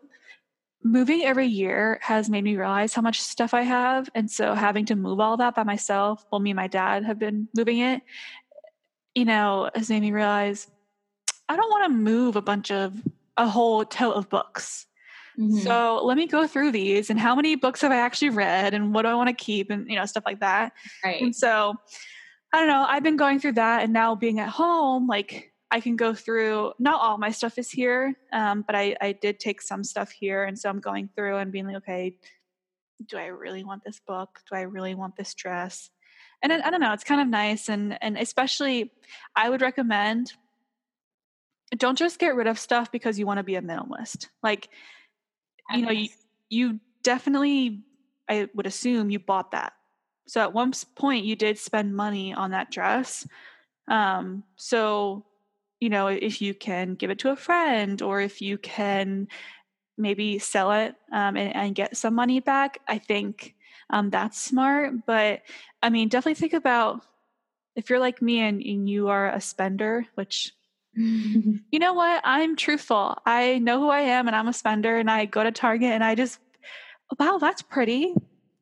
moving 0.81 1.23
every 1.23 1.45
year 1.45 1.99
has 2.01 2.29
made 2.29 2.45
me 2.45 2.55
realize 2.55 2.93
how 2.93 3.01
much 3.01 3.19
stuff 3.21 3.53
I 3.53 3.63
have. 3.63 4.09
And 4.15 4.31
so, 4.31 4.53
having 4.53 4.85
to 4.85 4.95
move 4.95 5.19
all 5.19 5.35
that 5.37 5.55
by 5.55 5.63
myself, 5.63 6.25
well, 6.31 6.39
me 6.39 6.51
and 6.51 6.55
my 6.55 6.67
dad 6.67 7.03
have 7.03 7.19
been 7.19 7.49
moving 7.55 7.79
it, 7.79 8.01
you 9.13 9.25
know, 9.25 9.69
has 9.75 9.89
made 9.89 10.01
me 10.01 10.13
realize 10.13 10.67
I 11.49 11.57
don't 11.57 11.69
want 11.69 11.91
to 11.91 11.97
move 11.97 12.37
a 12.37 12.41
bunch 12.41 12.71
of 12.71 12.93
a 13.35 13.47
whole 13.47 13.83
tote 13.83 14.15
of 14.15 14.29
books. 14.29 14.85
Mm-hmm. 15.37 15.59
So 15.59 16.01
let 16.03 16.15
me 16.15 16.27
go 16.27 16.47
through 16.47 16.71
these 16.71 17.09
and 17.09 17.19
how 17.19 17.35
many 17.35 17.55
books 17.55 17.81
have 17.81 17.91
I 17.91 17.97
actually 17.97 18.29
read 18.29 18.73
and 18.73 18.93
what 18.93 19.01
do 19.01 19.09
I 19.09 19.15
want 19.15 19.29
to 19.29 19.35
keep 19.35 19.69
and 19.69 19.85
you 19.89 19.97
know 19.97 20.05
stuff 20.05 20.23
like 20.25 20.39
that. 20.39 20.71
Right. 21.03 21.21
And 21.21 21.35
so 21.35 21.75
I 22.51 22.59
don't 22.59 22.67
know. 22.67 22.85
I've 22.87 23.03
been 23.03 23.17
going 23.17 23.39
through 23.39 23.53
that, 23.53 23.83
and 23.83 23.93
now 23.93 24.15
being 24.15 24.39
at 24.39 24.49
home, 24.49 25.07
like 25.07 25.53
I 25.69 25.79
can 25.79 25.95
go 25.95 26.13
through. 26.15 26.73
Not 26.79 26.99
all 26.99 27.17
my 27.17 27.31
stuff 27.31 27.57
is 27.57 27.69
here, 27.69 28.15
um, 28.33 28.63
but 28.65 28.75
I 28.75 28.95
I 28.99 29.11
did 29.11 29.39
take 29.39 29.61
some 29.61 29.83
stuff 29.83 30.11
here, 30.11 30.43
and 30.43 30.57
so 30.57 30.69
I'm 30.69 30.79
going 30.79 31.09
through 31.15 31.37
and 31.37 31.51
being 31.51 31.67
like, 31.67 31.77
okay, 31.77 32.17
do 33.05 33.17
I 33.17 33.27
really 33.27 33.63
want 33.63 33.83
this 33.83 33.99
book? 34.05 34.39
Do 34.49 34.57
I 34.57 34.61
really 34.61 34.95
want 34.95 35.15
this 35.15 35.33
dress? 35.35 35.91
And 36.41 36.51
I, 36.51 36.67
I 36.67 36.71
don't 36.71 36.81
know. 36.81 36.93
It's 36.93 37.03
kind 37.03 37.21
of 37.21 37.27
nice, 37.27 37.69
and 37.69 38.01
and 38.01 38.17
especially, 38.17 38.91
I 39.35 39.49
would 39.49 39.61
recommend. 39.61 40.33
Don't 41.77 41.99
just 41.99 42.17
get 42.17 42.35
rid 42.35 42.47
of 42.47 42.57
stuff 42.57 42.91
because 42.91 43.19
you 43.19 43.27
want 43.27 43.37
to 43.37 43.43
be 43.43 43.53
a 43.53 43.61
minimalist. 43.61 44.27
Like, 44.41 44.69
you 45.71 45.83
know, 45.83 45.91
you 45.91 46.09
you 46.49 46.79
definitely, 47.03 47.83
I 48.27 48.49
would 48.55 48.65
assume 48.65 49.11
you 49.11 49.19
bought 49.19 49.51
that 49.51 49.73
so 50.29 50.41
at 50.41 50.53
one 50.53 50.71
point, 50.95 51.25
you 51.25 51.35
did 51.35 51.57
spend 51.57 51.95
money 51.95 52.35
on 52.35 52.51
that 52.51 52.69
dress. 52.69 53.27
Um, 53.87 54.43
so, 54.57 55.25
you 55.79 55.89
know, 55.89 56.05
if 56.05 56.39
you 56.39 56.53
can 56.53 56.93
give 56.93 57.09
it 57.09 57.17
to 57.19 57.31
a 57.31 57.35
friend 57.35 57.99
or 58.03 58.21
if 58.21 58.39
you 58.39 58.59
can 58.59 59.27
maybe 59.97 60.37
sell 60.37 60.71
it 60.71 60.93
um, 61.11 61.35
and, 61.35 61.55
and, 61.55 61.73
get 61.73 61.97
some 61.97 62.13
money 62.13 62.39
back, 62.39 62.77
I 62.87 62.99
think 62.99 63.55
um, 63.89 64.11
that's 64.11 64.39
smart. 64.39 64.93
But 65.07 65.41
I 65.81 65.89
mean, 65.89 66.09
definitely 66.09 66.35
think 66.35 66.53
about 66.53 67.01
if 67.75 67.89
you're 67.89 67.97
like 67.97 68.21
me 68.21 68.39
and, 68.39 68.61
and 68.61 68.87
you 68.87 69.07
are 69.07 69.31
a 69.31 69.41
spender, 69.41 70.05
which 70.13 70.53
you 70.93 71.79
know 71.79 71.93
what? 71.93 72.21
I'm 72.23 72.55
truthful. 72.55 73.17
I 73.25 73.57
know 73.57 73.79
who 73.79 73.89
I 73.89 74.01
am 74.01 74.27
and 74.27 74.35
I'm 74.35 74.47
a 74.47 74.53
spender 74.53 74.97
and 74.97 75.09
I 75.09 75.25
go 75.25 75.43
to 75.43 75.51
Target 75.51 75.89
and 75.89 76.03
I 76.03 76.13
just, 76.13 76.39
wow, 77.19 77.39
that's 77.39 77.63
pretty. 77.63 78.13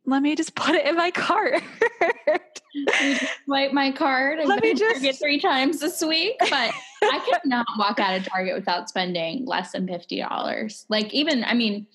Let 0.07 0.23
me 0.23 0.35
just 0.35 0.55
put 0.55 0.73
it 0.73 0.85
in 0.85 0.95
my 0.95 1.11
cart. 1.11 1.61
swipe 3.45 3.73
my 3.73 3.91
card 3.91 4.39
and 4.39 4.49
Let 4.49 4.63
me 4.63 4.73
just... 4.73 4.95
Target 4.95 5.17
three 5.17 5.39
times 5.39 5.79
this 5.79 6.01
week, 6.01 6.37
but 6.39 6.49
I 7.03 7.39
cannot 7.43 7.67
walk 7.77 7.99
out 7.99 8.17
of 8.17 8.25
Target 8.25 8.55
without 8.55 8.89
spending 8.89 9.45
less 9.45 9.73
than 9.73 9.85
$50. 9.85 10.85
Like 10.89 11.13
even, 11.13 11.43
I 11.43 11.53
mean, 11.53 11.85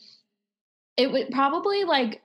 it 0.97 1.11
would 1.11 1.31
probably 1.31 1.85
like 1.85 2.23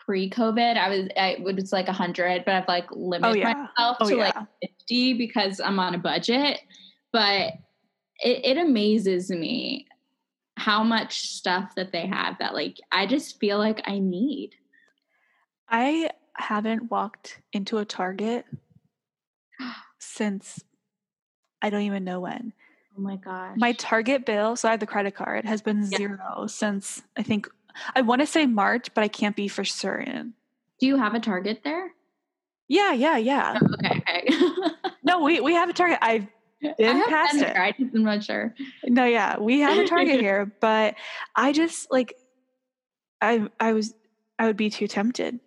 pre-COVID, 0.00 0.76
I 0.76 0.88
was 0.88 1.08
I 1.16 1.36
it 1.46 1.54
was 1.54 1.72
like 1.72 1.88
a 1.88 1.92
hundred, 1.92 2.44
but 2.46 2.54
I've 2.54 2.68
like 2.68 2.86
oh, 2.90 2.96
limited 2.96 3.30
oh, 3.30 3.34
yeah. 3.34 3.52
myself 3.52 3.98
oh, 4.00 4.08
to 4.08 4.16
yeah. 4.16 4.32
like 4.34 4.70
50 4.80 5.14
because 5.14 5.60
I'm 5.60 5.78
on 5.78 5.94
a 5.94 5.98
budget 5.98 6.60
but 7.12 7.54
it, 8.20 8.44
it 8.44 8.58
amazes 8.58 9.30
me 9.30 9.86
how 10.56 10.82
much 10.82 11.20
stuff 11.20 11.74
that 11.76 11.92
they 11.92 12.06
have 12.06 12.36
that 12.38 12.54
like 12.54 12.78
I 12.90 13.06
just 13.06 13.38
feel 13.38 13.58
like 13.58 13.80
I 13.86 13.98
need. 13.98 14.54
I 15.70 16.10
haven't 16.34 16.90
walked 16.90 17.40
into 17.52 17.78
a 17.78 17.84
Target 17.84 18.44
since 19.98 20.64
I 21.60 21.70
don't 21.70 21.82
even 21.82 22.04
know 22.04 22.20
when. 22.20 22.52
Oh 22.96 23.00
my 23.00 23.16
gosh. 23.16 23.56
My 23.56 23.72
Target 23.72 24.26
bill, 24.26 24.56
so 24.56 24.68
I 24.68 24.72
have 24.72 24.80
the 24.80 24.86
credit 24.86 25.14
card, 25.14 25.44
has 25.44 25.62
been 25.62 25.82
yeah. 25.90 25.98
zero 25.98 26.46
since 26.46 27.02
I 27.16 27.22
think 27.22 27.48
I 27.94 28.02
want 28.02 28.20
to 28.20 28.26
say 28.26 28.46
March, 28.46 28.92
but 28.94 29.04
I 29.04 29.08
can't 29.08 29.36
be 29.36 29.48
for 29.48 29.64
certain. 29.64 30.34
Do 30.80 30.86
you 30.86 30.96
have 30.96 31.14
a 31.14 31.20
Target 31.20 31.60
there? 31.64 31.92
Yeah, 32.68 32.92
yeah, 32.92 33.16
yeah. 33.16 33.58
Oh, 33.62 33.74
okay, 33.74 34.02
okay. 34.02 34.72
no, 35.02 35.22
we 35.22 35.40
we 35.40 35.54
have 35.54 35.68
a 35.68 35.72
Target. 35.72 35.98
I've 36.02 36.26
been 36.60 37.04
past 37.08 37.36
it. 37.36 37.56
I 37.56 37.72
just 37.72 37.94
am 37.94 38.04
not 38.04 38.24
sure. 38.24 38.54
No, 38.84 39.04
yeah, 39.04 39.38
we 39.38 39.60
have 39.60 39.78
a 39.78 39.86
target 39.86 40.20
here, 40.20 40.52
but 40.60 40.94
I 41.34 41.52
just 41.52 41.90
like 41.90 42.14
I 43.20 43.48
I 43.60 43.72
was 43.72 43.94
I 44.38 44.46
would 44.46 44.56
be 44.56 44.70
too 44.70 44.86
tempted. 44.86 45.40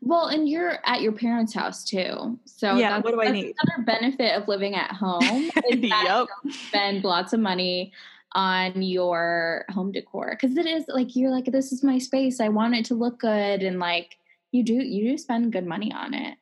Well, 0.00 0.26
and 0.26 0.48
you're 0.48 0.78
at 0.84 1.00
your 1.00 1.12
parents' 1.12 1.54
house 1.54 1.84
too. 1.84 2.38
So 2.44 2.76
yeah, 2.76 2.98
what 2.98 3.12
do 3.12 3.22
I 3.22 3.30
need? 3.30 3.54
Another 3.62 3.84
benefit 3.84 4.40
of 4.40 4.48
living 4.48 4.74
at 4.74 4.92
home 4.92 5.22
is 5.70 5.80
that 5.90 6.26
you 6.44 6.52
spend 6.52 7.04
lots 7.04 7.32
of 7.32 7.40
money 7.40 7.92
on 8.32 8.82
your 8.82 9.64
home 9.70 9.92
decor 9.92 10.36
because 10.38 10.56
it 10.56 10.66
is 10.66 10.84
like 10.88 11.16
you're 11.16 11.30
like 11.30 11.46
this 11.46 11.72
is 11.72 11.82
my 11.82 11.98
space. 11.98 12.40
I 12.40 12.48
want 12.48 12.74
it 12.74 12.84
to 12.86 12.94
look 12.94 13.20
good, 13.20 13.62
and 13.62 13.78
like 13.78 14.16
you 14.52 14.62
do 14.62 14.74
you 14.74 15.10
do 15.10 15.18
spend 15.18 15.52
good 15.52 15.66
money 15.66 15.92
on 15.92 16.14
it. 16.14 16.38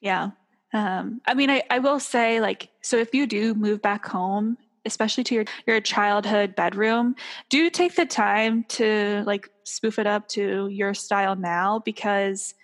Yeah, 0.00 0.30
um, 0.72 1.20
I 1.26 1.34
mean, 1.34 1.50
I, 1.50 1.62
I 1.70 1.78
will 1.78 2.00
say, 2.00 2.40
like, 2.40 2.68
so 2.82 2.96
if 2.96 3.14
you 3.14 3.26
do 3.26 3.54
move 3.54 3.82
back 3.82 4.06
home, 4.06 4.56
especially 4.84 5.24
to 5.24 5.34
your, 5.34 5.44
your 5.66 5.80
childhood 5.80 6.54
bedroom, 6.54 7.14
do 7.50 7.70
take 7.70 7.94
the 7.94 8.06
time 8.06 8.64
to 8.64 9.22
like 9.26 9.48
spoof 9.64 9.98
it 9.98 10.06
up 10.06 10.28
to 10.28 10.68
your 10.68 10.94
style 10.94 11.36
now 11.36 11.78
because, 11.78 12.54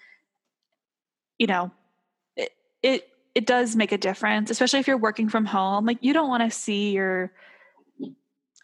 you 1.39 1.47
know, 1.47 1.71
it, 2.37 2.51
it, 2.83 3.09
it 3.35 3.47
does 3.47 3.77
make 3.77 3.93
a 3.93 3.99
difference, 3.99 4.51
especially 4.51 4.81
if 4.81 4.89
you're 4.89 4.97
working 4.97 5.29
from 5.29 5.45
home. 5.45 5.87
Like, 5.87 5.99
you 6.01 6.12
don't 6.12 6.29
want 6.29 6.43
to 6.43 6.57
see 6.57 6.91
your, 6.91 7.33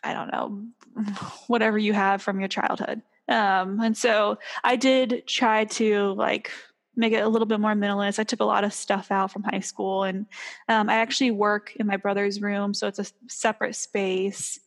I 0.03 0.13
don't 0.13 0.33
know, 0.33 0.65
whatever 1.47 1.79
you 1.79 1.93
have 1.93 2.23
from 2.23 2.41
your 2.41 2.49
childhood. 2.49 3.03
Um, 3.29 3.81
and 3.81 3.97
so 3.97 4.39
I 4.63 4.77
did 4.77 5.27
try 5.27 5.65
to 5.65 6.13
like 6.13 6.51
make 6.97 7.13
it 7.13 7.25
a 7.25 7.29
little 7.29 7.47
bit 7.47 7.61
more 7.61 7.73
minimalist. 7.73 8.19
I 8.19 8.25
took 8.25 8.41
a 8.41 8.45
lot 8.45 8.65
of 8.65 8.73
stuff 8.73 9.11
out 9.11 9.31
from 9.31 9.43
high 9.43 9.61
school, 9.61 10.05
and 10.05 10.27
um, 10.69 10.89
I 10.89 10.95
actually 10.95 11.31
work 11.31 11.75
in 11.77 11.87
my 11.87 11.97
brother's 11.97 12.41
room, 12.41 12.75
so 12.75 12.87
it's 12.87 12.99
a 12.99 13.07
separate 13.29 13.77
space. 13.77 14.61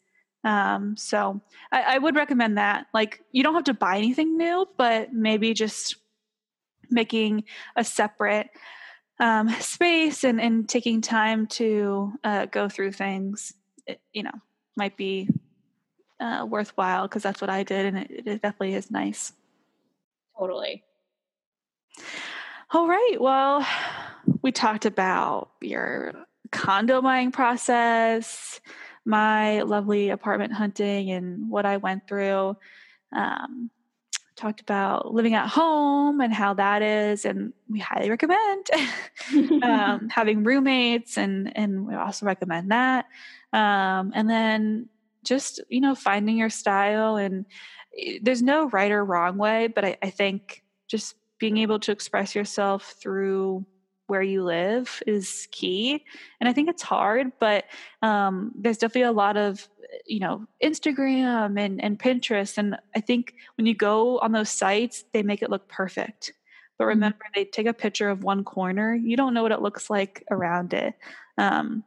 Um, 0.44 0.96
so 0.98 1.42
I, 1.72 1.96
I, 1.96 1.98
would 1.98 2.16
recommend 2.16 2.58
that. 2.58 2.88
Like, 2.94 3.22
you 3.32 3.44
don't 3.44 3.56
have 3.56 3.66
to 3.66 3.74
buy 3.74 3.98
anything 3.98 4.38
new, 4.38 4.68
but 4.78 5.12
maybe 5.12 5.54
just 5.54 5.98
making 6.90 7.44
a 7.76 7.84
separate 7.84 8.50
um, 9.20 9.50
space 9.60 10.24
and, 10.24 10.40
and 10.40 10.70
taking 10.70 11.02
time 11.02 11.48
to 11.48 12.14
uh, 12.24 12.46
go 12.46 12.70
through 12.70 12.94
things, 12.94 13.54
it, 13.86 14.00
you 14.14 14.24
know, 14.24 14.32
might 14.76 14.96
be 14.96 15.28
uh, 16.20 16.46
worthwhile 16.48 17.08
because 17.08 17.24
that's 17.24 17.42
what 17.42 17.50
I 17.50 17.64
did, 17.64 17.86
and 17.86 17.98
it, 17.98 18.12
it 18.12 18.42
definitely 18.42 18.76
is 18.76 18.92
nice. 18.92 19.34
Totally. 20.38 20.84
All 22.72 22.88
right. 22.88 23.16
Well, 23.20 23.66
we 24.42 24.52
talked 24.52 24.86
about 24.86 25.52
your 25.62 26.14
condo 26.52 27.02
buying 27.02 27.32
process, 27.32 28.60
my 29.06 29.62
lovely 29.62 30.10
apartment 30.10 30.54
hunting, 30.54 31.12
and 31.12 31.50
what 31.50 31.66
I 31.66 31.78
went 31.78 32.08
through. 32.08 32.58
Um, 33.14 33.70
talked 34.36 34.62
about 34.62 35.14
living 35.14 35.34
at 35.34 35.48
home 35.48 36.22
and 36.22 36.34
how 36.34 36.54
that 36.54 36.82
is, 36.82 37.26
and 37.26 37.54
we 37.70 37.80
highly 37.80 38.10
recommend 38.10 38.68
um, 39.64 40.10
having 40.12 40.44
roommates, 40.44 41.18
and 41.18 41.56
and 41.58 41.86
we 41.86 41.96
also 41.96 42.26
recommend 42.26 42.72
that. 42.72 43.06
Um, 43.54 44.12
and 44.14 44.30
then 44.30 44.90
just 45.24 45.62
you 45.70 45.82
know 45.82 45.96
finding 45.96 46.38
your 46.38 46.50
style, 46.50 47.18
and 47.18 47.46
eh, 47.98 48.20
there's 48.22 48.42
no 48.42 48.70
right 48.70 48.92
or 48.92 49.04
wrong 49.04 49.38
way, 49.38 49.68
but 49.68 49.84
I, 49.84 49.98
I 50.02 50.10
think 50.10 50.64
just 50.88 51.16
being 51.40 51.58
able 51.58 51.80
to 51.80 51.92
express 51.92 52.36
yourself 52.36 52.96
through 53.02 53.66
where 54.08 54.22
you 54.22 54.44
live 54.44 55.02
is 55.06 55.48
key 55.52 56.04
and 56.40 56.50
i 56.50 56.54
think 56.54 56.70
it's 56.70 56.82
hard 56.82 57.32
but 57.40 57.66
um, 58.02 58.52
there's 58.56 58.78
definitely 58.78 59.02
a 59.02 59.12
lot 59.12 59.38
of 59.38 59.68
you 60.06 60.20
know 60.20 60.46
instagram 60.64 61.60
and, 61.60 61.84
and 61.84 62.00
pinterest 62.00 62.58
and 62.58 62.78
i 62.96 63.00
think 63.00 63.34
when 63.56 63.68
you 63.68 63.76
go 63.76 64.20
on 64.20 64.32
those 64.32 64.50
sites 64.50 65.04
they 65.14 65.24
make 65.24 65.42
it 65.42 65.50
look 65.50 65.68
perfect 65.68 66.34
but 66.78 66.84
mm-hmm. 66.84 66.90
remember 66.90 67.18
mm-hmm. 67.18 67.40
they 67.40 67.46
take 67.46 67.68
a 67.68 67.74
picture 67.74 68.10
of 68.10 68.24
one 68.24 68.44
corner 68.44 68.96
you 68.96 69.18
don't 69.18 69.34
know 69.34 69.44
what 69.44 69.52
it 69.52 69.62
looks 69.62 69.90
like 69.90 70.24
around 70.32 70.74
it 70.74 70.94
um, 71.38 71.84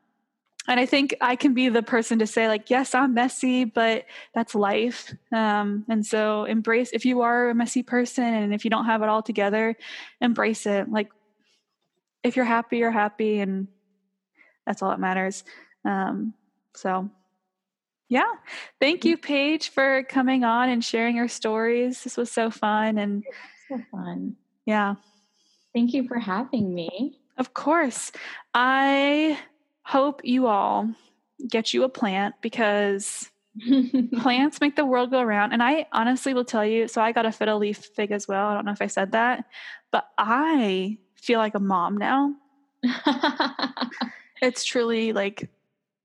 and 0.71 0.79
I 0.79 0.87
think 0.87 1.17
I 1.21 1.35
can 1.35 1.53
be 1.53 1.69
the 1.69 1.83
person 1.83 2.21
to 2.21 2.29
say 2.29 2.47
like, 2.47 2.71
yes, 2.71 2.95
I'm 2.95 3.13
messy, 3.13 3.65
but 3.65 4.05
that's 4.33 4.55
life. 4.55 5.13
Um, 5.33 5.85
and 5.89 6.07
so 6.07 6.45
embrace 6.45 6.91
if 6.93 7.05
you 7.05 7.23
are 7.23 7.51
a 7.51 7.55
messy 7.57 7.83
person 7.83 8.23
and 8.23 8.55
if 8.55 8.65
you 8.65 8.71
don't 8.71 8.85
have 8.85 9.03
it 9.03 9.09
all 9.09 9.21
together, 9.21 9.77
embrace 10.21 10.67
it. 10.67 10.89
Like 10.89 11.11
if 12.23 12.37
you're 12.37 12.45
happy, 12.45 12.79
you're 12.79 12.93
happy, 12.93 13.41
and 13.41 13.67
that's 14.65 14.81
all 14.81 14.91
that 14.91 15.01
matters. 15.01 15.43
Um, 15.85 16.35
so 16.77 17.11
yeah, 18.09 18.31
thank 18.81 19.05
you, 19.05 19.19
Paige, 19.19 19.71
for 19.71 20.05
coming 20.05 20.45
on 20.45 20.69
and 20.69 20.85
sharing 20.85 21.17
your 21.17 21.29
stories. 21.29 22.05
This 22.05 22.17
was 22.17 22.31
so 22.31 22.49
fun 22.49 22.97
and 22.97 23.25
so 23.69 23.81
fun. 23.91 24.37
Yeah. 24.67 24.95
Thank 25.75 25.95
you 25.95 26.07
for 26.07 26.21
having 26.21 26.73
me. 26.73 27.19
Of 27.39 27.55
course. 27.55 28.13
I 28.55 29.37
hope 29.91 30.21
you 30.23 30.47
all 30.47 30.89
get 31.49 31.75
you 31.75 31.83
a 31.83 31.89
plant 31.89 32.37
because 32.43 33.29
plants 34.21 34.61
make 34.61 34.77
the 34.77 34.87
world 34.87 35.11
go 35.11 35.21
around. 35.21 35.53
And 35.53 35.63
I 35.63 35.87
honestly 35.93 36.33
will 36.33 36.45
tell 36.45 36.65
you 36.65 36.87
so 36.87 37.03
I 37.03 37.11
got 37.11 37.27
a 37.27 37.33
fiddle 37.33 37.59
leaf 37.59 37.89
fig 37.97 38.13
as 38.13 38.29
well. 38.29 38.47
I 38.47 38.55
don't 38.55 38.65
know 38.67 38.73
if 38.73 38.83
I 38.83 38.87
said 38.87 39.13
that, 39.13 39.47
but 39.91 40.07
I 40.17 40.99
feel 41.17 41.41
like 41.41 41.57
a 41.57 41.61
mom 41.61 41.97
now. 41.97 42.35
it's 44.41 44.65
truly 44.65 45.13
like 45.13 45.51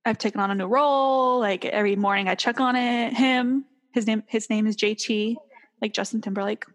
I've 0.03 0.17
taken 0.17 0.41
on 0.41 0.49
a 0.49 0.55
new 0.55 0.65
role. 0.65 1.39
Like 1.39 1.63
every 1.63 1.95
morning 1.95 2.27
I 2.27 2.33
check 2.33 2.59
on 2.59 2.75
it. 2.75 3.13
Him, 3.13 3.65
his 3.91 4.07
name, 4.07 4.23
his 4.25 4.49
name 4.49 4.65
is 4.65 4.75
JT, 4.75 5.35
like 5.79 5.93
Justin 5.93 6.21
Timberlake. 6.21 6.65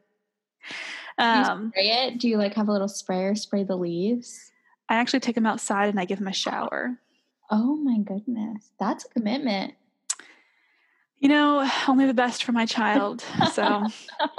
Um, 1.19 1.73
Do 1.73 1.81
you 1.81 1.89
spray 1.89 2.07
it? 2.07 2.19
Do 2.21 2.29
you 2.29 2.39
like 2.39 2.55
have 2.55 2.69
a 2.69 2.73
little 2.73 2.89
sprayer 2.89 3.35
spray 3.35 3.65
the 3.65 3.77
leaves? 3.77 4.50
I 4.91 4.97
actually 4.97 5.21
take 5.21 5.37
him 5.37 5.47
outside 5.47 5.89
and 5.89 6.01
I 6.01 6.05
give 6.05 6.19
him 6.19 6.27
a 6.27 6.33
shower. 6.33 6.99
Oh 7.51 7.77
my 7.77 7.99
goodness. 7.99 8.73
That's 8.79 9.05
a 9.05 9.09
commitment. 9.09 9.75
You 11.21 11.29
know, 11.29 11.71
only 11.87 12.07
the 12.07 12.15
best 12.15 12.45
for 12.45 12.53
my 12.53 12.67
child. 12.67 13.25
So 13.53 13.87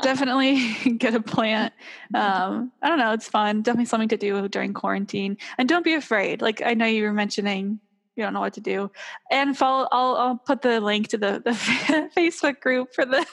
definitely 0.02 0.74
get 0.98 1.16
a 1.16 1.22
plant. 1.22 1.74
Um, 2.14 2.72
I 2.82 2.90
don't 2.90 2.98
know. 2.98 3.14
It's 3.14 3.28
fun. 3.28 3.62
Definitely 3.62 3.86
something 3.86 4.10
to 4.10 4.18
do 4.18 4.48
during 4.48 4.74
quarantine. 4.74 5.38
And 5.58 5.70
don't 5.70 5.86
be 5.86 5.94
afraid. 5.94 6.42
Like 6.42 6.62
I 6.62 6.74
know 6.74 6.86
you 6.86 7.04
were 7.04 7.14
mentioning 7.14 7.80
you 8.22 8.26
don't 8.28 8.34
know 8.34 8.40
what 8.40 8.54
to 8.54 8.62
do 8.62 8.92
and 9.32 9.58
follow 9.58 9.88
i'll, 9.92 10.16
I'll 10.16 10.38
put 10.38 10.62
the 10.62 10.80
link 10.80 11.08
to 11.10 11.18
the, 11.18 11.42
the 11.44 11.52
facebook 12.16 12.60
group 12.60 12.94
for 12.94 13.06
the 13.06 13.26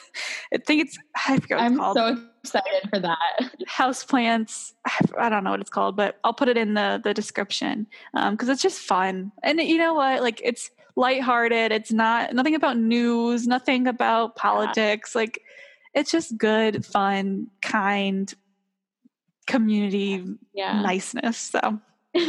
I 0.51 0.57
think 0.57 0.85
it's 0.85 0.97
I 1.27 1.37
forget 1.39 1.57
what 1.57 1.63
I'm 1.63 1.73
it's 1.73 1.79
called. 1.79 1.97
so 1.97 2.17
excited 2.43 2.89
for 2.89 2.99
that. 2.99 3.17
House 3.67 4.03
plants. 4.03 4.73
I 5.17 5.29
don't 5.29 5.43
know 5.43 5.51
what 5.51 5.61
it's 5.61 5.69
called, 5.69 5.95
but 5.95 6.17
I'll 6.23 6.33
put 6.33 6.47
it 6.47 6.57
in 6.57 6.73
the 6.73 6.99
the 7.03 7.13
description 7.13 7.87
because 8.13 8.49
um, 8.49 8.53
it's 8.53 8.61
just 8.61 8.79
fun. 8.79 9.31
And 9.43 9.59
you 9.59 9.77
know 9.77 9.93
what? 9.93 10.21
Like 10.21 10.41
it's 10.43 10.71
lighthearted. 10.95 11.71
It's 11.71 11.91
not 11.91 12.33
nothing 12.33 12.55
about 12.55 12.77
news, 12.77 13.47
nothing 13.47 13.87
about 13.87 14.35
politics. 14.35 15.13
Yeah. 15.13 15.21
Like 15.21 15.41
it's 15.93 16.11
just 16.11 16.37
good, 16.37 16.85
fun, 16.85 17.47
kind 17.61 18.33
community 19.47 20.23
yeah. 20.53 20.81
niceness. 20.81 21.37
So 21.37 21.79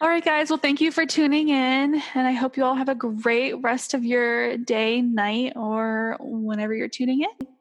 All 0.00 0.08
right, 0.08 0.24
guys. 0.24 0.48
Well, 0.48 0.60
thank 0.60 0.80
you 0.80 0.92
for 0.92 1.06
tuning 1.06 1.48
in. 1.48 2.00
And 2.14 2.26
I 2.26 2.30
hope 2.30 2.56
you 2.56 2.64
all 2.64 2.76
have 2.76 2.88
a 2.88 2.94
great 2.94 3.54
rest 3.54 3.94
of 3.94 4.04
your 4.04 4.56
day, 4.56 5.02
night, 5.02 5.54
or 5.56 6.16
whenever 6.20 6.72
you're 6.72 6.86
tuning 6.88 7.22
in. 7.22 7.57